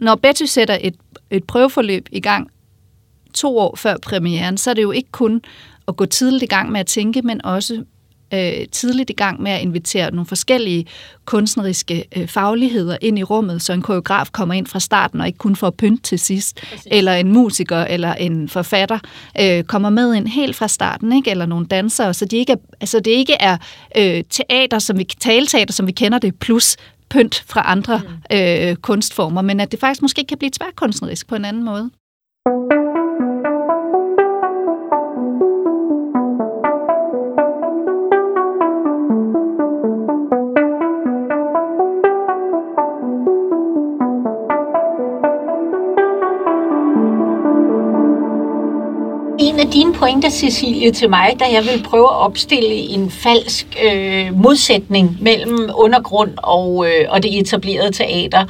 Når 0.00 0.14
Betty 0.14 0.44
sætter 0.44 0.78
et, 0.80 0.94
et 1.30 1.44
prøveforløb 1.44 2.08
i 2.12 2.20
gang 2.20 2.50
to 3.34 3.58
år 3.58 3.76
før 3.76 3.96
premieren, 4.02 4.58
så 4.58 4.70
er 4.70 4.74
det 4.74 4.82
jo 4.82 4.90
ikke 4.90 5.10
kun 5.12 5.42
at 5.88 5.96
gå 5.96 6.06
tidligt 6.06 6.42
i 6.42 6.46
gang 6.46 6.72
med 6.72 6.80
at 6.80 6.86
tænke, 6.86 7.22
men 7.22 7.44
også 7.44 7.84
øh, 8.34 8.68
tidligt 8.72 9.10
i 9.10 9.12
gang 9.12 9.42
med 9.42 9.52
at 9.52 9.62
invitere 9.62 10.10
nogle 10.10 10.26
forskellige 10.26 10.86
kunstneriske 11.24 12.04
øh, 12.16 12.28
fagligheder 12.28 12.96
ind 13.00 13.18
i 13.18 13.22
rummet, 13.22 13.62
så 13.62 13.72
en 13.72 13.82
koreograf 13.82 14.28
kommer 14.32 14.54
ind 14.54 14.66
fra 14.66 14.80
starten 14.80 15.20
og 15.20 15.26
ikke 15.26 15.38
kun 15.38 15.56
får 15.56 15.70
pynt 15.70 16.04
til 16.04 16.18
sidst, 16.18 16.60
Præcis. 16.60 16.86
eller 16.90 17.12
en 17.12 17.32
musiker 17.32 17.78
eller 17.78 18.14
en 18.14 18.48
forfatter 18.48 18.98
øh, 19.40 19.64
kommer 19.64 19.90
med 19.90 20.14
ind 20.14 20.28
helt 20.28 20.56
fra 20.56 20.68
starten, 20.68 21.12
ikke? 21.12 21.30
eller 21.30 21.46
nogle 21.46 21.66
dansere, 21.66 22.14
så 22.14 22.24
de 22.24 22.36
ikke 22.36 22.52
er, 22.52 22.56
altså 22.80 23.00
det 23.00 23.10
ikke 23.10 23.36
er 23.40 23.56
øh, 23.96 24.24
teater, 24.30 24.78
som 24.78 24.98
vi 24.98 25.04
taleteater, 25.04 25.72
som 25.72 25.86
vi 25.86 25.92
kender 25.92 26.18
det, 26.18 26.38
plus 26.38 26.76
pynt 27.10 27.44
fra 27.46 27.62
andre 27.64 28.00
mm. 28.30 28.36
øh, 28.36 28.76
kunstformer, 28.76 29.42
men 29.42 29.60
at 29.60 29.72
det 29.72 29.80
faktisk 29.80 30.02
måske 30.02 30.24
kan 30.28 30.38
blive 30.38 30.50
tværkunstnerisk 30.50 31.28
på 31.28 31.34
en 31.34 31.44
anden 31.44 31.64
måde. 31.64 31.90
en 32.72 32.87
af 49.68 49.72
dine 49.72 49.94
pointer, 49.94 50.30
Cecilie, 50.30 50.92
til 50.92 51.10
mig, 51.10 51.36
da 51.40 51.44
jeg 51.52 51.64
vil 51.64 51.82
prøve 51.82 52.04
at 52.04 52.16
opstille 52.16 52.74
en 52.74 53.10
falsk 53.10 53.66
øh, 53.84 54.40
modsætning 54.42 55.16
mellem 55.20 55.70
undergrund 55.74 56.30
og, 56.36 56.86
øh, 56.86 57.06
og 57.08 57.22
det 57.22 57.38
etablerede 57.38 57.92
teater, 57.92 58.44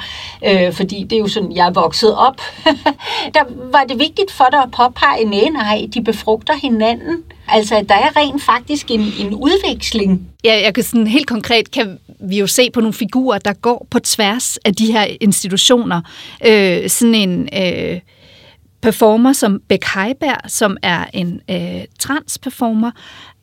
øh, 0.47 0.73
fordi 0.73 1.03
det 1.03 1.17
er 1.17 1.21
jo 1.21 1.29
sådan, 1.29 1.53
jeg 1.53 1.67
er 1.67 1.71
vokset 1.71 2.15
op, 2.17 2.41
der 3.35 3.71
var 3.73 3.85
det 3.89 3.99
vigtigt 3.99 4.31
for 4.31 4.45
dig 4.51 4.63
at 4.63 4.71
påpege, 4.71 5.25
nej, 5.25 5.49
nej, 5.53 5.87
de 5.95 6.03
befrugter 6.03 6.55
hinanden. 6.63 7.17
Altså, 7.49 7.85
der 7.89 7.95
er 7.95 8.17
rent 8.17 8.43
faktisk 8.43 8.91
en, 8.91 9.01
en 9.21 9.35
udveksling. 9.35 10.29
Ja, 10.45 10.61
jeg 10.65 10.75
kan 10.75 10.85
sådan 10.85 11.07
helt 11.07 11.27
konkret 11.27 11.71
kan 11.71 11.99
vi 12.21 12.39
jo 12.39 12.47
se 12.47 12.71
på 12.71 12.81
nogle 12.81 12.95
figurer, 12.95 13.39
der 13.39 13.53
går 13.53 13.87
på 13.91 13.99
tværs 13.99 14.57
af 14.57 14.75
de 14.75 14.93
her 14.93 15.07
institutioner. 15.21 16.01
Øh, 16.47 16.89
sådan 16.89 17.15
en... 17.15 17.49
Øh, 17.53 18.01
performer 18.81 19.33
som 19.33 19.61
Beck 19.69 19.85
Heiberg, 19.95 20.51
som 20.51 20.77
er 20.83 21.05
en 21.13 21.41
øh, 21.51 21.85
transperformer, 21.99 22.91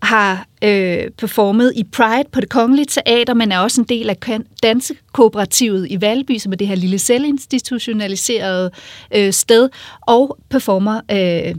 har 0.01 0.45
øh, 0.61 1.11
performet 1.17 1.73
i 1.75 1.83
Pride 1.83 2.29
på 2.31 2.41
det 2.41 2.49
Kongelige 2.49 2.85
Teater, 2.85 3.33
men 3.33 3.51
er 3.51 3.59
også 3.59 3.81
en 3.81 3.87
del 3.87 4.09
af 4.09 4.17
dansekooperativet 4.63 5.87
i 5.89 6.01
Valby, 6.01 6.37
som 6.37 6.51
er 6.51 6.55
det 6.55 6.67
her 6.67 6.75
lille 6.75 6.99
selvinstitutionaliserede 6.99 8.71
øh, 9.15 9.33
sted, 9.33 9.69
og 10.01 10.37
performer 10.49 11.01
øh, 11.11 11.55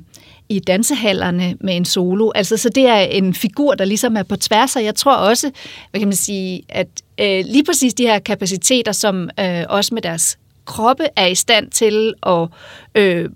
i 0.48 0.58
dansehallerne 0.58 1.56
med 1.60 1.76
en 1.76 1.84
solo. 1.84 2.30
Altså, 2.34 2.56
så 2.56 2.68
det 2.68 2.86
er 2.86 2.98
en 2.98 3.34
figur, 3.34 3.74
der 3.74 3.84
ligesom 3.84 4.16
er 4.16 4.22
på 4.22 4.36
tværs, 4.36 4.76
og 4.76 4.84
jeg 4.84 4.94
tror 4.94 5.14
også, 5.14 5.50
hvad 5.90 6.00
kan 6.00 6.08
man 6.08 6.16
sige, 6.16 6.62
at 6.68 6.88
øh, 7.20 7.44
lige 7.46 7.64
præcis 7.64 7.94
de 7.94 8.02
her 8.02 8.18
kapaciteter, 8.18 8.92
som 8.92 9.30
øh, 9.40 9.64
også 9.68 9.94
med 9.94 10.02
deres 10.02 10.38
kroppe 10.64 11.04
er 11.16 11.26
i 11.26 11.34
stand 11.34 11.70
til 11.70 12.14
at 12.26 12.48
øh, 12.94 13.28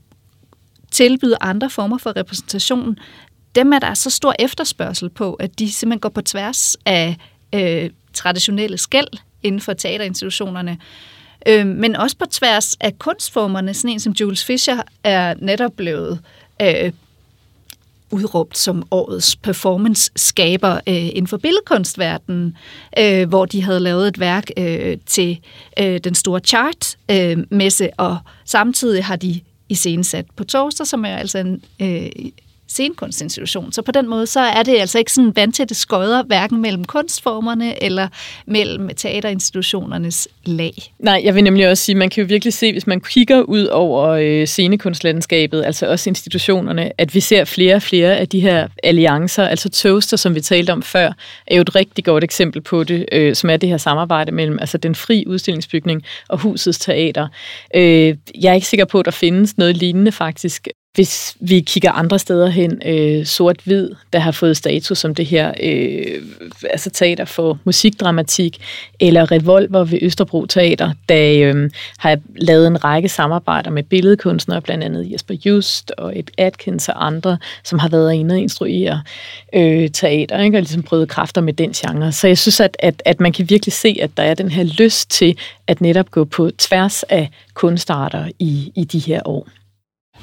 tilbyde 0.91 1.36
andre 1.41 1.70
former 1.70 1.99
for 1.99 2.16
repræsentation, 2.16 2.97
dem 3.55 3.72
er 3.72 3.78
der 3.78 3.95
så 3.95 4.11
stor 4.11 4.34
efterspørgsel 4.38 5.11
på, 5.11 5.34
at 5.34 5.59
de 5.59 5.72
simpelthen 5.72 6.01
går 6.01 6.09
på 6.09 6.20
tværs 6.20 6.76
af 6.86 7.16
øh, 7.55 7.91
traditionelle 8.12 8.78
skæld 8.78 9.09
inden 9.43 9.61
for 9.61 9.72
teaterinstitutionerne, 9.72 10.78
øh, 11.49 11.66
men 11.66 11.97
også 11.97 12.16
på 12.16 12.24
tværs 12.30 12.76
af 12.80 12.99
kunstformerne. 12.99 13.74
Sådan 13.74 13.91
en 13.91 14.01
som 14.01 14.12
Jules 14.12 14.45
Fischer 14.45 14.82
er 15.05 15.34
netop 15.38 15.72
blevet 15.76 16.20
øh, 16.62 16.93
udråbt 18.11 18.59
som 18.59 18.86
årets 18.91 19.36
performance-skaber 19.36 20.74
øh, 20.74 21.07
inden 21.07 21.26
for 21.26 21.36
billedkunstverdenen, 21.36 22.57
øh, 22.99 23.28
hvor 23.28 23.45
de 23.45 23.62
havde 23.62 23.80
lavet 23.80 24.09
et 24.09 24.20
værk 24.20 24.51
øh, 24.57 24.97
til 25.07 25.41
øh, 25.78 26.01
den 26.05 26.14
store 26.14 26.41
chart-messe, 26.41 27.84
øh, 27.84 27.91
og 27.97 28.18
samtidig 28.45 29.05
har 29.05 29.16
de 29.16 29.41
iscenesat 29.71 30.27
på 30.37 30.45
torsdag, 30.45 30.87
som 30.87 31.05
er 31.05 31.16
altså 31.16 31.39
en 31.39 31.62
øh, 31.81 32.31
scenekunstinstitution. 32.71 33.73
Så 33.73 33.83
på 33.83 33.93
den 33.93 34.09
måde, 34.09 34.27
så 34.27 34.41
er 34.41 34.62
det 34.62 34.79
altså 34.81 34.99
ikke 34.99 35.12
sådan 35.12 35.37
vandtætte 35.37 35.75
skøder, 35.75 36.23
hverken 36.23 36.62
mellem 36.62 36.85
kunstformerne 36.85 37.83
eller 37.83 38.09
mellem 38.47 38.91
teaterinstitutionernes 38.97 40.29
lag. 40.45 40.75
Nej, 40.99 41.21
jeg 41.25 41.35
vil 41.35 41.45
nemlig 41.45 41.68
også 41.68 41.85
sige, 41.85 41.97
man 41.97 42.11
kan 42.11 42.23
jo 42.23 42.27
virkelig 42.29 42.55
se, 42.55 42.73
hvis 42.73 42.87
man 42.87 43.01
kigger 43.01 43.41
ud 43.41 43.64
over 43.64 44.09
øh, 44.09 44.47
scenekunstlandskabet, 44.47 45.64
altså 45.64 45.87
også 45.87 46.11
institutionerne, 46.11 47.01
at 47.01 47.14
vi 47.14 47.21
ser 47.21 47.45
flere 47.45 47.75
og 47.75 47.83
flere 47.83 48.16
af 48.16 48.29
de 48.29 48.41
her 48.41 48.68
alliancer, 48.83 49.47
altså 49.47 49.68
Toaster, 49.68 50.16
som 50.16 50.35
vi 50.35 50.41
talte 50.41 50.71
om 50.71 50.83
før, 50.83 51.12
er 51.47 51.57
jo 51.57 51.62
et 51.62 51.75
rigtig 51.75 52.05
godt 52.05 52.25
eksempel 52.25 52.62
på 52.62 52.85
det, 52.85 53.05
øh, 53.12 53.35
som 53.35 53.51
er 53.51 53.57
det 53.57 53.68
her 53.68 53.77
samarbejde 53.77 54.33
mellem 54.33 54.59
altså 54.61 54.79
den 54.79 54.95
fri 54.95 55.25
udstillingsbygning 55.27 56.03
og 56.29 56.39
husets 56.39 56.79
teater. 56.79 57.29
Øh, 57.75 58.16
jeg 58.41 58.51
er 58.51 58.55
ikke 58.55 58.66
sikker 58.66 58.85
på, 58.85 58.99
at 58.99 59.05
der 59.05 59.11
findes 59.11 59.59
noget 59.59 59.77
lignende 59.77 60.12
faktisk 60.12 60.68
hvis 60.95 61.36
vi 61.41 61.61
kigger 61.61 61.93
andre 61.93 62.18
steder 62.18 62.49
hen, 62.49 62.82
øh, 62.86 63.26
sort-hvid, 63.26 63.91
der 64.12 64.18
har 64.18 64.30
fået 64.32 64.57
status 64.57 64.99
som 64.99 65.14
det 65.14 65.26
her 65.26 65.53
øh, 65.62 66.22
altså 66.70 66.91
teater 66.91 67.24
for 67.24 67.59
musikdramatik, 67.64 68.59
eller 69.01 69.32
Revolver 69.32 69.84
ved 69.84 69.99
Østerbro 70.03 70.47
Teater, 70.47 70.93
der 71.09 71.53
øh, 71.55 71.70
har 71.99 72.18
lavet 72.36 72.66
en 72.66 72.84
række 72.84 73.09
samarbejder 73.09 73.70
med 73.70 73.82
billedkunstnere, 73.82 74.61
blandt 74.61 74.84
andet 74.84 75.12
Jesper 75.12 75.34
Just 75.45 75.91
og 75.91 76.18
Ed 76.18 76.24
Atkins 76.38 76.88
og 76.88 77.07
andre, 77.07 77.38
som 77.64 77.78
har 77.78 77.88
været 77.88 78.14
inde 78.14 78.34
og 78.34 78.38
instruere 78.38 79.03
øh, 79.55 79.91
teater, 79.91 80.43
ikke? 80.43 80.57
og 80.57 80.62
ligesom 80.62 80.82
prøvet 80.82 81.09
kræfter 81.09 81.41
med 81.41 81.53
den 81.53 81.72
genre. 81.72 82.12
Så 82.12 82.26
jeg 82.26 82.38
synes, 82.38 82.61
at, 82.61 82.76
at, 82.78 83.03
at 83.05 83.20
man 83.20 83.32
kan 83.32 83.51
virkelig 83.51 83.72
se, 83.72 83.97
at 84.03 84.11
der 84.16 84.22
er 84.22 84.34
den 84.34 84.51
her 84.51 84.64
lyst 84.64 85.11
til 85.11 85.38
at 85.66 85.80
netop 85.80 86.11
gå 86.11 86.24
på 86.24 86.51
tværs 86.59 87.03
af 87.03 87.30
kunstarter 87.55 88.28
i, 88.38 88.72
i 88.76 88.84
de 88.84 88.99
her 88.99 89.20
år. 89.24 89.49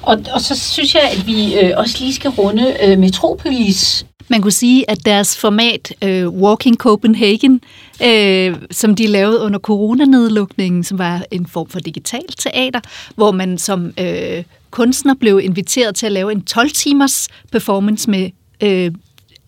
Og, 0.02 0.18
og 0.32 0.40
så 0.40 0.56
synes 0.56 0.94
jeg, 0.94 1.02
at 1.02 1.26
vi 1.26 1.58
øh, 1.58 1.70
også 1.76 1.96
lige 2.00 2.14
skal 2.14 2.30
runde 2.30 2.76
øh, 2.82 2.98
Metropolis. 2.98 4.06
Man 4.28 4.42
kunne 4.42 4.52
sige, 4.52 4.90
at 4.90 4.98
deres 5.04 5.38
format 5.38 5.92
øh, 6.02 6.28
Walking 6.28 6.76
Copenhagen, 6.76 7.60
øh, 8.02 8.56
som 8.70 8.94
de 8.94 9.06
lavede 9.06 9.40
under 9.40 9.58
coronanedlukningen, 9.58 10.84
som 10.84 10.98
var 10.98 11.24
en 11.30 11.46
form 11.46 11.68
for 11.68 11.78
digitalt 11.78 12.38
teater, 12.38 12.80
hvor 13.14 13.32
man 13.32 13.58
som 13.58 13.92
øh, 13.98 14.44
kunstner 14.70 15.14
blev 15.14 15.40
inviteret 15.42 15.94
til 15.94 16.06
at 16.06 16.12
lave 16.12 16.32
en 16.32 16.44
12-timers 16.50 17.28
performance 17.52 18.10
med 18.10 18.30
øh, 18.62 18.92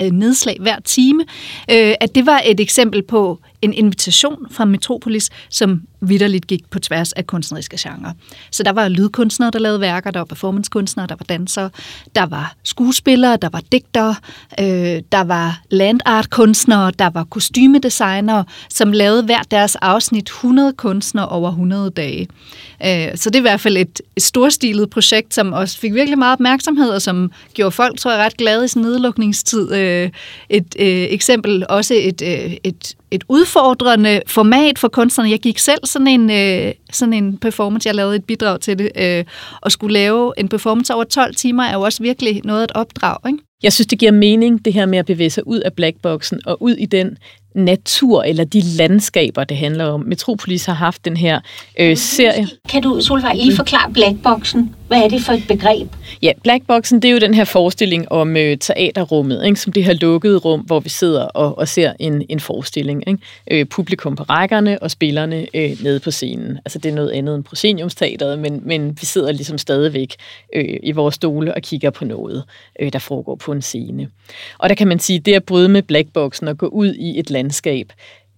øh, 0.03 0.11
nedslag 0.11 0.57
hver 0.61 0.81
time, 0.85 1.25
øh, 1.71 1.95
at 2.01 2.15
det 2.15 2.27
var 2.27 2.43
et 2.47 2.61
eksempel 2.61 3.03
på 3.03 3.39
en 3.63 3.73
invitation 3.73 4.47
fra 4.51 4.65
Metropolis, 4.65 5.31
som 5.51 5.83
vidderligt 6.01 6.47
gik 6.47 6.71
på 6.71 6.79
tværs 6.79 7.13
af 7.13 7.27
kunstneriske 7.27 7.77
genrer. 7.81 8.13
Så 8.51 8.63
der 8.63 8.73
var 8.73 8.89
lydkunstnere, 8.89 9.51
der 9.51 9.59
lavede 9.59 9.81
værker, 9.81 10.11
der 10.11 10.21
var 10.21 10.25
performancekunstnere, 10.25 11.07
der 11.07 11.15
var 11.19 11.25
dansere, 11.29 11.71
der 12.15 12.27
var 12.27 12.55
skuespillere, 12.65 13.37
der 13.37 13.49
var 13.53 13.63
digtere, 13.73 14.15
øh, 14.61 15.03
der 15.13 15.25
var 15.25 15.63
landartkunstnere, 15.71 16.93
der 16.99 17.11
var 17.11 17.25
kostymedesignere, 17.25 18.45
som 18.71 18.93
lavede 18.93 19.23
hver 19.23 19.43
deres 19.51 19.77
afsnit 19.77 20.25
100 20.25 20.73
kunstnere 20.73 21.29
over 21.29 21.49
100 21.49 21.91
dage. 21.91 22.29
Øh, 22.87 23.17
så 23.17 23.31
det 23.31 23.37
er 23.37 23.41
i 23.41 23.49
hvert 23.51 23.61
fald 23.61 23.77
et, 23.77 24.01
et 24.17 24.23
storstilet 24.23 24.91
projekt, 24.91 25.35
som 25.35 25.53
også 25.53 25.79
fik 25.79 25.95
virkelig 25.95 26.19
meget 26.19 26.33
opmærksomhed, 26.33 26.91
og 26.91 27.03
som 27.03 27.33
gjorde 27.55 27.71
folk, 27.71 27.99
tror 27.99 28.11
jeg, 28.11 28.21
ret 28.21 28.37
glade 28.37 28.65
i 28.65 28.69
sin 28.69 28.83
nedlukningstid. 28.83 29.73
Øh, 29.73 30.11
et 30.49 30.77
øh, 30.79 30.87
eksempel, 30.87 31.67
også 31.69 31.95
et, 31.95 32.23
øh, 32.23 32.57
et 32.65 32.97
et 33.11 33.25
udfordrende 33.29 34.21
format 34.27 34.79
for 34.79 34.89
kunstnerne. 34.89 35.31
Jeg 35.31 35.41
gik 35.41 35.59
selv 35.59 35.79
sådan 35.85 36.07
en, 36.07 36.31
øh, 36.31 36.73
sådan 36.93 37.13
en 37.13 37.39
performance, 37.39 37.87
jeg 37.87 37.95
lavede 37.95 38.17
et 38.17 38.25
bidrag 38.25 38.61
til 38.61 38.79
det, 38.79 38.91
øh, 38.97 39.25
og 39.61 39.73
skulle 39.73 39.93
lave 39.93 40.33
en 40.39 40.49
performance 40.49 40.95
over 40.95 41.05
12 41.05 41.35
timer, 41.35 41.65
er 41.65 41.75
jo 41.75 41.81
også 41.81 42.03
virkelig 42.03 42.41
noget 42.45 42.63
at 42.63 42.73
opdrage. 42.75 43.33
Ikke? 43.33 43.45
Jeg 43.63 43.73
synes, 43.73 43.87
det 43.87 43.99
giver 43.99 44.13
mening, 44.13 44.65
det 44.65 44.73
her 44.73 44.87
med 44.87 44.99
at 44.99 45.07
bevæge 45.07 45.31
sig 45.31 45.47
ud 45.47 45.59
af 45.59 45.73
blackboxen 45.73 46.41
og 46.47 46.63
ud 46.63 46.75
i 46.75 46.87
den 46.87 47.17
natur 47.55 48.23
eller 48.23 48.45
de 48.45 48.61
landskaber, 48.61 49.45
det 49.45 49.57
handler 49.57 49.85
om. 49.85 50.01
Metropolis 50.01 50.65
har 50.65 50.75
haft 50.75 51.05
den 51.05 51.17
her 51.17 51.41
øh, 51.81 51.97
serie. 51.97 52.49
Kan 52.69 52.83
du, 52.83 53.01
Solvej, 53.01 53.35
lige 53.35 53.57
forklare 53.57 53.93
blackboxen? 53.93 54.75
Hvad 54.91 55.03
er 55.03 55.09
det 55.09 55.22
for 55.22 55.32
et 55.32 55.45
begreb? 55.49 55.88
Ja, 56.22 56.32
blackboxen, 56.43 57.03
det 57.03 57.09
er 57.09 57.12
jo 57.12 57.18
den 57.18 57.34
her 57.34 57.45
forestilling 57.45 58.12
om 58.12 58.36
øh, 58.36 58.59
teaterrummet, 58.59 59.45
ikke? 59.45 59.61
som 59.61 59.72
det 59.72 59.84
her 59.84 59.93
lukkede 59.93 60.38
rum, 60.38 60.61
hvor 60.61 60.80
vi 60.80 60.88
sidder 60.88 61.24
og, 61.24 61.59
og 61.59 61.68
ser 61.68 61.93
en, 61.99 62.22
en 62.28 62.41
forestilling. 62.41 63.09
Ikke? 63.09 63.20
Øh, 63.51 63.66
publikum 63.66 64.16
på 64.16 64.22
rækkerne 64.22 64.82
og 64.82 64.91
spillerne 64.91 65.47
øh, 65.55 65.82
nede 65.82 66.01
på 66.01 66.11
scenen. 66.11 66.59
Altså 66.64 66.78
det 66.78 66.88
er 66.88 66.95
noget 66.95 67.11
andet 67.11 67.34
end 67.34 67.45
Prosceniumsteateret, 67.45 68.38
men, 68.38 68.62
men 68.64 68.99
vi 69.01 69.07
sidder 69.07 69.32
ligesom 69.32 69.59
stadigvæk 69.59 70.14
øh, 70.55 70.76
i 70.82 70.93
vores 70.93 71.14
stole 71.14 71.55
og 71.55 71.62
kigger 71.62 71.91
på 71.91 72.05
noget, 72.05 72.45
øh, 72.80 72.93
der 72.93 72.99
foregår 72.99 73.34
på 73.34 73.53
en 73.53 73.62
scene. 73.62 74.09
Og 74.59 74.68
der 74.68 74.74
kan 74.74 74.88
man 74.88 74.99
sige, 74.99 75.18
det 75.18 75.34
at 75.34 75.45
bryde 75.45 75.68
med 75.68 75.82
blackboxen 75.82 76.49
og 76.49 76.59
gå 76.59 76.66
ud 76.66 76.95
i 76.95 77.18
et 77.18 77.30
landskab, 77.30 77.93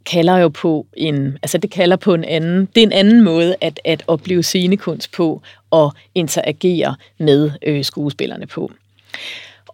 kalder 0.06 0.36
jo 0.36 0.48
på 0.48 0.86
en, 0.96 1.38
altså 1.42 1.58
det 1.58 1.70
kalder 1.70 1.96
på 1.96 2.14
en 2.14 2.24
anden, 2.24 2.68
det 2.74 2.82
er 2.82 2.86
en 2.86 2.92
anden 2.92 3.24
måde 3.24 3.56
at, 3.60 3.80
at 3.84 4.02
opleve 4.06 4.42
scenekunst 4.42 5.12
på 5.12 5.42
og 5.70 5.92
interagere 6.14 6.96
med 7.18 7.50
øh, 7.66 7.84
skuespillerne 7.84 8.46
på. 8.46 8.70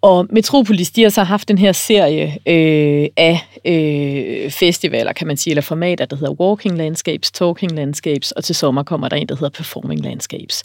Og 0.01 0.27
Metropolis, 0.31 0.91
de 0.91 1.03
har 1.03 1.09
så 1.09 1.23
haft 1.23 1.49
den 1.49 1.59
her 1.59 1.73
serie 1.73 2.39
øh, 2.47 3.09
af 3.17 3.41
øh, 3.65 4.51
festivaler, 4.51 5.13
kan 5.13 5.27
man 5.27 5.37
sige, 5.37 5.53
eller 5.53 5.63
formater, 5.63 6.05
der 6.05 6.17
hedder 6.17 6.33
Walking 6.33 6.79
Landscapes, 6.79 7.31
Talking 7.31 7.73
Landscapes, 7.73 8.33
og 8.33 8.45
til 8.45 8.55
sommer 8.55 8.83
kommer 8.83 9.09
der 9.09 9.17
en, 9.17 9.29
der 9.29 9.35
hedder 9.35 9.49
Performing 9.49 10.01
Landscapes. 10.01 10.63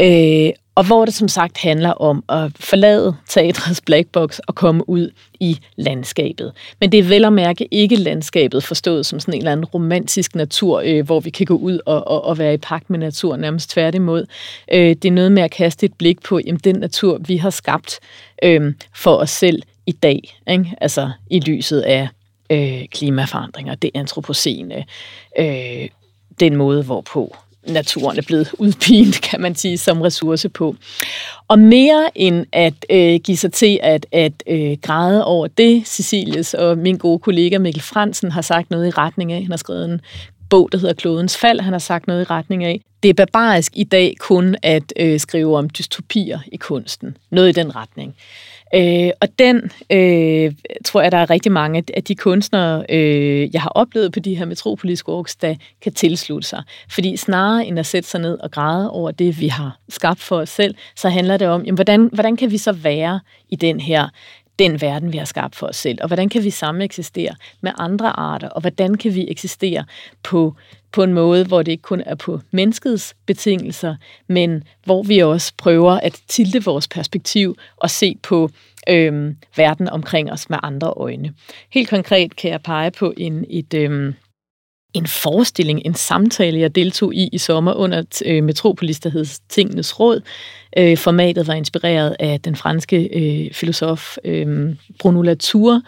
Øh, 0.00 0.50
og 0.74 0.86
hvor 0.86 1.04
det 1.04 1.14
som 1.14 1.28
sagt 1.28 1.58
handler 1.58 1.90
om 1.90 2.24
at 2.28 2.52
forlade 2.60 3.16
teatrets 3.28 3.80
blackbox 3.80 4.38
og 4.38 4.54
komme 4.54 4.88
ud 4.88 5.10
i 5.40 5.58
landskabet. 5.76 6.52
Men 6.80 6.92
det 6.92 6.98
er 6.98 7.04
vel 7.04 7.24
at 7.24 7.32
mærke 7.32 7.68
ikke 7.70 7.96
landskabet 7.96 8.64
forstået 8.64 9.06
som 9.06 9.20
sådan 9.20 9.34
en 9.34 9.38
eller 9.38 9.52
anden 9.52 9.64
romantisk 9.64 10.34
natur, 10.34 10.82
øh, 10.84 11.04
hvor 11.06 11.20
vi 11.20 11.30
kan 11.30 11.46
gå 11.46 11.56
ud 11.56 11.78
og, 11.86 12.08
og, 12.08 12.24
og 12.24 12.38
være 12.38 12.54
i 12.54 12.56
pagt 12.56 12.90
med 12.90 12.98
naturen, 12.98 13.40
nærmest 13.40 13.70
tværtimod. 13.70 14.26
Øh, 14.72 14.88
det 14.88 15.04
er 15.04 15.12
noget 15.12 15.32
med 15.32 15.42
at 15.42 15.50
kaste 15.50 15.86
et 15.86 15.94
blik 15.94 16.22
på 16.22 16.40
jamen, 16.46 16.60
den 16.64 16.76
natur, 16.76 17.18
vi 17.18 17.36
har 17.36 17.50
skabt 17.50 18.00
øh, 18.42 18.72
for 18.94 19.16
os 19.16 19.30
selv 19.30 19.62
i 19.86 19.92
dag. 19.92 20.38
Ikke? 20.50 20.74
Altså 20.80 21.10
i 21.30 21.40
lyset 21.40 21.80
af 21.80 22.08
øh, 22.50 22.84
klimaforandringer, 22.92 23.74
det 23.74 23.90
antropocene, 23.94 24.84
øh, 25.38 25.88
den 26.40 26.56
måde, 26.56 26.82
hvorpå 26.82 27.36
naturen 27.66 28.18
er 28.18 28.22
blevet 28.22 28.50
udpint, 28.58 29.20
kan 29.20 29.40
man 29.40 29.54
sige, 29.54 29.78
som 29.78 30.00
ressource 30.00 30.48
på. 30.48 30.76
Og 31.48 31.58
mere 31.58 32.18
end 32.18 32.46
at 32.52 32.74
øh, 32.90 33.20
give 33.20 33.36
sig 33.36 33.52
til 33.52 33.80
at, 33.82 34.06
at 34.12 34.32
øh, 34.46 34.76
græde 34.82 35.24
over 35.24 35.46
det, 35.46 35.86
Cecilies 35.86 36.54
og 36.54 36.78
min 36.78 36.96
gode 36.96 37.18
kollega 37.18 37.58
Mikkel 37.58 37.82
Fransen 37.82 38.32
har 38.32 38.42
sagt 38.42 38.70
noget 38.70 38.86
i 38.86 38.90
retning 38.90 39.32
af, 39.32 39.42
han 39.42 39.50
har 39.50 39.56
skrevet 39.56 39.84
en 39.84 40.00
bog, 40.50 40.68
der 40.72 40.78
hedder 40.78 40.94
Klodens 40.94 41.36
Fald, 41.36 41.60
han 41.60 41.72
har 41.72 41.78
sagt 41.78 42.06
noget 42.06 42.20
i 42.20 42.24
retning 42.24 42.64
af. 42.64 42.80
Det 43.02 43.08
er 43.08 43.14
barbarisk 43.14 43.72
i 43.76 43.84
dag 43.84 44.14
kun 44.18 44.56
at 44.62 44.92
øh, 44.98 45.20
skrive 45.20 45.58
om 45.58 45.70
dystopier 45.70 46.38
i 46.52 46.56
kunsten. 46.56 47.16
Noget 47.30 47.48
i 47.48 47.52
den 47.52 47.76
retning. 47.76 48.14
Øh, 48.18 48.53
Øh, 48.74 49.10
og 49.20 49.28
den 49.38 49.70
øh, 49.90 50.52
tror 50.84 51.02
jeg, 51.02 51.12
der 51.12 51.18
er 51.18 51.30
rigtig 51.30 51.52
mange 51.52 51.84
af 51.94 52.04
de 52.04 52.14
kunstnere, 52.14 52.84
øh, 52.88 53.54
jeg 53.54 53.62
har 53.62 53.68
oplevet 53.68 54.12
på 54.12 54.20
de 54.20 54.34
her 54.34 54.44
metropolitiske 54.44 55.08
works, 55.12 55.36
der 55.36 55.54
kan 55.82 55.92
tilslutte 55.92 56.48
sig. 56.48 56.62
Fordi 56.90 57.16
snarere 57.16 57.66
end 57.66 57.78
at 57.78 57.86
sætte 57.86 58.08
sig 58.08 58.20
ned 58.20 58.38
og 58.38 58.50
græde 58.50 58.90
over 58.90 59.10
det, 59.10 59.40
vi 59.40 59.48
har 59.48 59.78
skabt 59.88 60.20
for 60.20 60.36
os 60.36 60.48
selv, 60.48 60.74
så 60.96 61.08
handler 61.08 61.36
det 61.36 61.48
om, 61.48 61.62
jamen, 61.62 61.74
hvordan, 61.74 62.10
hvordan 62.12 62.36
kan 62.36 62.50
vi 62.50 62.58
så 62.58 62.72
være 62.72 63.20
i 63.50 63.56
den 63.56 63.80
her 63.80 64.08
den 64.58 64.80
verden, 64.80 65.12
vi 65.12 65.18
har 65.18 65.24
skabt 65.24 65.56
for 65.56 65.66
os 65.66 65.76
selv, 65.76 65.98
og 66.00 66.06
hvordan 66.06 66.28
kan 66.28 66.44
vi 66.44 66.50
samme 66.50 66.84
eksistere 66.84 67.34
med 67.60 67.72
andre 67.78 68.18
arter, 68.18 68.48
og 68.48 68.60
hvordan 68.60 68.94
kan 68.94 69.14
vi 69.14 69.30
eksistere 69.30 69.84
på, 70.22 70.54
på 70.92 71.02
en 71.02 71.12
måde, 71.12 71.44
hvor 71.44 71.62
det 71.62 71.72
ikke 71.72 71.82
kun 71.82 72.02
er 72.06 72.14
på 72.14 72.40
menneskets 72.50 73.14
betingelser, 73.26 73.96
men 74.26 74.64
hvor 74.84 75.02
vi 75.02 75.18
også 75.18 75.52
prøver 75.56 75.92
at 75.92 76.20
tilte 76.28 76.64
vores 76.64 76.88
perspektiv 76.88 77.56
og 77.76 77.90
se 77.90 78.16
på 78.22 78.50
øhm, 78.88 79.36
verden 79.56 79.88
omkring 79.88 80.32
os 80.32 80.50
med 80.50 80.58
andre 80.62 80.88
øjne. 80.88 81.34
Helt 81.70 81.88
konkret 81.88 82.36
kan 82.36 82.50
jeg 82.50 82.62
pege 82.62 82.90
på 82.90 83.12
en, 83.16 83.44
et, 83.50 83.74
øhm, 83.74 84.14
en 84.94 85.06
forestilling, 85.06 85.82
en 85.84 85.94
samtale, 85.94 86.60
jeg 86.60 86.74
deltog 86.74 87.14
i 87.14 87.28
i 87.32 87.38
sommer 87.38 87.72
under 87.72 88.02
øh, 88.24 88.44
Metropolis, 88.44 89.00
der 89.00 89.10
hed 89.10 89.26
Tingenes 89.48 90.00
Råd. 90.00 90.20
Øh, 90.76 90.96
formatet 90.96 91.46
var 91.46 91.54
inspireret 91.54 92.16
af 92.18 92.40
den 92.40 92.56
franske 92.56 93.08
øh, 93.12 93.52
filosof 93.52 94.16
øh, 94.24 94.76
Bruno 94.98 95.22
Latour, 95.22 95.82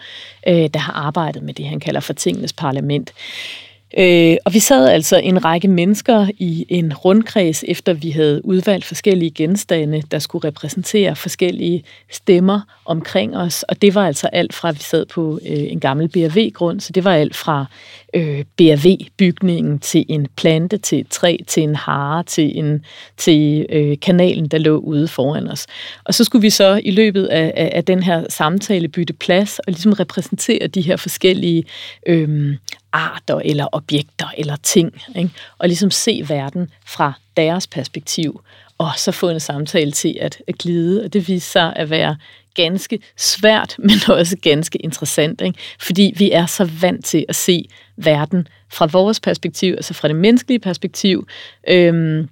øh, 0.47 0.69
der 0.73 0.79
har 0.79 0.93
arbejdet 0.93 1.43
med 1.43 1.53
det, 1.53 1.65
han 1.65 1.79
kalder 1.79 1.99
for 1.99 2.13
Tingenes 2.13 2.53
Parlament. 2.53 3.09
Øh, 3.09 3.66
Øh, 3.97 4.37
og 4.45 4.53
vi 4.53 4.59
sad 4.59 4.89
altså 4.89 5.17
en 5.17 5.45
række 5.45 5.67
mennesker 5.67 6.27
i 6.37 6.65
en 6.69 6.93
rundkreds, 6.93 7.63
efter 7.67 7.93
vi 7.93 8.09
havde 8.09 8.45
udvalgt 8.45 8.85
forskellige 8.85 9.31
genstande, 9.31 10.01
der 10.11 10.19
skulle 10.19 10.47
repræsentere 10.47 11.15
forskellige 11.15 11.83
stemmer 12.11 12.61
omkring 12.85 13.37
os. 13.37 13.63
Og 13.63 13.81
det 13.81 13.95
var 13.95 14.07
altså 14.07 14.27
alt 14.27 14.53
fra, 14.53 14.69
at 14.69 14.75
vi 14.75 14.83
sad 14.83 15.05
på 15.05 15.39
øh, 15.49 15.71
en 15.71 15.79
gammel 15.79 16.07
BRV-grund, 16.07 16.79
så 16.79 16.93
det 16.93 17.03
var 17.03 17.13
alt 17.13 17.35
fra 17.35 17.65
øh, 18.13 18.43
BRV-bygningen 18.57 19.79
til 19.79 20.05
en 20.09 20.27
plante, 20.37 20.77
til 20.77 20.99
et 20.99 21.07
træ, 21.09 21.37
til 21.47 21.63
en 21.63 21.75
hare, 21.75 22.23
til, 22.23 22.57
en, 22.57 22.85
til 23.17 23.65
øh, 23.69 23.97
kanalen, 24.01 24.47
der 24.47 24.57
lå 24.57 24.77
ude 24.77 25.07
foran 25.07 25.47
os. 25.47 25.67
Og 26.03 26.13
så 26.13 26.23
skulle 26.23 26.41
vi 26.41 26.49
så 26.49 26.81
i 26.83 26.91
løbet 26.91 27.25
af, 27.25 27.53
af, 27.55 27.71
af 27.73 27.83
den 27.85 28.03
her 28.03 28.25
samtale 28.29 28.87
bytte 28.87 29.13
plads 29.13 29.59
og 29.59 29.65
ligesom 29.67 29.93
repræsentere 29.93 30.67
de 30.67 30.81
her 30.81 30.97
forskellige 30.97 31.63
øh, 32.07 32.55
arter 32.97 33.41
eller 33.45 33.67
objekter 33.71 34.27
eller 34.37 34.55
ting, 34.55 35.01
ikke? 35.15 35.31
og 35.57 35.67
ligesom 35.67 35.91
se 35.91 36.23
verden 36.27 36.71
fra 36.85 37.13
deres 37.37 37.67
perspektiv, 37.67 38.41
og 38.77 38.91
så 38.97 39.11
få 39.11 39.29
en 39.29 39.39
samtale 39.39 39.91
til 39.91 40.17
at, 40.21 40.41
at 40.47 40.57
glide, 40.57 41.03
og 41.03 41.13
det 41.13 41.27
viser 41.27 41.51
sig 41.51 41.73
at 41.75 41.89
være 41.89 42.17
ganske 42.53 42.99
svært, 43.17 43.75
men 43.87 43.97
også 44.07 44.37
ganske 44.41 44.77
interessant, 44.77 45.41
ikke? 45.41 45.59
fordi 45.79 46.13
vi 46.17 46.31
er 46.31 46.45
så 46.45 46.69
vant 46.81 47.05
til 47.05 47.25
at 47.29 47.35
se 47.35 47.65
verden 47.97 48.47
fra 48.71 48.85
vores 48.85 49.19
perspektiv, 49.19 49.73
altså 49.73 49.93
fra 49.93 50.07
det 50.07 50.15
menneskelige 50.15 50.59
perspektiv, 50.59 51.27
øhm, 51.67 52.29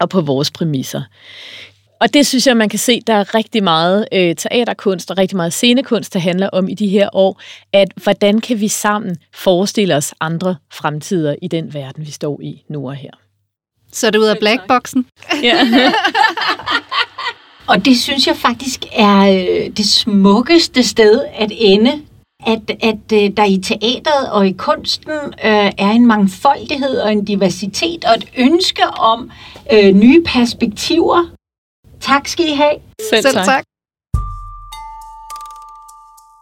og 0.00 0.08
på 0.08 0.20
vores 0.20 0.50
præmisser. 0.50 1.02
Og 2.04 2.14
det 2.14 2.26
synes 2.26 2.46
jeg, 2.46 2.56
man 2.56 2.68
kan 2.68 2.78
se, 2.78 3.00
der 3.06 3.14
er 3.14 3.34
rigtig 3.34 3.62
meget 3.62 4.08
øh, 4.12 4.36
teaterkunst 4.36 5.10
og 5.10 5.18
rigtig 5.18 5.36
meget 5.36 5.52
scenekunst, 5.52 6.14
der 6.14 6.20
handler 6.20 6.48
om 6.48 6.68
i 6.68 6.74
de 6.74 6.88
her 6.88 7.08
år, 7.12 7.40
at 7.72 7.88
hvordan 8.02 8.40
kan 8.40 8.60
vi 8.60 8.68
sammen 8.68 9.16
forestille 9.34 9.96
os 9.96 10.14
andre 10.20 10.56
fremtider 10.72 11.34
i 11.42 11.48
den 11.48 11.74
verden, 11.74 12.06
vi 12.06 12.10
står 12.10 12.40
i 12.40 12.64
nu 12.70 12.88
og 12.88 12.94
her. 12.94 13.10
Så 13.92 14.06
er 14.06 14.10
det 14.10 14.18
ud 14.18 14.24
af 14.24 14.38
blackboxen? 14.38 15.06
Ja. 15.42 15.66
og 17.70 17.84
det 17.84 17.98
synes 17.98 18.26
jeg 18.26 18.36
faktisk 18.36 18.84
er 18.92 19.20
øh, 19.20 19.70
det 19.76 19.86
smukkeste 19.86 20.82
sted 20.82 21.24
at 21.34 21.52
ende 21.54 21.92
at, 22.46 22.70
at 22.82 23.12
øh, 23.12 23.30
der 23.36 23.44
i 23.44 23.58
teateret 23.58 24.30
og 24.30 24.46
i 24.46 24.52
kunsten 24.52 25.12
øh, 25.44 25.72
er 25.78 25.90
en 25.90 26.06
mangfoldighed 26.06 26.98
og 26.98 27.12
en 27.12 27.24
diversitet 27.24 28.04
og 28.04 28.14
et 28.14 28.26
ønske 28.36 28.86
om 28.86 29.30
øh, 29.72 29.94
nye 29.94 30.22
perspektiver 30.26 31.30
Tak 32.04 32.28
skal 32.28 32.46
I 32.48 32.54
have. 32.54 32.76
Selv, 33.10 33.22
Selv 33.22 33.34
tak. 33.34 33.44
tak. 33.44 33.64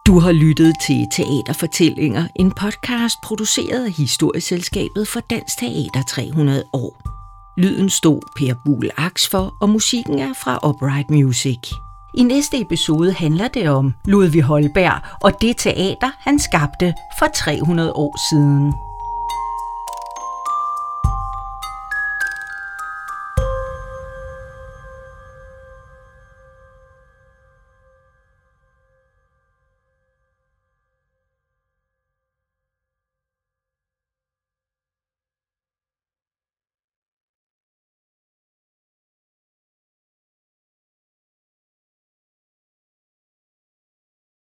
Du 0.07 0.19
har 0.19 0.31
lyttet 0.31 0.73
til 0.87 1.07
Teaterfortællinger, 1.15 2.27
en 2.35 2.51
podcast 2.51 3.15
produceret 3.23 3.85
af 3.85 3.91
Historieselskabet 3.91 5.07
for 5.07 5.19
Dansk 5.19 5.57
Teater 5.59 6.03
300 6.09 6.63
år. 6.73 7.01
Lyden 7.57 7.89
stod 7.89 8.21
Per 8.35 8.53
Buhl 8.65 8.89
Aks 8.97 9.29
for, 9.29 9.53
og 9.61 9.69
musikken 9.69 10.19
er 10.19 10.33
fra 10.43 10.69
Upright 10.69 11.09
Music. 11.09 11.59
I 12.17 12.23
næste 12.23 12.61
episode 12.61 13.13
handler 13.13 13.47
det 13.47 13.69
om 13.69 13.93
Ludvig 14.05 14.43
Holberg 14.43 15.01
og 15.21 15.41
det 15.41 15.57
teater, 15.57 16.09
han 16.19 16.39
skabte 16.39 16.93
for 17.19 17.27
300 17.35 17.93
år 17.93 18.29
siden. 18.29 18.73